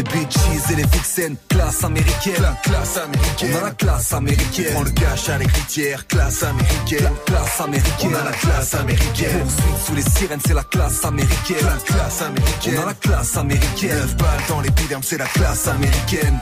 Ah. 0.02 0.14
Les 0.14 0.20
bitches 0.20 0.72
et 0.72 0.76
les 0.76 0.84
vixens, 0.84 1.38
classe 1.50 1.84
américaine. 1.84 2.42
La 2.42 2.54
classe 2.64 2.98
américaine. 2.98 3.52
On 3.54 3.58
a 3.58 3.62
la 3.62 3.72
classe 3.72 4.14
américaine. 4.14 4.74
Prends 4.74 4.84
le 4.84 4.92
cash 4.92 5.30
à 5.30 5.38
l'écritière, 5.38 6.08
classe 6.08 6.44
américaine. 6.44 7.10
Classe 7.26 7.62
américaine. 7.62 8.10
On 8.12 8.16
a 8.16 8.24
la 8.24 8.32
classe 8.32 8.74
américaine. 8.76 9.40
Poursuite 9.40 9.86
sous 9.86 9.96
les 9.96 10.02
sirènes, 10.02 10.40
c'est 10.46 10.54
la 10.54 10.64
classe 10.64 11.06
américaine. 11.06 11.58
La 11.66 11.94
classe 11.94 12.22
américaine. 12.22 12.78
On 12.78 12.82
a 12.82 12.86
la 12.86 12.94
classe 12.94 13.38
américaine. 13.38 13.98
Neuf 13.98 14.18
balles 14.18 14.44
dans 14.50 14.62
l'épiderme, 14.62 15.04
c'est 15.04 15.18
la 15.18 15.26
classe 15.26 15.68
américaine. 15.68 16.40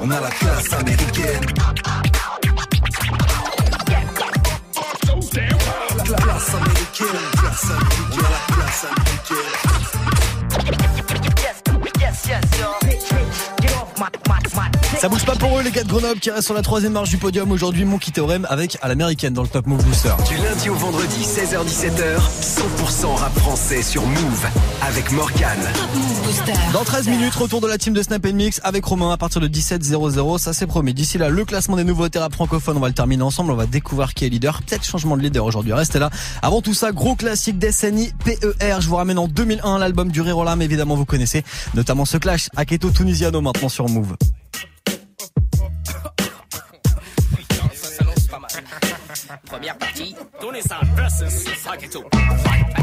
On 0.00 0.10
a 0.10 0.20
la 0.20 0.30
classe 0.30 0.72
américaine. 0.72 1.46
La 5.96 6.14
classe 6.14 6.54
américaine. 6.54 7.06
Classe 7.36 7.70
américaine. 7.70 8.22
La 8.22 8.54
classe 8.54 8.84
américaine. 8.84 9.95
yes, 12.24 12.40
yes, 12.84 13.10
y'all. 13.10 13.55
Ça 14.98 15.08
bouge 15.08 15.24
pas 15.24 15.34
pour 15.36 15.58
eux 15.58 15.62
les 15.62 15.70
gars 15.70 15.82
de 15.82 15.88
Grenoble 15.88 16.20
qui 16.20 16.30
restent 16.30 16.46
sur 16.46 16.54
la 16.54 16.62
troisième 16.62 16.92
marche 16.92 17.08
du 17.08 17.16
podium 17.16 17.50
aujourd'hui. 17.50 17.84
Mon 17.84 17.98
qui 17.98 18.12
théorème 18.12 18.46
avec 18.50 18.76
à 18.82 18.88
l'américaine 18.88 19.32
dans 19.32 19.42
le 19.42 19.48
Top 19.48 19.66
Move 19.66 19.84
Booster. 19.84 20.12
Du 20.28 20.36
lundi 20.36 20.68
au 20.68 20.74
vendredi, 20.74 21.22
16h17h, 21.22 22.20
100% 22.40 23.14
rap 23.14 23.38
français 23.38 23.82
sur 23.82 24.06
Move 24.06 24.46
avec 24.82 25.10
Morgane. 25.12 25.66
Dans 26.72 26.84
13 26.84 27.08
minutes, 27.08 27.34
retour 27.34 27.60
de 27.60 27.66
la 27.66 27.78
team 27.78 27.94
de 27.94 28.02
Snap 28.02 28.26
Mix 28.26 28.60
avec 28.64 28.84
Romain 28.84 29.12
à 29.12 29.16
partir 29.16 29.40
de 29.40 29.48
17h00. 29.48 30.38
Ça 30.38 30.52
c'est 30.52 30.66
promis. 30.66 30.92
D'ici 30.92 31.16
là, 31.18 31.28
le 31.28 31.44
classement 31.44 31.76
des 31.76 31.84
nouveautés 31.84 32.18
rap 32.18 32.34
francophones, 32.34 32.76
on 32.76 32.80
va 32.80 32.88
le 32.88 32.94
terminer 32.94 33.22
ensemble. 33.22 33.52
On 33.52 33.56
va 33.56 33.66
découvrir 33.66 34.14
qui 34.14 34.26
est 34.26 34.28
leader. 34.28 34.62
Peut-être 34.62 34.84
changement 34.84 35.16
de 35.16 35.22
leader 35.22 35.44
aujourd'hui. 35.44 35.72
Restez 35.72 35.98
là. 35.98 36.10
Avant 36.42 36.60
tout 36.60 36.74
ça, 36.74 36.92
gros 36.92 37.14
classique 37.14 37.58
d'SNI 37.58 38.12
PER. 38.24 38.76
Je 38.80 38.88
vous 38.88 38.96
ramène 38.96 39.18
en 39.18 39.28
2001 39.28 39.78
l'album 39.78 40.10
du 40.10 40.22
larmes. 40.22 40.62
Évidemment, 40.62 40.96
vous 40.96 41.06
connaissez. 41.06 41.44
Notamment 41.74 42.04
ce 42.04 42.18
clash. 42.18 42.48
Aketo 42.56 42.90
Tunisiano 42.90 43.40
maintenant 43.40 43.68
sur 43.68 43.85
Move. 43.88 44.16
Première 49.44 49.78
partie, 49.78 50.14
Tunissan 50.40 50.76
versus. 50.94 51.44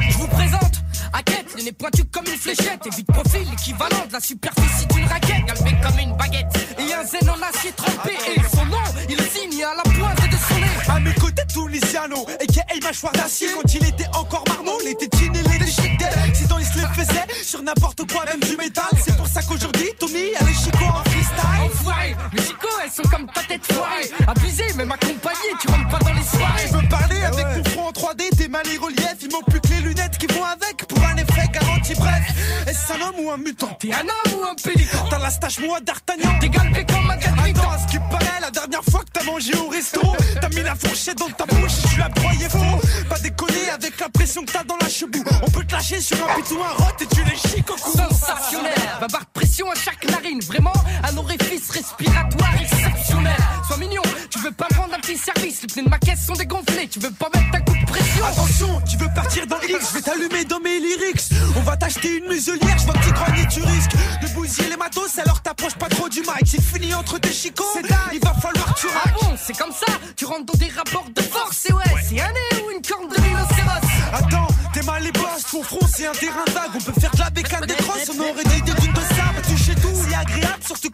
Je 0.10 0.18
vous 0.18 0.28
présente 0.28 0.82
Hackett, 1.14 1.46
le 1.56 1.64
nez 1.64 1.72
pointu 1.72 2.04
comme 2.06 2.26
une 2.26 2.38
fléchette, 2.38 2.86
et 2.86 2.90
vite 2.90 3.08
profil, 3.08 3.48
l'équivalent 3.50 4.06
de 4.08 4.14
la 4.14 4.20
superficie 4.20 4.86
d'une 4.88 5.06
raquette, 5.06 5.46
galbé 5.46 5.72
comme 5.82 6.00
une 6.00 6.16
baguette, 6.18 6.76
et 6.80 6.94
un 6.94 7.04
zen 7.06 7.30
en 7.30 7.42
acier 7.42 7.72
trempé, 7.74 8.14
et 8.36 8.42
son 8.56 8.66
nom, 8.66 8.78
il 9.10 9.18
le 9.18 9.24
signe 9.24 9.64
à 9.64 9.76
la 9.76 9.84
pointe 9.84 10.30
de 10.30 10.38
son 10.38 10.60
nez. 10.60 10.68
À 10.90 11.00
mes 11.00 11.14
côtés, 11.14 11.44
Tunisiano, 11.48 12.26
a.k.a. 12.28 12.86
mâchoire 12.86 13.14
d'acier. 13.14 13.48
Quand 13.54 13.74
il 13.74 13.86
était 13.86 14.08
encore 14.14 14.44
marmot, 14.48 14.80
les 14.84 14.96
tétines 14.96 15.36
et 15.36 15.44
les 15.44 15.60
déchiquetés. 15.60 16.06
Sinon, 16.34 16.60
il 16.60 16.66
se 16.66 16.78
les 16.78 16.88
faisait 16.94 17.44
sur 17.44 17.62
n'importe 17.62 18.12
quoi, 18.12 18.26
même 18.26 18.40
du 18.40 18.58
métal. 18.58 18.86
C'est 19.04 19.16
pour 19.16 19.28
ça 19.28 19.42
qu'aujourd'hui, 19.44 19.90
Tommy 20.00 20.32
les 20.46 20.53
sont 22.94 23.10
comme 23.10 23.26
ta 23.28 23.42
tête 23.42 23.66
foirée. 23.72 24.10
Abusé, 24.28 24.66
même 24.76 24.92
accompagné, 24.92 25.50
tu 25.60 25.68
rentres 25.68 25.90
pas 25.90 26.00
dans 26.00 26.14
les 26.14 26.24
soirées. 26.24 26.68
Je 26.68 26.78
veux 26.78 26.88
parler 26.88 27.24
avec 27.24 27.46
mon 27.58 27.64
front 27.72 27.88
en 27.88 27.92
3D, 27.92 28.30
tes 28.38 28.48
mains 28.48 28.62
les 28.66 28.78
reliefs. 28.78 29.18
Il 29.22 29.32
manque 29.32 29.50
plus 29.50 29.62
que 29.62 29.68
les 29.70 29.82
lunettes 29.82 30.18
qui 30.18 30.28
vont 30.28 30.44
avec 30.44 30.86
pour 30.88 31.04
un 31.04 31.16
effet 31.18 31.48
garanti. 31.52 31.94
Bref, 31.96 32.24
est-ce 32.68 32.94
un 32.94 33.08
homme 33.08 33.26
ou 33.26 33.32
un 33.32 33.38
mutant? 33.38 33.76
T'es 33.80 33.92
un 33.94 34.02
homme 34.02 34.40
ou 34.40 34.44
un 34.44 34.56
pélican? 34.56 35.06
T'as 35.10 35.20
la 35.20 35.30
stache 35.32 35.60
moi 35.60 35.80
d'Artagnan. 35.82 36.38
T'es 36.40 36.50
galbé 36.50 36.86
comme 36.86 37.10
un 37.10 37.18
gadmitan. 37.18 37.62
Attends, 37.62 37.72
à 37.72 37.78
ce 37.80 37.88
qui 37.88 38.00
paraît, 38.12 38.40
la 38.42 38.52
dernière 38.52 38.84
fois 38.84 39.02
que 39.02 39.12
t'as 39.12 39.24
mangé 39.24 39.56
au 39.58 39.70
resto, 39.70 40.02
t'as 40.40 40.50
mis 40.50 40.62
la 40.62 40.76
fourchette 40.76 41.18
dans 41.18 41.30
ta 41.30 41.46
bouche, 41.46 41.74
tu 41.90 42.00
l'as 42.00 42.10
broyé 42.10 42.48
faux. 42.50 42.82
Pas 43.10 43.20
avec 43.70 44.00
la 44.00 44.10
pression 44.10 44.44
que 44.44 44.52
t'as 44.52 44.64
dans 44.64 44.78
la 44.82 44.90
chebou. 44.90 45.24
On 45.42 45.50
peut 45.52 45.64
te 45.64 45.74
lâcher 45.74 46.02
sur 46.02 46.18
un 46.18 46.36
pitou, 46.36 46.58
un 46.62 46.84
rot 46.84 46.92
et 47.00 47.06
tu 47.06 47.24
les 47.24 47.36
chics 47.38 47.70
au 47.70 47.76
cou. 47.76 47.92
Sensationnel, 47.98 48.74
va 49.00 49.08
barre 49.08 49.22
de 49.22 49.40
pression 49.40 49.70
à 49.72 49.76
chaque 49.76 50.10
narine, 50.10 50.40
vraiment 50.42 50.74
un 51.04 51.18
orifice 51.18 51.70
respiratoire 51.70 52.54
exceptionnel. 52.62 53.36
Sois 53.68 53.78
mignon, 53.78 54.02
tu 54.30 54.40
veux 54.40 54.52
pas 54.52 54.68
me 54.72 54.78
rendre 54.78 54.94
un 54.96 55.00
petit 55.00 55.18
service, 55.18 55.62
les 55.62 55.68
pneus 55.68 55.84
de 55.86 55.90
ma 55.90 56.00
caisse 56.00 56.26
sont 56.26 56.34
dégonflés, 56.34 56.88
tu 56.88 57.00
veux 57.00 57.12
pas 57.12 57.30
mettre 57.34 57.56
un 57.56 57.62
coup 57.62 57.78
de 57.78 57.86
pression. 57.86 58.26
Attention, 58.26 58.82
tu 58.90 58.98
veux 58.98 59.10
partir 59.14 59.48
dans 59.48 59.62
X, 59.62 59.90
je 59.90 59.94
vais 59.96 60.02
t'allumer 60.02 60.46
dans 60.46 60.60
mes 60.60 60.80
lyrics. 60.80 61.30
On 61.56 61.62
va 61.62 61.78
t'acheter 61.78 62.18
une 62.18 62.28
muselière, 62.28 62.78
je 62.78 62.86
vois 62.86 62.94
que 62.96 63.04
tu 63.06 63.12
grognes 63.12 63.48
tu 63.50 63.62
risques 63.62 63.92
de 64.22 64.28
bousiller 64.34 64.70
les 64.70 64.78
matos, 64.78 65.18
alors 65.20 65.42
t'approches 65.42 65.76
pas 65.76 65.90
trop 65.90 66.10
du 66.10 66.22
mic. 66.22 66.46
C'est 66.46 66.62
fini 66.62 66.94
entre 66.94 67.20
tes 67.20 67.32
chicots, 67.32 67.64
il 68.14 68.20
va 68.20 68.34
falloir 68.34 68.74
que 68.74 68.80
tu 68.80 68.88
Ah 68.94 69.00
raques. 69.06 69.22
bon, 69.22 69.36
c'est 69.42 69.58
comme 69.58 69.72
ça, 69.72 69.92
tu 70.16 70.26
rentres 70.26 70.46
dans 70.46 70.58
des 70.60 70.70
rapports 70.70 71.06
de 71.14 71.22
force, 71.22 71.66
et 71.70 71.74
ouais, 71.74 71.84
c'est 72.08 72.20
un 72.22 72.34
Attends, 74.14 74.48
t'es 74.74 74.84
mal 74.84 75.02
les 75.02 75.12
boss, 75.12 75.44
ton 75.52 75.64
front 75.64 75.88
c'est 75.88 76.06
un 76.06 76.12
terrain 76.12 76.46
vague. 76.54 76.70
On 76.76 76.92
peut 76.92 77.02
faire 77.02 77.12
de 77.12 77.20
la 77.20 77.30
bécane 77.32 77.66
des 77.66 77.74
crosses, 77.74 78.12
on 78.16 78.20
aurait 78.22 78.44
des 78.44 78.62
dunes 78.62 78.94
de 78.94 79.16
sable. 79.16 79.23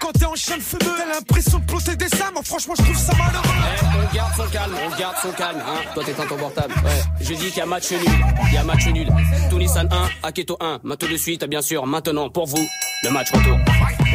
Quand 0.09 0.19
t'es 0.19 0.25
en 0.25 0.35
chien 0.35 0.57
de 0.57 0.61
fumeux. 0.61 0.91
T'as 0.97 1.05
l'impression 1.05 1.59
de 1.59 1.65
planter 1.65 1.95
des 1.95 2.09
sables, 2.09 2.33
moi 2.33 2.43
franchement 2.43 2.73
je 2.77 2.83
trouve 2.83 2.97
ça 2.97 3.13
malheureux. 3.13 4.09
on 4.11 4.15
garde 4.15 4.33
son 4.35 4.47
calme, 4.47 4.73
on 4.85 4.99
garde 4.99 5.15
son 5.21 5.31
calme, 5.31 5.59
hein. 5.59 5.81
Toi 5.93 6.03
t'es 6.05 6.13
ton 6.13 6.37
portable. 6.37 6.73
Ouais. 6.83 7.01
Je 7.21 7.33
dis 7.33 7.47
qu'il 7.47 7.57
y 7.57 7.61
a 7.61 7.65
match 7.65 7.91
nul, 7.91 7.99
il 8.47 8.53
y 8.53 8.57
a 8.57 8.63
match 8.63 8.87
nul. 8.87 9.07
Tunissan 9.49 9.87
1, 9.91 10.27
Aketo 10.27 10.57
1. 10.59 10.79
Maintenant 10.83 11.09
de 11.09 11.17
suite, 11.17 11.43
bien 11.45 11.61
sûr, 11.61 11.85
maintenant 11.85 12.29
pour 12.29 12.47
vous, 12.47 12.65
le 13.03 13.09
match 13.11 13.31
retour. 13.31 13.57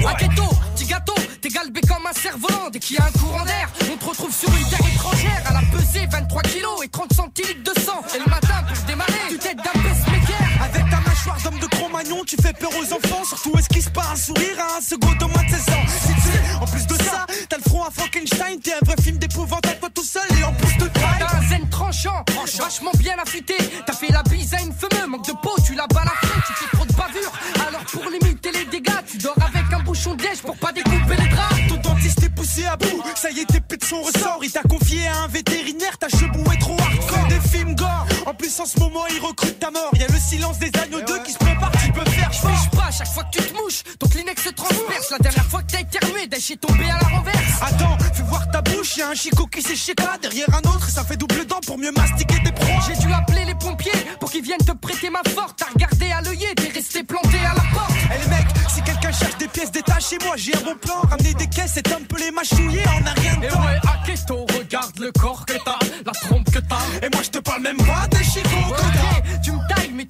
Aketo, 0.09 0.43
petit 0.75 0.87
gâteau, 0.87 1.15
t'es 1.41 1.49
galbé 1.49 1.81
comme 1.83 2.07
un 2.07 2.13
cerf-volant. 2.13 2.71
Dès 2.73 2.81
qu'il 2.81 2.97
y 2.97 3.01
a 3.01 3.05
un 3.05 3.13
courant 3.13 3.45
d'air, 3.45 3.69
on 3.93 3.97
te 3.97 4.05
retrouve 4.05 4.35
sur 4.35 4.49
une 4.49 4.69
terre 4.69 4.93
étrangère. 4.93 5.43
À 5.47 5.53
la 5.53 5.61
pesée, 5.71 6.07
23 6.11 6.43
kilos 6.43 6.85
et 6.85 6.89
30 6.89 7.13
centilitres 7.13 7.75
de 7.75 7.81
sang. 7.81 8.03
Et 8.15 8.19
le 8.19 8.31
matin, 8.31 8.65
pour 8.67 8.85
démarrer, 8.87 9.13
tu 9.29 9.39
t'aides 9.39 9.59
d'un 9.59 9.81
d'homme 11.43 11.59
de 11.59 11.67
Cro-Magnon, 11.67 12.23
tu 12.27 12.37
fais 12.43 12.53
peur 12.53 12.71
aux 12.71 12.93
enfants. 12.93 13.25
Surtout 13.25 13.53
esquisse 13.59 13.89
pas 13.89 14.05
un 14.13 14.17
sourire 14.17 14.59
à 14.59 14.79
un 14.79 14.81
second 14.81 15.13
de 15.13 15.25
moins 15.25 15.45
de 15.45 15.51
16 15.51 15.61
ans. 15.61 15.87
Si 15.89 16.15
tu 16.15 16.21
sais, 16.21 16.55
en 16.61 16.67
plus 16.67 16.87
de 16.87 17.03
ça, 17.03 17.27
t'as 17.49 17.57
le 17.57 17.63
front 17.63 17.85
à 17.85 17.91
Frankenstein. 17.91 18.61
T'es 18.61 18.73
un 18.75 18.85
vrai 18.85 18.97
film 19.03 19.19
d'épouvante 19.19 19.67
à 19.67 19.73
toi 19.73 19.89
tout 19.95 20.05
seul 20.05 20.27
et 20.39 20.45
en 20.45 20.53
plus 20.53 20.77
de 20.77 20.87
taille. 20.89 21.19
T'as 21.19 21.37
un 21.37 21.49
zen 21.49 21.69
tranchant, 21.71 22.25
vachement 22.59 22.91
bien 22.99 23.17
affûté. 23.23 23.55
T'as 23.87 23.93
fait 23.95 24.13
la 24.13 24.23
bise 24.23 24.53
à 24.55 24.61
une 24.61 24.73
fumeux, 24.73 25.07
manque 25.07 25.27
de 25.27 25.33
peau, 25.33 25.55
tu 25.65 25.75
la 25.75 25.87
balafré, 25.87 26.29
tu 26.47 26.53
fais 26.53 26.77
trop 26.77 26.85
de 26.85 26.93
bavure. 26.93 27.33
Alors 27.67 27.85
pour 27.85 28.05
limiter 28.11 28.53
les 28.53 28.65
dégâts, 28.67 29.03
tu 29.11 29.19
dors 29.19 29.37
avec 29.39 29.73
un 29.73 29.83
bouchon 29.83 30.15
de 30.15 30.23
liège 30.23 30.43
pour 30.43 30.57
pas 30.57 30.73
découper 30.73 31.17
les 31.17 31.29
draps. 31.29 31.55
Ton 31.69 31.77
dentiste 31.77 32.23
est 32.23 32.29
poussé 32.29 32.65
à 32.67 32.77
bout, 32.77 33.03
ça 33.15 33.31
y 33.31 33.41
est, 33.41 33.47
t'es 33.47 33.61
plus 33.61 33.79
de 33.79 33.85
son 33.85 34.03
ressort. 34.03 34.41
Il 34.43 34.53
t'a 34.53 34.63
confié 34.63 35.07
à 35.07 35.23
un 35.23 35.29
vétérinaire, 35.29 35.97
ta 35.99 36.09
chebou 36.09 36.45
est 36.53 36.61
trop 36.61 36.77
hardcore. 36.79 37.29
Des 37.29 37.49
films 37.49 37.75
gore, 37.75 38.07
en 38.27 38.35
plus 38.35 38.61
en 38.61 38.67
ce 38.67 38.79
moment, 38.79 39.05
il 39.11 39.21
recrute 39.21 39.44
des 40.87 40.97
agneaux 40.97 41.07
2 41.07 41.23
qui 41.23 41.33
se 41.33 41.39
prépare, 41.39 41.71
tu 41.73 41.93
peux 41.93 42.11
faire 42.11 42.31
Je 42.33 42.39
fiche 42.39 42.71
pas, 42.71 42.91
chaque 42.91 43.13
fois 43.13 43.25
que 43.25 43.39
tu 43.39 43.43
te 43.43 43.55
mouches, 43.55 43.83
ton 43.99 44.09
Kleenex 44.09 44.43
se 44.43 44.51
transperce. 44.51 45.11
La 45.11 45.19
dernière 45.19 45.45
fois 45.47 45.63
que 45.63 45.73
t'as 45.73 45.81
éternué, 45.81 46.27
Dash 46.27 46.51
est 46.51 46.57
tombé 46.57 46.85
à 46.85 46.99
la 47.01 47.17
renverse. 47.17 47.63
Attends, 47.63 47.99
fais 48.13 48.23
voir 48.23 48.51
ta 48.51 48.63
bouche, 48.63 48.97
y 48.97 49.03
a 49.03 49.09
un 49.09 49.15
chicot 49.15 49.47
qui 49.47 49.63
s'est 49.63 49.77
chez 49.77 49.95
toi 49.95 50.17
derrière 50.21 50.49
un 50.55 50.69
autre, 50.69 50.89
ça 50.89 51.05
fait 51.05 51.17
double 51.17 51.45
dent 51.47 51.61
pour 51.67 51.79
mieux 51.79 51.93
mastiquer 51.93 52.43
tes 52.45 52.53
proies. 52.53 52.81
J'ai 52.87 52.97
dû 52.97 53.13
appeler 53.13 53.45
les 53.45 53.55
pompiers 53.55 53.93
pour 54.21 54.31
qu'ils 54.31 54.43
viennent 54.43 54.65
te 54.65 54.73
prêter 54.73 55.11
ma 55.11 55.23
forte. 55.31 55.59
T'as 55.59 55.73
regardé 55.73 56.11
à 56.11 56.21
l'œillet, 56.23 56.55
t'es 56.57 56.69
resté 56.69 57.03
planté 57.03 57.39
à 57.39 57.55
la 57.55 57.65
porte. 57.73 57.93
Eh 58.15 58.23
les 58.23 58.29
mecs, 58.29 58.49
si 58.75 58.83
quelqu'un 58.83 59.13
cherche 59.13 59.37
des 59.39 59.49
pièces 59.49 59.73
détachées, 59.73 60.19
moi 60.25 60.35
j'ai 60.37 60.55
un 60.57 60.61
bon 60.61 60.77
plan. 60.77 61.01
Ramener 61.11 61.35
des 61.35 61.47
caisses 61.47 61.77
et 61.77 61.93
un 61.93 62.03
peu 62.03 62.19
les 62.19 62.31
mâchouiller 62.31 62.83
en 62.89 63.07
a 63.07 63.13
rien 63.21 63.37
de 63.37 63.49
temps. 63.49 63.65
ouais, 63.65 63.81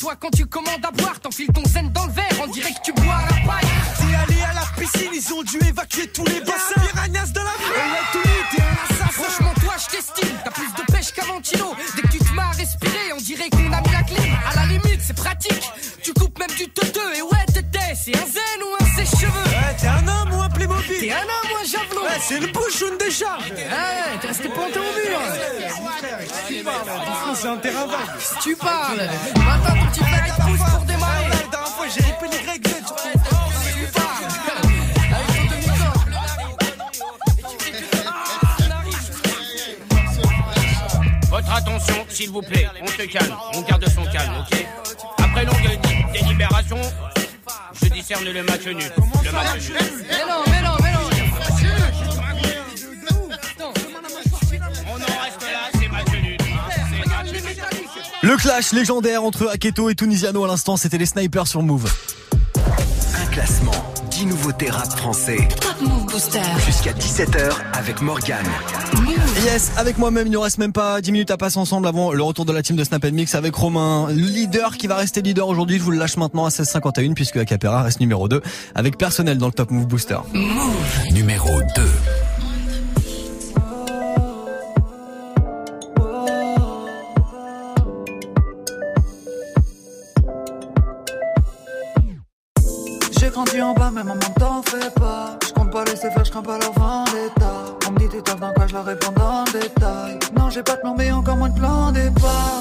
Toi, 0.04 0.16
quand 0.20 0.36
tu 0.36 0.44
commandes 0.44 0.84
à 0.84 0.90
boire, 0.90 1.18
t'enfiles 1.18 1.50
ton 1.50 1.64
zen 1.64 1.90
dans 1.90 2.04
le 2.04 2.12
verre. 2.12 2.28
On 2.42 2.46
dirait 2.48 2.72
que 2.72 2.84
tu 2.84 2.92
bois 2.92 3.14
à 3.14 3.22
la 3.22 3.50
paille. 3.50 3.70
T'es 3.96 4.14
allé 4.14 4.42
à 4.42 4.52
la 4.52 4.66
piscine, 4.78 5.10
ils 5.14 5.32
ont 5.32 5.42
dû 5.42 5.56
évacuer 5.66 6.08
tous 6.08 6.26
les 6.26 6.40
bassins. 6.40 6.78
Piranhas 6.92 7.32
dans 7.32 7.42
la 7.42 7.56
ville. 7.56 8.20
t'es 8.52 8.60
un 8.60 8.84
assassin. 8.84 9.10
Franchement, 9.12 9.54
toi, 9.62 9.72
je 9.78 9.96
t'estime. 9.96 10.36
T'as 10.44 10.50
plus 10.50 10.66
de 10.66 10.92
pêche 10.92 11.10
qu'avant 11.10 11.40
kilo. 11.40 11.74
Dès 11.96 12.02
que 12.02 12.08
tu 12.08 12.18
te 12.18 12.32
mets 12.34 12.42
à 12.42 12.50
respirer, 12.50 13.14
on 13.14 13.16
dirait 13.16 13.48
qu'on 13.48 13.72
a 13.72 13.80
mis 13.80 13.92
la 13.92 14.02
clé. 14.02 14.30
À 14.46 14.54
la 14.56 14.66
limite, 14.66 15.00
c'est 15.00 15.16
pratique. 15.16 15.70
Tu 16.02 16.12
coupes 16.12 16.38
même 16.38 16.54
du 16.54 16.68
teuteux. 16.68 17.14
Et 17.16 17.22
ouais, 17.22 17.46
t'étais, 17.46 17.94
c'est 17.94 18.14
un 18.14 18.26
zen 18.26 18.60
ou 18.60 18.84
un 18.84 18.96
sèche-cheveux. 18.96 19.50
T'es 19.80 19.86
un 19.86 20.06
homme 20.06 20.34
ou 20.34 20.42
un 20.42 20.50
Playmobil. 20.50 21.00
T'es 21.00 21.12
un 21.12 21.22
homme 21.22 21.50
ou 21.50 21.62
un 21.62 21.64
javelot. 21.64 22.02
Ouais, 22.02 22.20
c'est 22.20 22.40
le 22.40 22.48
bouchon 22.48 22.94
déjà. 23.00 23.38
Ouais, 23.38 24.18
t'es 24.20 24.26
resté 24.26 24.50
planté 24.50 24.80
au 24.80 24.82
mur. 24.82 25.20
C'est 27.34 27.48
un 27.48 27.56
terrain 27.58 27.86
vague 27.86 27.98
Si 28.20 28.38
tu 28.42 28.56
parles 28.56 28.96
Maintenant, 29.36 29.74
ton 29.80 29.86
petit 29.90 30.00
flag 30.00 30.30
à 30.30 30.42
pouce 30.42 30.70
pour 30.70 30.84
démarrer 30.84 31.28
La 31.28 31.36
dernière 31.50 31.68
fois, 31.68 31.86
j'ai 31.88 32.02
ripé 32.04 32.26
les 32.30 32.38
sur 32.86 32.96
Tu 32.96 33.18
parles 33.92 34.64
Votre 41.30 41.52
attention, 41.52 41.94
s'il 42.08 42.30
vous 42.30 42.42
plaît. 42.42 42.68
On 42.82 42.86
se 42.86 43.02
calme. 43.02 43.34
On 43.54 43.62
garde 43.62 43.84
son 43.88 44.04
calme, 44.04 44.32
ok? 44.40 44.66
Après 45.18 45.44
longue 45.44 45.80
dé- 45.82 46.20
délibération, 46.20 46.78
je 47.82 47.88
discerne 47.88 48.24
le 48.24 48.42
match 48.44 48.66
nul. 48.66 48.76
Le 49.24 49.32
match 49.32 49.68
nul. 49.68 49.76
Mais 50.08 50.24
non, 50.28 50.42
mais 50.46 50.62
non, 50.62 50.76
mais 50.82 50.92
non 50.92 51.13
Le 58.24 58.38
clash 58.38 58.72
légendaire 58.72 59.22
entre 59.22 59.48
Aketo 59.48 59.90
et 59.90 59.94
Tunisiano 59.94 60.42
à 60.44 60.48
l'instant, 60.48 60.78
c'était 60.78 60.96
les 60.96 61.04
snipers 61.04 61.46
sur 61.46 61.60
Move. 61.60 61.92
Un 63.20 63.26
classement, 63.26 63.70
10 64.10 64.24
nouveautés 64.24 64.70
rap 64.70 64.90
français. 64.96 65.46
Top 65.60 65.74
Move 65.82 66.06
Booster. 66.06 66.40
Jusqu'à 66.64 66.92
17h 66.92 67.52
avec 67.74 68.00
Morgane. 68.00 68.46
Yes, 69.44 69.72
avec 69.76 69.98
moi-même, 69.98 70.28
il 70.28 70.30
ne 70.30 70.38
reste 70.38 70.56
même 70.56 70.72
pas 70.72 71.02
10 71.02 71.12
minutes 71.12 71.30
à 71.32 71.36
passer 71.36 71.58
ensemble 71.58 71.86
avant 71.86 72.12
le 72.12 72.22
retour 72.22 72.46
de 72.46 72.52
la 72.52 72.62
team 72.62 72.76
de 72.76 72.84
Snap 72.84 73.04
Mix 73.04 73.34
avec 73.34 73.54
Romain, 73.54 74.08
leader 74.10 74.78
qui 74.78 74.86
va 74.86 74.96
rester 74.96 75.20
leader 75.20 75.46
aujourd'hui. 75.46 75.76
Je 75.76 75.82
vous 75.82 75.90
le 75.90 75.98
lâche 75.98 76.16
maintenant 76.16 76.46
à 76.46 76.48
16h51 76.48 77.12
puisque 77.12 77.36
Acapera 77.36 77.82
reste 77.82 78.00
numéro 78.00 78.26
2 78.26 78.40
avec 78.74 78.96
personnel 78.96 79.36
dans 79.36 79.48
le 79.48 79.52
Top 79.52 79.70
Move 79.70 79.86
Booster. 79.86 80.20
Numéro 81.12 81.60
2. 81.76 81.82
Mais 93.94 94.02
maman 94.02 94.20
t'en 94.38 94.62
fais 94.62 94.90
pas. 94.98 95.38
Je 95.46 95.52
compte 95.52 95.70
pas 95.70 95.84
laisser 95.84 96.10
faire, 96.10 96.24
je 96.24 96.30
crains 96.30 96.42
pas 96.42 96.58
leur 96.58 96.72
vendetta. 96.72 97.52
On 97.86 97.92
me 97.92 97.98
dit 97.98 98.08
tu 98.08 98.22
taffes 98.22 98.40
dans 98.40 98.52
quoi, 98.52 98.66
je 98.66 98.74
leur 98.74 98.84
réponds 98.84 99.12
le 99.16 99.60
détail. 99.60 100.18
Non, 100.36 100.50
j'ai 100.50 100.62
pas 100.62 100.74
de 100.74 100.80
plan, 100.80 100.94
mais 100.96 101.12
encore 101.12 101.36
moins 101.36 101.50
de 101.50 101.58
plan 101.58 101.92
départ. 101.92 102.60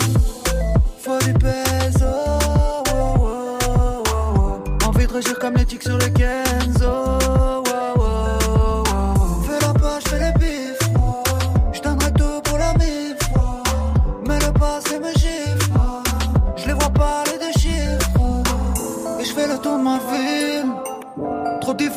Faut 0.99 1.17
du 1.19 1.33
peso. 1.33 2.05
oh, 2.05 2.83
oh, 2.93 4.03
oh. 4.09 4.87
Envie 4.87 5.07
de 5.07 5.13
régir 5.13 5.39
comme 5.39 5.55
les 5.55 5.65
tics 5.65 5.83
sur 5.83 5.97
le 5.97 6.07
Kenzo. 6.09 6.42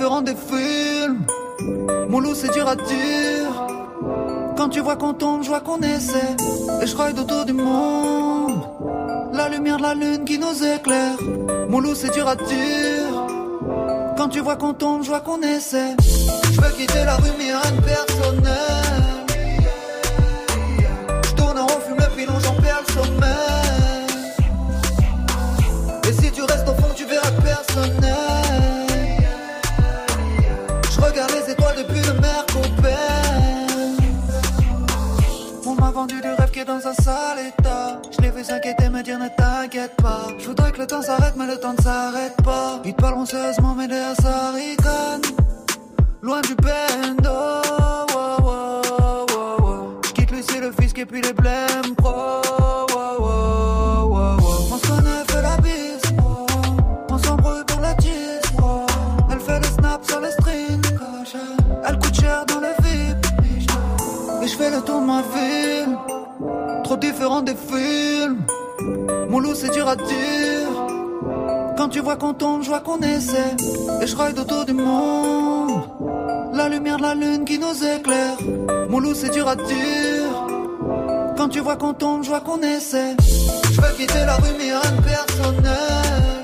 Différent 0.06 0.22
des 0.22 0.36
films. 0.36 1.26
Mon 2.08 2.20
loup 2.20 2.36
c'est 2.36 2.52
dur 2.52 2.68
à 2.68 2.76
dire. 2.76 3.50
Quand 4.56 4.68
tu 4.68 4.78
vois 4.78 4.94
qu'on 4.94 5.14
tombe, 5.14 5.42
je 5.42 5.48
vois 5.48 5.58
qu'on 5.58 5.80
essaie. 5.80 6.36
Et 6.80 6.86
je 6.86 6.96
ride 6.96 7.18
autour 7.18 7.44
du 7.44 7.52
monde. 7.52 8.62
La 9.32 9.48
lumière 9.48 9.78
de 9.78 9.82
la 9.82 9.94
lune 9.94 10.24
qui 10.24 10.38
nous 10.38 10.62
éclaire. 10.62 11.18
Mon 11.68 11.80
loup 11.80 11.96
c'est 11.96 12.12
dur 12.12 12.28
à 12.28 12.36
dire. 12.36 13.14
Quand 14.16 14.28
tu 14.28 14.38
vois 14.38 14.54
qu'on 14.54 14.74
tombe, 14.74 15.02
je 15.02 15.08
vois 15.08 15.22
qu'on 15.22 15.42
essaie. 15.42 15.96
Je 16.52 16.60
veux 16.60 16.70
quitter 16.76 17.04
la 17.04 17.16
rue 17.16 17.32
mais 17.36 17.46
rien 17.46 17.72
de 17.72 17.82
personnel. 17.82 19.26
Je 21.24 21.32
tourne 21.34 21.58
en 21.58 21.66
rond, 21.66 21.80
fume 21.84 21.96
le 21.96 22.40
j'en 22.44 22.54
perds 22.62 22.82
le 22.86 22.92
sommeil. 22.92 24.06
Et 26.08 26.12
si 26.12 26.30
tu 26.30 26.42
restes 26.42 26.68
au 26.68 26.80
fond, 26.80 26.94
tu 26.94 27.06
verras 27.06 27.32
personnel. 27.42 28.45
Du 36.06 36.20
rêve 36.20 36.50
qui 36.52 36.60
est 36.60 36.64
dans 36.64 36.86
un 36.86 36.94
sale 36.94 37.38
état. 37.48 38.00
Je 38.10 38.22
l'ai 38.22 38.30
vu 38.30 38.44
s'inquiéter, 38.44 38.88
me 38.88 39.02
dire 39.02 39.18
ne 39.18 39.28
t'inquiète 39.28 39.96
pas. 39.96 40.28
Je 40.38 40.46
voudrais 40.46 40.72
que 40.72 40.78
le 40.78 40.86
temps 40.86 41.02
s'arrête, 41.02 41.34
mais 41.36 41.46
le 41.46 41.58
temps 41.58 41.72
ne 41.72 41.82
s'arrête 41.82 42.36
pas. 42.42 42.80
Ils 42.84 42.94
te 42.94 43.00
parleront 43.00 43.26
sérieusement, 43.26 43.74
mais 43.74 43.88
derrière 43.88 44.16
ça. 44.16 44.52
Loin 46.22 46.40
du 46.40 46.54
bendo. 46.56 47.30
wow, 47.30 48.36
wow, 48.42 49.26
wow, 49.30 49.60
wow. 49.60 50.00
Je 50.04 50.12
quitte 50.12 50.30
Lucie, 50.32 50.58
le 50.60 50.72
fisc 50.72 50.98
et 50.98 51.06
puis 51.06 51.20
les 51.20 51.32
blèmes 51.32 51.94
pro. 51.96 52.45
Fais 64.56 64.70
le 64.70 64.80
tour 64.80 65.00
de 65.00 65.06
ma 65.06 65.22
ville. 65.22 65.96
Trop 66.84 66.96
différent 66.96 67.42
des 67.42 67.54
films. 67.54 68.38
Mon 69.28 69.40
loup, 69.40 69.54
c'est 69.54 69.72
dur 69.72 69.88
à 69.88 69.96
dire. 69.96 70.68
Quand 71.76 71.88
tu 71.88 72.00
vois 72.00 72.16
qu'on 72.16 72.34
tombe, 72.34 72.62
je 72.62 72.68
vois 72.68 72.80
qu'on 72.80 73.00
essaie. 73.00 73.54
Et 74.00 74.06
je 74.06 74.16
ride 74.16 74.38
autour 74.38 74.64
du 74.64 74.72
monde. 74.72 75.82
La 76.54 76.68
lumière 76.68 76.96
de 76.96 77.02
la 77.02 77.14
lune 77.14 77.44
qui 77.44 77.58
nous 77.58 77.84
éclaire. 77.84 78.38
Mon 78.88 79.00
loup, 79.00 79.14
c'est 79.14 79.30
dur 79.30 79.46
à 79.48 79.56
dire. 79.56 80.32
Quand 81.36 81.48
tu 81.48 81.60
vois 81.60 81.76
qu'on 81.76 81.92
tombe, 81.92 82.22
je 82.24 82.28
vois 82.28 82.40
qu'on 82.40 82.60
essaie. 82.62 83.14
Je 83.72 83.80
veux 83.80 83.94
quitter 83.96 84.24
la 84.24 84.36
rue, 84.36 84.54
mais 84.58 84.70
rien 84.70 84.92
de 84.96 85.02
personnel. 85.02 86.35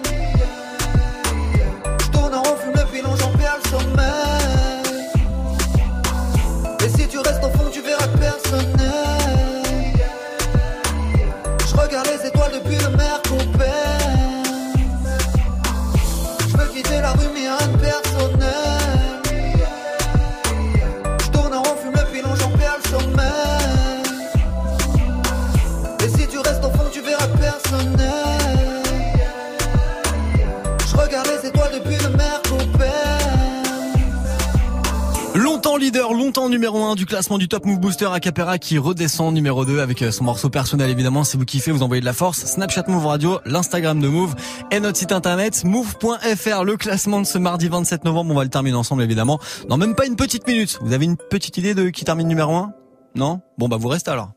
Longtemps 36.32 36.48
numéro 36.48 36.82
1 36.82 36.94
du 36.94 37.04
classement 37.04 37.36
du 37.36 37.46
Top 37.46 37.66
Move 37.66 37.78
Booster 37.78 38.06
Acapera 38.06 38.56
qui 38.56 38.78
redescend 38.78 39.34
numéro 39.34 39.66
2 39.66 39.80
avec 39.80 40.00
euh, 40.00 40.10
son 40.10 40.24
morceau 40.24 40.48
personnel 40.48 40.88
évidemment. 40.88 41.24
Si 41.24 41.36
vous 41.36 41.44
kiffez, 41.44 41.72
vous 41.72 41.82
envoyez 41.82 42.00
de 42.00 42.06
la 42.06 42.14
force. 42.14 42.46
Snapchat 42.46 42.84
Move 42.88 43.04
Radio, 43.04 43.38
l'Instagram 43.44 44.00
de 44.00 44.08
Move 44.08 44.34
et 44.70 44.80
notre 44.80 44.96
site 44.96 45.12
internet 45.12 45.62
move.fr. 45.64 46.64
Le 46.64 46.76
classement 46.78 47.20
de 47.20 47.26
ce 47.26 47.36
mardi 47.36 47.68
27 47.68 48.06
novembre, 48.06 48.32
on 48.32 48.34
va 48.34 48.44
le 48.44 48.48
terminer 48.48 48.78
ensemble 48.78 49.02
évidemment. 49.02 49.40
Dans 49.68 49.76
même 49.76 49.94
pas 49.94 50.06
une 50.06 50.16
petite 50.16 50.46
minute. 50.46 50.78
Vous 50.80 50.94
avez 50.94 51.04
une 51.04 51.18
petite 51.18 51.58
idée 51.58 51.74
de 51.74 51.90
qui 51.90 52.06
termine 52.06 52.28
numéro 52.28 52.54
1 52.54 52.72
Non? 53.14 53.42
Bon 53.58 53.68
bah 53.68 53.76
vous 53.78 53.88
restez 53.88 54.10
alors. 54.10 54.30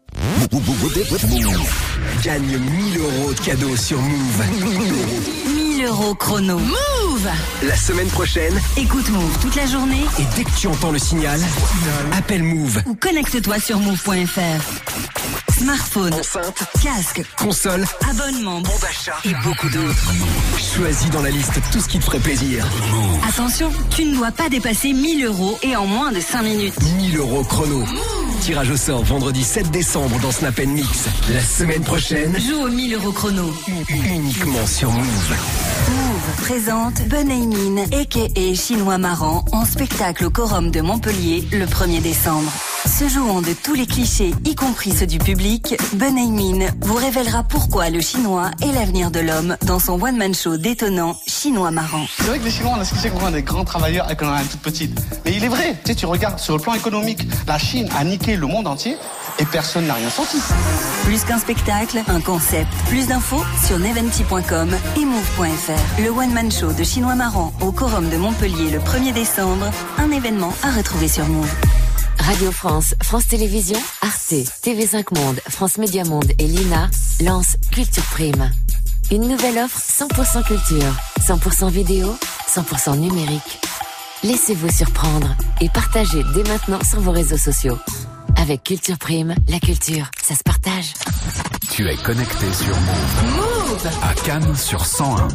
Gagne 2.25 2.41
1000 2.41 2.99
euros 2.99 3.31
de 3.31 3.39
cadeaux 3.39 3.77
sur 3.77 4.01
Move. 4.01 5.54
1000 5.85 5.91
euros 5.91 6.15
chrono. 6.15 6.57
Move 6.57 7.29
La 7.63 7.75
semaine 7.75 8.07
prochaine, 8.07 8.59
Écoute 8.75 9.07
Move 9.09 9.37
toute 9.39 9.55
la 9.55 9.67
journée 9.67 10.03
et 10.19 10.23
dès 10.35 10.43
que 10.43 10.49
tu 10.57 10.65
entends 10.67 10.91
le 10.91 10.97
signal, 10.97 11.39
appelle 12.17 12.41
Move. 12.41 12.81
ou 12.87 12.95
connecte-toi 12.95 13.59
sur 13.59 13.77
move.fr. 13.79 15.53
Smartphone, 15.59 16.13
Enceinte, 16.15 16.63
casque, 16.83 17.21
console, 17.37 17.85
abonnement, 18.09 18.61
bon 18.61 18.73
d'achat 18.81 19.15
et 19.25 19.33
beaucoup 19.43 19.69
d'autres. 19.69 20.11
Choisis 20.75 21.09
dans 21.11 21.21
la 21.21 21.29
liste 21.29 21.53
tout 21.71 21.79
ce 21.79 21.87
qui 21.87 21.99
te 21.99 22.03
ferait 22.03 22.19
plaisir. 22.19 22.65
Attention, 23.29 23.71
tu 23.95 24.05
ne 24.05 24.15
dois 24.15 24.31
pas 24.31 24.49
dépasser 24.49 24.91
1000 24.91 25.23
euros 25.25 25.57
et 25.61 25.75
en 25.75 25.85
moins 25.85 26.11
de 26.11 26.19
5 26.19 26.41
minutes. 26.41 26.73
1000 26.97 27.17
euros 27.17 27.43
chrono. 27.43 27.83
Tirage 28.41 28.71
au 28.71 28.77
sort 28.77 29.03
vendredi 29.03 29.43
7 29.43 29.71
décembre 29.71 30.19
dans 30.19 30.31
Snap 30.31 30.59
Mix. 30.65 31.05
La 31.31 31.41
semaine 31.41 31.83
prochaine, 31.83 32.35
Joue 32.39 32.63
au 32.65 32.69
1000 32.69 32.95
euros 32.95 33.11
chrono. 33.13 33.53
uniquement 33.89 34.67
sur 34.67 34.91
Move. 34.91 35.35
Move 35.75 36.45
présente 36.45 37.01
Benaimin, 37.07 37.83
a.k.a. 37.91 38.53
Chinois 38.55 38.97
Marrant, 38.97 39.43
en 39.51 39.65
spectacle 39.65 40.25
au 40.25 40.29
Corum 40.29 40.71
de 40.71 40.79
Montpellier 40.79 41.43
le 41.51 41.65
1er 41.65 42.01
décembre. 42.01 42.51
Se 42.85 43.09
jouant 43.09 43.41
de 43.41 43.51
tous 43.51 43.73
les 43.73 43.85
clichés, 43.85 44.33
y 44.45 44.55
compris 44.55 44.91
ceux 44.91 45.05
du 45.05 45.17
public, 45.17 45.75
Ben 45.93 46.17
Aimin 46.17 46.67
vous 46.81 46.95
révélera 46.95 47.43
pourquoi 47.43 47.89
le 47.89 47.99
chinois 47.99 48.51
est 48.61 48.71
l'avenir 48.71 49.11
de 49.11 49.19
l'homme 49.19 49.57
dans 49.63 49.79
son 49.79 50.01
one-man 50.01 50.33
show 50.33 50.55
détonnant 50.55 51.17
Chinois 51.27 51.71
marrant. 51.71 52.05
C'est 52.17 52.27
vrai 52.27 52.39
que 52.39 52.45
les 52.45 52.51
Chinois, 52.51 52.73
on 52.77 52.79
a 52.79 52.85
ce 52.85 53.31
des 53.31 53.43
grands 53.43 53.65
travailleurs 53.65 54.09
et 54.09 54.15
qu'on 54.15 54.31
a 54.31 54.41
une 54.41 54.47
toute 54.47 54.61
petite. 54.61 54.97
Mais 55.25 55.33
il 55.35 55.43
est 55.43 55.49
vrai, 55.49 55.77
tu 55.83 55.91
sais, 55.91 55.95
tu 55.95 56.05
regardes 56.05 56.39
sur 56.39 56.55
le 56.55 56.61
plan 56.61 56.73
économique, 56.73 57.27
la 57.47 57.57
Chine 57.57 57.89
a 57.97 58.03
niqué 58.03 58.37
le 58.37 58.47
monde 58.47 58.67
entier 58.67 58.97
et 59.39 59.45
personne 59.45 59.87
n'a 59.87 59.95
rien 59.95 60.09
senti. 60.09 60.37
Plus 61.03 61.23
qu'un 61.23 61.39
spectacle, 61.39 62.01
un 62.07 62.21
concept. 62.21 62.71
Plus 62.87 63.07
d'infos 63.07 63.43
sur 63.65 63.79
neventi.com 63.79 64.69
et 64.97 65.05
move.fr. 65.05 66.01
Le 66.01 66.09
one-man 66.09 66.51
show 66.51 66.71
de 66.71 66.83
Chinois 66.83 67.15
marrant 67.15 67.53
au 67.61 67.71
Quorum 67.71 68.09
de 68.09 68.17
Montpellier 68.17 68.71
le 68.71 68.79
1er 68.79 69.13
décembre. 69.13 69.69
Un 69.97 70.11
événement 70.11 70.53
à 70.63 70.71
retrouver 70.71 71.07
sur 71.07 71.25
Move. 71.27 71.51
Radio 72.19 72.51
France, 72.51 72.95
France 73.03 73.27
Télévisions, 73.27 73.81
Arte, 74.01 74.33
TV5 74.63 75.19
Monde, 75.19 75.39
France 75.49 75.77
Média 75.77 76.03
Monde 76.05 76.31
et 76.39 76.47
Lina 76.47 76.89
lancent 77.21 77.57
Culture 77.71 78.05
Prime. 78.11 78.49
Une 79.11 79.27
nouvelle 79.27 79.59
offre 79.59 79.79
100% 79.79 80.43
culture, 80.43 80.95
100% 81.19 81.69
vidéo, 81.69 82.15
100% 82.47 82.97
numérique. 82.97 83.59
Laissez-vous 84.23 84.71
surprendre 84.71 85.35
et 85.61 85.69
partagez 85.69 86.23
dès 86.33 86.43
maintenant 86.49 86.79
sur 86.83 86.99
vos 87.01 87.11
réseaux 87.11 87.37
sociaux. 87.37 87.77
Avec 88.41 88.63
Culture 88.63 88.97
Prime, 88.97 89.33
la 89.49 89.59
culture, 89.59 90.09
ça 90.21 90.35
se 90.35 90.43
partage. 90.43 90.93
Tu 91.71 91.87
es 91.87 91.95
connecté 91.97 92.51
sur 92.53 92.75
Move. 92.75 93.35
Move 93.35 93.87
À 94.03 94.13
Cannes 94.25 94.55
sur 94.55 94.85
101. 94.85 95.27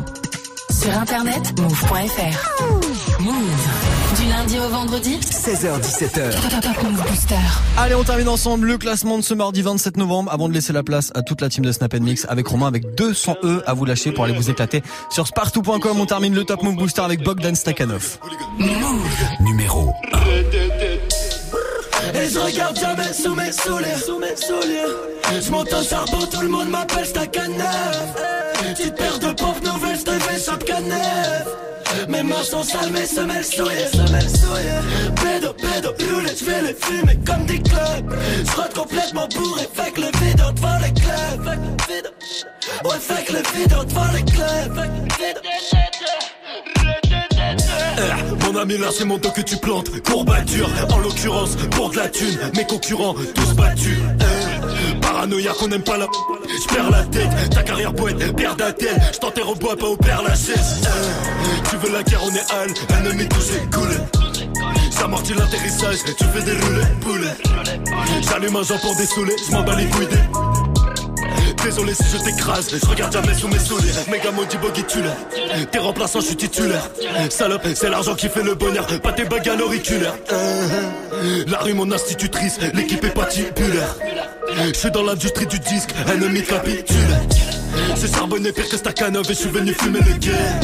Sur 0.72 0.96
internet, 0.96 1.58
move.fr. 1.60 3.20
Move. 3.20 4.20
Du 4.20 4.28
lundi 4.28 4.58
au 4.58 4.68
vendredi 4.68 5.18
16h17h. 5.18 6.60
Top 6.60 6.82
Move 6.84 7.02
Booster. 7.08 7.34
Allez, 7.76 7.94
on 7.94 8.04
termine 8.04 8.28
ensemble 8.28 8.66
le 8.66 8.78
classement 8.78 9.18
de 9.18 9.22
ce 9.22 9.34
mardi 9.34 9.62
27 9.62 9.96
novembre 9.96 10.32
avant 10.32 10.48
de 10.48 10.54
laisser 10.54 10.72
la 10.72 10.82
place 10.82 11.10
à 11.14 11.22
toute 11.22 11.40
la 11.40 11.48
team 11.48 11.64
de 11.64 11.72
Snap 11.72 11.94
Mix 11.94 12.26
avec 12.28 12.46
Romain 12.46 12.68
avec 12.68 12.94
200 12.94 13.36
E 13.42 13.62
à 13.66 13.74
vous 13.74 13.84
lâcher 13.84 14.12
pour 14.12 14.24
aller 14.24 14.34
vous 14.34 14.50
éclater 14.50 14.82
sur 15.10 15.26
spartou.com. 15.26 16.00
On 16.00 16.06
termine 16.06 16.34
le 16.34 16.44
Top 16.44 16.62
Move 16.62 16.76
Booster 16.76 17.02
avec 17.02 17.22
Bogdan 17.22 17.54
Stakhanov. 17.54 18.18
Numéro 19.40 19.92
Et 22.14 22.28
je 22.28 22.38
regarde 22.38 22.78
jamais 22.78 23.12
sous 23.12 23.34
mes 23.34 23.52
souliers, 23.52 24.00
sous 24.04 24.18
mes 24.18 24.36
souliers. 24.36 25.40
Je 25.40 25.50
monte 25.50 25.72
au 25.72 25.82
charbon, 25.82 26.26
tout 26.26 26.40
le 26.42 26.48
monde 26.48 26.68
m'appelle 26.70 27.06
Stakhanov. 27.06 28.14
Petite 28.74 28.94
paire 28.96 29.18
de 29.18 29.32
pompes 29.32 29.64
nouvelles, 29.64 29.98
je 29.98 30.04
te 30.04 30.10
fais. 30.10 30.30
Mes 32.08 32.22
mains 32.22 32.42
sont 32.42 32.62
sales, 32.62 32.90
mes 32.90 33.06
semelles 33.06 33.44
souillées, 33.44 33.86
semelles 33.92 34.28
souillées. 34.28 34.80
Pédo, 35.22 35.52
pédo, 35.52 35.90
roulette, 36.12 36.40
les 36.40 36.74
fumer 36.74 37.18
comme 37.26 37.44
des 37.46 37.60
clubs. 37.60 38.16
Je 38.44 38.74
complètement 38.78 39.28
bourré, 39.28 39.68
fait 39.74 39.96
le 39.96 40.06
vide 40.18 40.36
devant 40.36 40.78
les 40.78 40.92
clubs. 40.92 41.58
Ouais, 42.84 42.98
fait 42.98 43.32
le 43.32 43.42
vide 43.54 43.68
devant 43.68 44.12
les 44.12 44.24
clubs. 44.24 44.80
Mon 48.52 48.58
ami 48.58 48.78
là 48.78 48.88
c'est 48.90 49.04
mon 49.04 49.16
dos 49.16 49.30
que 49.30 49.42
tu 49.42 49.56
plantes. 49.58 49.90
Courbature, 50.02 50.68
en 50.90 50.98
l'occurrence 50.98 51.54
pour 51.70 51.90
de 51.90 51.96
la 51.98 52.08
thune. 52.08 52.36
Mes 52.56 52.64
concurrents 52.64 53.14
tous 53.34 53.54
battus. 53.54 53.98
Eh, 54.20 55.00
Paranoïa 55.00 55.52
qu'on 55.52 55.70
aime 55.70 55.82
pas 55.82 55.96
la 55.96 56.06
J'perds 56.62 56.90
la 56.90 57.04
tête, 57.04 57.30
ta 57.50 57.62
carrière 57.62 57.94
poète 57.94 58.34
perd 58.34 58.58
d'attel 58.58 59.00
J't'enterre 59.12 59.48
au 59.50 59.54
bois 59.54 59.76
pas 59.76 59.86
au 59.86 59.96
père 59.96 60.22
la 60.22 60.34
chaise 60.34 60.82
Eh, 60.82 61.68
Tu 61.68 61.76
veux 61.76 61.92
la 61.92 62.02
guerre 62.02 62.22
on 62.24 62.34
est 62.34 62.52
hal, 62.52 62.70
ennemi 62.98 63.28
touché 63.28 63.60
cool 63.72 63.88
J'amortis 64.98 65.34
l'atterrissage, 65.34 65.98
tu 66.18 66.24
fais 66.24 66.42
des 66.42 66.52
roulets 66.52 66.86
poulet 67.00 67.34
J'allume 68.28 68.56
un 68.56 68.62
jambon 68.64 68.94
dessoulé, 68.98 69.36
j'm'en 69.48 69.62
bats 69.62 69.76
les 69.76 69.86
couilles 69.86 70.08
des 70.08 70.59
Désolé 71.64 71.94
si 71.94 72.04
je 72.10 72.22
t'écrase, 72.24 72.68
je 72.82 72.86
regarde 72.88 73.12
jamais 73.12 73.34
sous 73.34 73.48
mes 73.48 73.58
souliers. 73.58 73.90
Méga 74.10 74.30
maudit 74.32 74.56
boggy 74.56 74.82
tulaire 74.84 75.14
T'es 75.70 75.78
remplaçant, 75.78 76.20
je 76.20 76.26
suis 76.26 76.36
titulaire. 76.36 76.88
Salope, 77.30 77.66
c'est 77.74 77.90
l'argent 77.90 78.14
qui 78.14 78.28
fait 78.28 78.42
le 78.42 78.54
bonheur. 78.54 78.86
Pas 79.02 79.12
tes 79.12 79.24
bagues 79.24 79.48
à 79.48 79.56
l'auriculaire 79.56 80.14
Euh, 80.32 81.44
La 81.48 81.58
rue 81.58 81.74
mon 81.74 81.90
institutrice, 81.92 82.58
l'équipe 82.74 83.04
est 83.04 83.10
pas 83.14 83.26
titulaire 83.26 83.94
Je 84.72 84.72
suis 84.78 84.90
dans 84.90 85.02
l'industrie 85.02 85.46
du 85.46 85.58
disque, 85.58 85.90
ennemi 86.12 86.42
capitule. 86.42 86.96
C'est 87.94 88.12
charbonné 88.14 88.52
pire 88.52 88.68
que 88.68 88.76
Stakhanov 88.76 89.26
et 89.26 89.34
je 89.34 89.38
suis 89.38 89.50
venu 89.50 89.72
fumer 89.74 90.00
le 90.00 90.14
guerre 90.14 90.60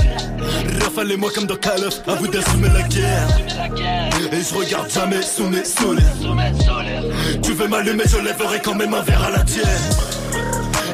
Rafale 0.82 1.12
et 1.12 1.16
moi 1.16 1.30
comme 1.34 1.46
dans 1.46 1.56
Call 1.56 1.80
à 2.06 2.14
vous 2.14 2.26
d'assumer 2.26 2.68
la 2.68 2.82
guerre. 2.82 3.28
Et 4.32 4.42
je 4.42 4.54
regarde 4.54 4.90
jamais 4.90 5.22
sous 5.22 5.44
mes 5.44 5.64
souliers. 5.64 6.02
Tu 7.42 7.52
veux 7.52 7.68
m'allumer, 7.68 8.04
je 8.10 8.16
lèverai 8.18 8.60
quand 8.64 8.74
même 8.74 8.92
un 8.94 9.02
verre 9.02 9.22
à 9.24 9.30
la 9.30 9.40
tienne 9.44 9.64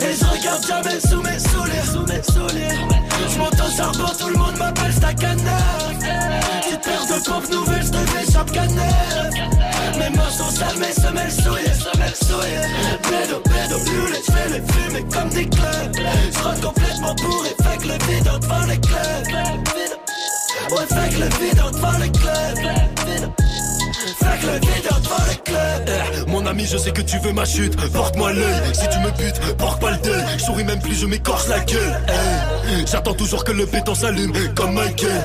Et 0.04 0.14
je 0.14 0.24
regarde 0.24 0.66
jamais 0.66 1.00
sous 1.00 1.22
mes 1.22 1.38
souliers, 1.38 1.86
sous 1.92 2.06
mes 2.06 2.22
souliers. 2.22 2.78
Je 3.28 3.38
monte 3.38 3.54
au 3.54 3.76
charbon, 3.76 4.12
tout 4.18 4.28
le 4.28 4.36
monde 4.36 4.56
m'appelle 4.58 4.92
Stakhanov. 4.92 5.98
Petite 5.98 6.82
paire 6.82 7.06
de 7.06 7.24
pompes 7.24 7.50
nouvelles, 7.50 7.86
je 7.86 8.10
fais 8.10 8.32
chaque 8.32 8.50
canef. 8.52 9.30
Mes 9.98 10.10
mains 10.16 10.30
sont 10.30 10.50
sales, 10.50 10.78
mes 10.78 10.92
semelles 10.92 11.30
souillées, 11.30 11.74
semelles 11.74 12.16
souillées. 12.16 12.66
Pédo, 13.02 13.40
pédo, 13.40 13.78
je 14.26 14.32
vais 14.32 14.48
les 14.58 14.72
fumer 14.72 15.04
comme 15.12 15.28
des 15.28 15.48
clubs. 15.48 15.96
Je 16.32 16.38
rentre 16.42 16.60
complètement 16.60 17.14
bourré, 17.14 17.50
fait 17.62 17.86
le 17.86 17.94
vide 18.06 18.24
devant 18.24 18.66
les 18.66 18.80
clubs. 18.80 19.26
Ouais, 20.70 20.86
le 21.18 21.28
vide 21.38 21.62
devant 21.72 21.98
les 21.98 22.10
clubs. 22.10 22.58
Fait 24.18 24.38
que 24.40 24.46
le 24.46 24.52
vide 24.54 24.84
devant 24.84 25.24
les 25.28 25.36
clubs. 25.36 26.28
Je 26.58 26.76
sais 26.76 26.90
que 26.92 27.00
tu 27.02 27.18
veux 27.18 27.32
ma 27.32 27.44
chute. 27.44 27.76
Porte-moi 27.92 28.32
l'œil. 28.32 28.54
Si 28.72 28.88
tu 28.88 28.98
me 29.00 29.10
butes, 29.16 29.40
porte 29.58 29.80
pas 29.80 29.90
le 29.92 29.96
deuil. 29.98 30.22
Je 30.38 30.44
souris 30.44 30.64
même 30.64 30.78
plus, 30.80 30.94
je 30.94 31.06
m'écorche 31.06 31.48
la 31.48 31.58
gueule. 31.60 32.00
J'attends 32.90 33.14
toujours 33.14 33.44
que 33.44 33.52
le 33.52 33.66
béton 33.66 33.94
s'allume, 33.94 34.32
comme 34.54 34.74
Michael. 34.74 35.24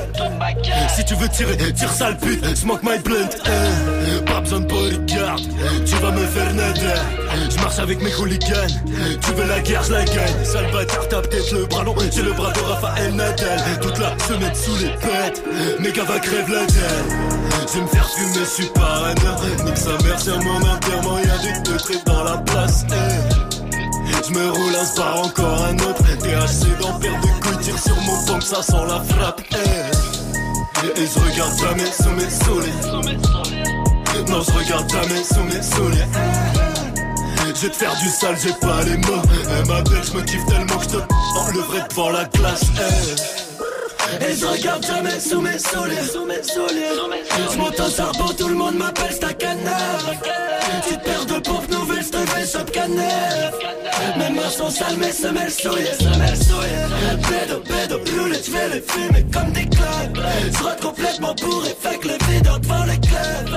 Si 0.95 1.05
tu 1.05 1.15
veux 1.15 1.29
tirer, 1.29 1.55
tire 1.73 1.91
sale 1.91 2.17
pute. 2.17 2.43
Smoke 2.55 2.81
my 2.83 2.97
blunt. 2.99 3.29
Eh, 3.45 4.25
Pas 4.25 4.41
besoin 4.41 4.59
de. 4.61 4.67
Tu 5.85 5.95
vas 5.95 6.11
me 6.11 6.25
faire 6.25 6.53
nader. 6.53 6.81
Je 7.49 7.57
marche 7.57 7.79
avec 7.79 8.01
mes 8.01 8.13
hooligans. 8.15 8.67
Tu 9.21 9.31
veux 9.33 9.47
la 9.47 9.59
guerre, 9.59 9.83
je 9.83 9.93
la 9.93 10.05
gagne. 10.05 10.43
Sale 10.43 10.71
bâtard, 10.71 11.07
t'as 11.09 11.21
peut-être 11.21 11.51
le 11.53 11.65
bras 11.65 11.83
long. 11.83 11.95
J'ai 12.13 12.23
le 12.23 12.33
bras 12.33 12.51
de 12.51 12.59
Raphaël 12.59 13.13
Nadal. 13.13 13.59
Toute 13.81 13.97
la 13.99 14.17
semaine 14.27 14.55
sous 14.55 14.75
les 14.77 14.89
pètes. 14.91 15.43
Mes 15.79 15.91
gars 15.91 16.03
va 16.03 16.19
crève 16.19 16.49
la 16.49 16.65
dalle. 16.65 17.67
Je 17.73 17.79
me 17.79 17.87
faire 17.87 18.09
fumer, 18.09 18.39
je 18.39 18.45
suis 18.45 18.65
parano. 18.73 19.65
Nique 19.65 19.77
sa 19.77 19.91
mère, 20.03 20.19
c'est 20.19 20.43
mon 20.43 20.61
enterrement. 20.61 21.16
Y'a 21.25 21.61
deux 21.63 21.77
traits 21.77 22.05
dans 22.05 22.23
la 22.23 22.37
place. 22.37 22.85
eh. 22.89 23.33
Je 24.27 24.33
me 24.33 24.51
roule 24.51 24.75
un 24.75 24.85
spar, 24.85 25.19
encore 25.25 25.63
un 25.65 25.75
autre. 25.79 26.03
THC 26.03 26.67
paire 27.01 27.19
de 27.21 27.27
couilles, 27.41 27.57
tire 27.61 27.79
sur 27.79 27.95
mon 28.01 28.25
pompe, 28.25 28.43
ça 28.43 28.61
sent 28.61 28.73
la 28.87 29.01
frappe. 29.15 29.41
eh. 29.51 31.01
Et 31.01 31.05
je 31.07 31.19
regarde 31.19 31.57
jamais 31.59 31.91
sous 31.91 32.09
mes 32.11 32.29
souliers. 32.29 32.73
Non, 34.29 34.41
je 34.41 34.51
regarde 34.51 34.89
jamais 34.91 35.23
sous 35.23 35.43
mes 35.43 35.61
souliers. 35.63 36.07
Je 37.55 37.61
vais 37.63 37.69
te 37.69 37.75
faire 37.75 37.95
du 37.99 38.09
sale, 38.09 38.35
j'ai 38.43 38.53
pas 38.53 38.81
les 38.83 38.97
mots. 38.97 39.21
Eh, 39.31 39.67
ma 39.67 39.81
belle, 39.81 40.03
je 40.03 40.17
me 40.17 40.21
kiffe 40.23 40.45
tellement 40.45 40.77
que 40.77 40.83
je 40.83 40.89
te 40.89 40.97
enlèverai 41.39 41.79
devant 41.89 42.09
la 42.11 42.25
classe. 42.25 42.61
eh. 42.79 43.46
Et 44.21 44.35
je 44.35 44.45
regarde 44.45 44.85
jamais 44.85 45.19
sous 45.19 45.41
mes 45.41 45.59
souliers, 45.59 46.07
sous 46.11 46.25
mes 46.25 46.43
souliers. 46.43 46.95
Je 47.51 47.57
monte 47.57 47.79
au 47.79 47.89
charbon, 47.89 48.33
tout 48.37 48.47
le 48.47 48.55
monde 48.55 48.75
m'appelle 48.75 49.11
Stakhanov. 49.11 50.17
Petite 50.81 51.01
paire 51.03 51.25
de 51.25 51.39
pompes 51.39 51.69
nouvelles, 51.69 52.03
je 52.03 52.09
te 52.09 52.17
fais 52.17 52.45
chaque 52.45 52.71
canef. 52.71 53.53
Mes 54.17 54.29
mains 54.29 54.49
sont 54.49 54.69
sales, 54.69 54.97
mes 54.97 55.11
semelles 55.11 55.51
souillées, 55.51 55.93
semelles 55.99 56.37
souillées. 56.37 56.87
Pédo, 57.29 57.59
pédo, 57.61 57.99
roulette, 58.17 58.45
je 58.45 58.51
vais 58.51 58.69
les 58.69 58.81
fumer 58.81 59.25
comme 59.33 59.51
des 59.51 59.65
clubs. 59.65 60.25
Je 60.51 60.63
rentre 60.63 60.81
complètement 60.81 61.33
bourré, 61.35 61.75
fait 61.79 61.97
que 61.97 62.07
le 62.07 62.13
vide 62.13 62.43
devant 62.43 62.83
les 62.85 62.99
clubs. 62.99 63.53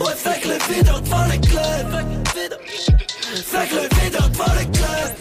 Ouais, 0.00 0.14
fait 0.14 0.40
que 0.40 0.48
le 0.48 0.58
vide 0.74 0.86
devant 0.86 1.24
les 1.30 1.40
clubs. 1.40 1.96
Fait 3.34 3.68
que 3.68 3.74
le 3.74 3.82
vide 3.82 4.12
devant 4.12 4.52
les 4.58 4.66
clubs. 4.66 4.75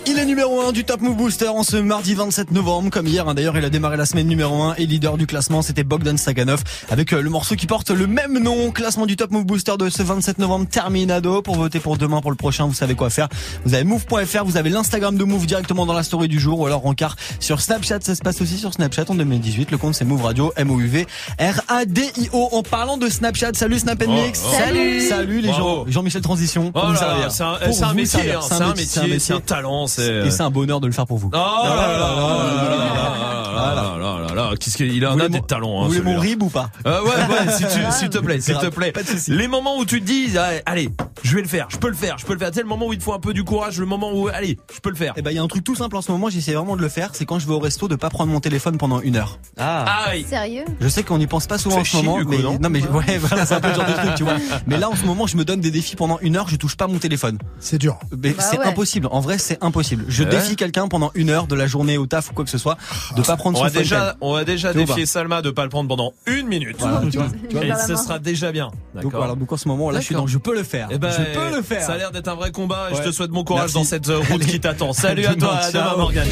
Il 0.08 0.20
est 0.20 0.26
numéro 0.26 0.62
1 0.62 0.72
du 0.72 0.84
Top 0.84 1.02
Move 1.02 1.16
Booster 1.16 1.48
en 1.48 1.64
ce 1.64 1.78
mardi 1.78 2.14
27 2.14 2.52
novembre, 2.52 2.90
comme 2.92 3.08
hier. 3.08 3.28
hein. 3.28 3.34
D'ailleurs, 3.34 3.58
il 3.58 3.66
a 3.66 3.70
démarré 3.70 3.98
la 3.98 4.06
semaine 4.06 4.28
numéro 4.28 4.62
1 4.62 4.76
et 4.78 4.86
leader 4.86 5.18
du 5.18 5.26
classement, 5.28 5.62
c'était 5.62 5.84
Bogdan 5.84 6.18
Stakhanov 6.18 6.64
avec 6.90 7.12
euh, 7.14 7.22
le 7.22 7.30
morceau 7.30 7.56
qui 7.56 7.66
porte 7.68 7.90
le 7.90 8.06
même 8.08 8.40
nom. 8.40 8.72
Classement 8.72 9.06
du 9.06 9.16
Top 9.16 9.32
Move 9.32 9.46
Booster 9.46 9.74
de 9.80 9.90
ce 9.90 10.04
27 10.04 10.40
novembre, 10.40 10.68
terminado. 10.68 11.42
Pour 11.42 11.56
voter 11.56 11.80
pour 11.80 11.98
demain, 11.98 12.22
pour 12.22 12.32
le 12.32 12.38
prochain, 12.38 12.66
vous 12.68 12.74
savez 12.74 12.96
quoi 12.96 13.10
faire. 13.10 13.28
Vous 13.66 13.74
avez 13.74 13.84
move.fr, 13.84 14.44
vous 14.46 14.58
avez 14.58 14.70
l'Instagram 14.70 15.18
de 15.18 15.24
Move 15.24 15.46
directement 15.46 15.86
dans 15.86 15.94
la 15.94 16.04
story 16.04 16.28
du 16.28 16.40
jour 16.40 16.60
ou 16.60 16.66
alors 16.68 16.82
rencard 16.82 17.16
sur 17.40 17.60
Snapchat. 17.62 18.00
Ça 18.02 18.16
se 18.16 18.22
passe 18.22 18.42
aussi 18.42 18.58
sur 18.58 18.74
Snapchat 18.74 19.06
en 19.10 19.16
2018. 19.16 19.72
Le 19.72 19.78
compte 19.78 19.96
c'est 19.96 20.06
Move 20.06 20.24
Radio, 20.24 20.54
M-O-U-V, 20.56 21.06
R-A-D-I-O. 21.40 22.50
En 22.52 22.64
parlant 22.64 22.98
de 22.98 23.10
Snapchat, 23.10 23.52
salut 23.54 23.80
Snap 23.80 24.04
Oh, 24.08 24.12
Mix. 24.12 24.42
oh. 24.46 24.56
Salut. 24.58 25.02
Salut 25.08 25.42
les 25.42 25.50
gens. 25.52 25.86
Jean-Michel 25.88 26.22
Transition. 26.22 26.72
pour 26.72 26.84
Oh 26.86 26.94
c'est 27.30 27.44
un- 27.44 27.58
c'est 27.72 27.84
un 27.84 27.94
métier, 27.94 28.32
hein, 28.34 28.40
c'est 28.42 28.54
un 28.62 28.74
métier, 28.74 29.20
c'est 29.20 29.34
un 29.34 29.40
talent, 29.42 29.75
c'est... 29.88 30.28
Et 30.28 30.32
c'est 30.32 30.44
un 30.44 30.50
bonheur 30.50 30.80
de 30.80 30.88
le 30.88 30.94
faire 30.94 31.06
pour 31.06 31.18
vous. 31.18 31.30
Oh 31.34 31.38
là 31.38 31.76
là 31.76 31.98
là 33.98 34.28
là 34.28 34.34
là 34.36 34.56
Qu'est-ce 34.60 34.78
qu'il 34.78 35.06
a 35.06 35.12
un 35.12 35.30
des 35.30 35.42
talents. 35.42 35.82
Hein, 35.82 35.88
vous 35.88 35.94
voulez 35.94 36.02
mon 36.02 36.20
rib 36.20 36.44
ou 36.44 36.50
pas 36.50 36.70
Ouais, 36.86 36.92
ouais, 36.92 37.52
s'il 37.52 38.10
te 38.10 38.20
plaît, 38.20 38.42
s'il 38.42 38.58
te 38.58 38.68
plaît. 38.68 38.92
Pas 38.92 39.04
de 39.04 39.08
soucis. 39.08 39.32
Les 39.32 39.48
moments 39.48 39.78
où 39.78 39.86
tu 39.86 40.02
te 40.02 40.06
dis, 40.06 40.38
allez, 40.66 40.90
je 41.24 41.36
vais 41.36 41.42
le 41.42 41.48
faire, 41.48 41.68
je 41.70 41.78
peux 41.78 41.90
le 41.90 41.96
faire, 41.96 42.18
je 42.18 42.26
peux 42.26 42.34
le 42.34 42.40
faire. 42.40 42.52
C'est 42.54 42.62
le 42.62 42.68
moment 42.68 42.88
où 42.88 42.94
il 42.94 43.00
te 43.00 43.04
faut 43.04 43.14
un 43.14 43.20
peu 43.20 43.34
du 43.34 43.44
courage, 43.44 43.80
le 43.80 43.86
moment 43.86 44.12
où, 44.14 44.28
allez, 44.28 44.58
je 44.74 44.80
peux 44.80 44.90
le 44.90 44.96
faire. 44.96 45.14
Et 45.18 45.22
bah, 45.22 45.32
il 45.32 45.36
y 45.36 45.40
a 45.40 45.44
un 45.44 45.48
truc 45.48 45.64
tout 45.64 45.76
simple 45.76 45.96
en 45.96 46.02
ce 46.02 46.12
moment, 46.12 46.30
j'essaie 46.30 46.54
vraiment 46.54 46.76
de 46.76 46.82
le 46.82 46.90
faire, 46.90 47.10
c'est 47.14 47.26
quand 47.26 47.40
je 47.40 47.48
vais 47.48 47.54
au 47.54 47.60
resto 47.60 47.88
de 47.88 47.96
pas 47.96 48.10
prendre 48.10 48.32
mon 48.32 48.40
téléphone 48.40 48.78
pendant 48.78 49.02
une 49.02 49.16
heure. 49.16 49.40
Ah, 49.58 49.86
ah 49.88 50.12
sérieux 50.28 50.66
Je 50.80 50.88
sais 50.88 51.04
qu'on 51.04 51.18
n'y 51.18 51.28
pense 51.28 51.48
pas 51.48 51.58
souvent 51.58 51.80
en 51.80 51.84
ce 51.84 51.98
moment, 51.98 52.20
mais 52.28 52.38
non, 52.38 52.70
mais 52.70 52.84
ouais, 52.88 53.18
voilà, 53.18 53.46
c'est 53.46 53.56
un 53.56 53.62
peu 53.62 53.70
le 53.70 53.76
genre 53.76 53.86
de 53.86 53.94
truc, 53.94 54.16
tu 54.16 54.24
vois. 54.24 54.38
Mais 54.68 54.78
là, 54.78 54.90
en 54.90 54.96
ce 54.96 55.06
moment, 55.06 55.28
je 55.28 55.38
me 55.38 55.46
donne 55.46 55.62
des 55.62 55.72
défis 55.72 55.96
pendant 55.96 56.20
une 56.20 56.36
heure, 56.36 56.48
je 56.48 56.56
touche 56.56 56.76
pas 56.76 56.88
mon 56.88 56.98
téléphone. 56.98 57.38
C'est 57.60 57.78
dur. 57.78 57.98
Mais 58.22 58.36
c'est 58.40 58.60
impossible. 58.60 59.08
En 59.12 59.20
vrai, 59.20 59.38
c'est 59.38 59.64
impossible. 59.66 60.06
Je 60.08 60.24
Ouais. 60.24 60.30
défie 60.30 60.56
quelqu'un 60.56 60.88
pendant 60.88 61.12
une 61.16 61.30
heure 61.30 61.48
de 61.48 61.56
la 61.56 61.68
journée 61.68 61.98
au 61.98 62.06
taf 62.06 62.30
ou 62.32 62.34
quoi 62.34 62.44
que 62.46 62.50
ce 62.52 62.58
soit 62.58 62.78
de 63.16 63.22
pas 63.22 63.36
prendre 63.38 63.60
On 63.60 63.68
son 63.68 63.74
déjà, 63.74 64.16
on 64.22 64.34
va 64.34 64.44
déjà 64.46 64.74
défier 64.74 65.06
Salma 65.06 65.42
de 65.42 65.50
pas 65.52 65.64
le 65.64 65.70
prendre 65.70 65.88
pendant 65.90 66.14
une 66.28 66.48
minute. 66.48 66.78
Voilà, 66.80 67.02
tu 67.12 67.18
vois. 67.18 67.28
Tu 67.50 67.56
vois. 67.58 67.66
Et 67.66 67.74
ce 67.88 67.96
sera 67.96 68.20
déjà 68.20 68.52
bien. 68.52 68.66
Donc 68.94 69.04
D'accord. 69.04 69.12
voilà, 69.20 69.36
donc 69.36 69.52
en 69.52 69.58
ce 69.58 69.68
moment 69.68 69.92
là, 69.92 70.00
je 70.00 70.06
suis 70.06 70.16
dans 70.16 70.28
je 70.28 70.38
peux 70.38 70.56
le 70.56 70.64
faire. 70.64 70.88
Eh 70.92 70.98
ben, 70.98 71.10
je 71.12 71.38
peux 71.38 71.56
le 71.56 71.62
faire. 71.62 71.82
Ça 71.82 71.94
a 71.94 71.98
l'air 71.98 72.12
d'être 72.12 72.28
un 72.28 72.36
vrai 72.36 72.52
combat 72.52 72.88
et 72.92 72.96
je 72.96 73.02
te 73.04 73.12
souhaite 73.12 73.32
bon 73.32 73.44
courage 73.44 73.64
Merci. 73.74 73.74
dans 73.76 73.84
cette 73.84 74.10
euh, 74.10 74.18
route 74.20 74.42
Allez. 74.42 74.46
qui 74.46 74.60
t'attend. 74.60 74.94
Salut 74.94 75.26
à 75.26 75.36
toi, 75.36 75.56
à 75.56 75.72
demain. 75.72 75.96
Morgane. 75.98 76.24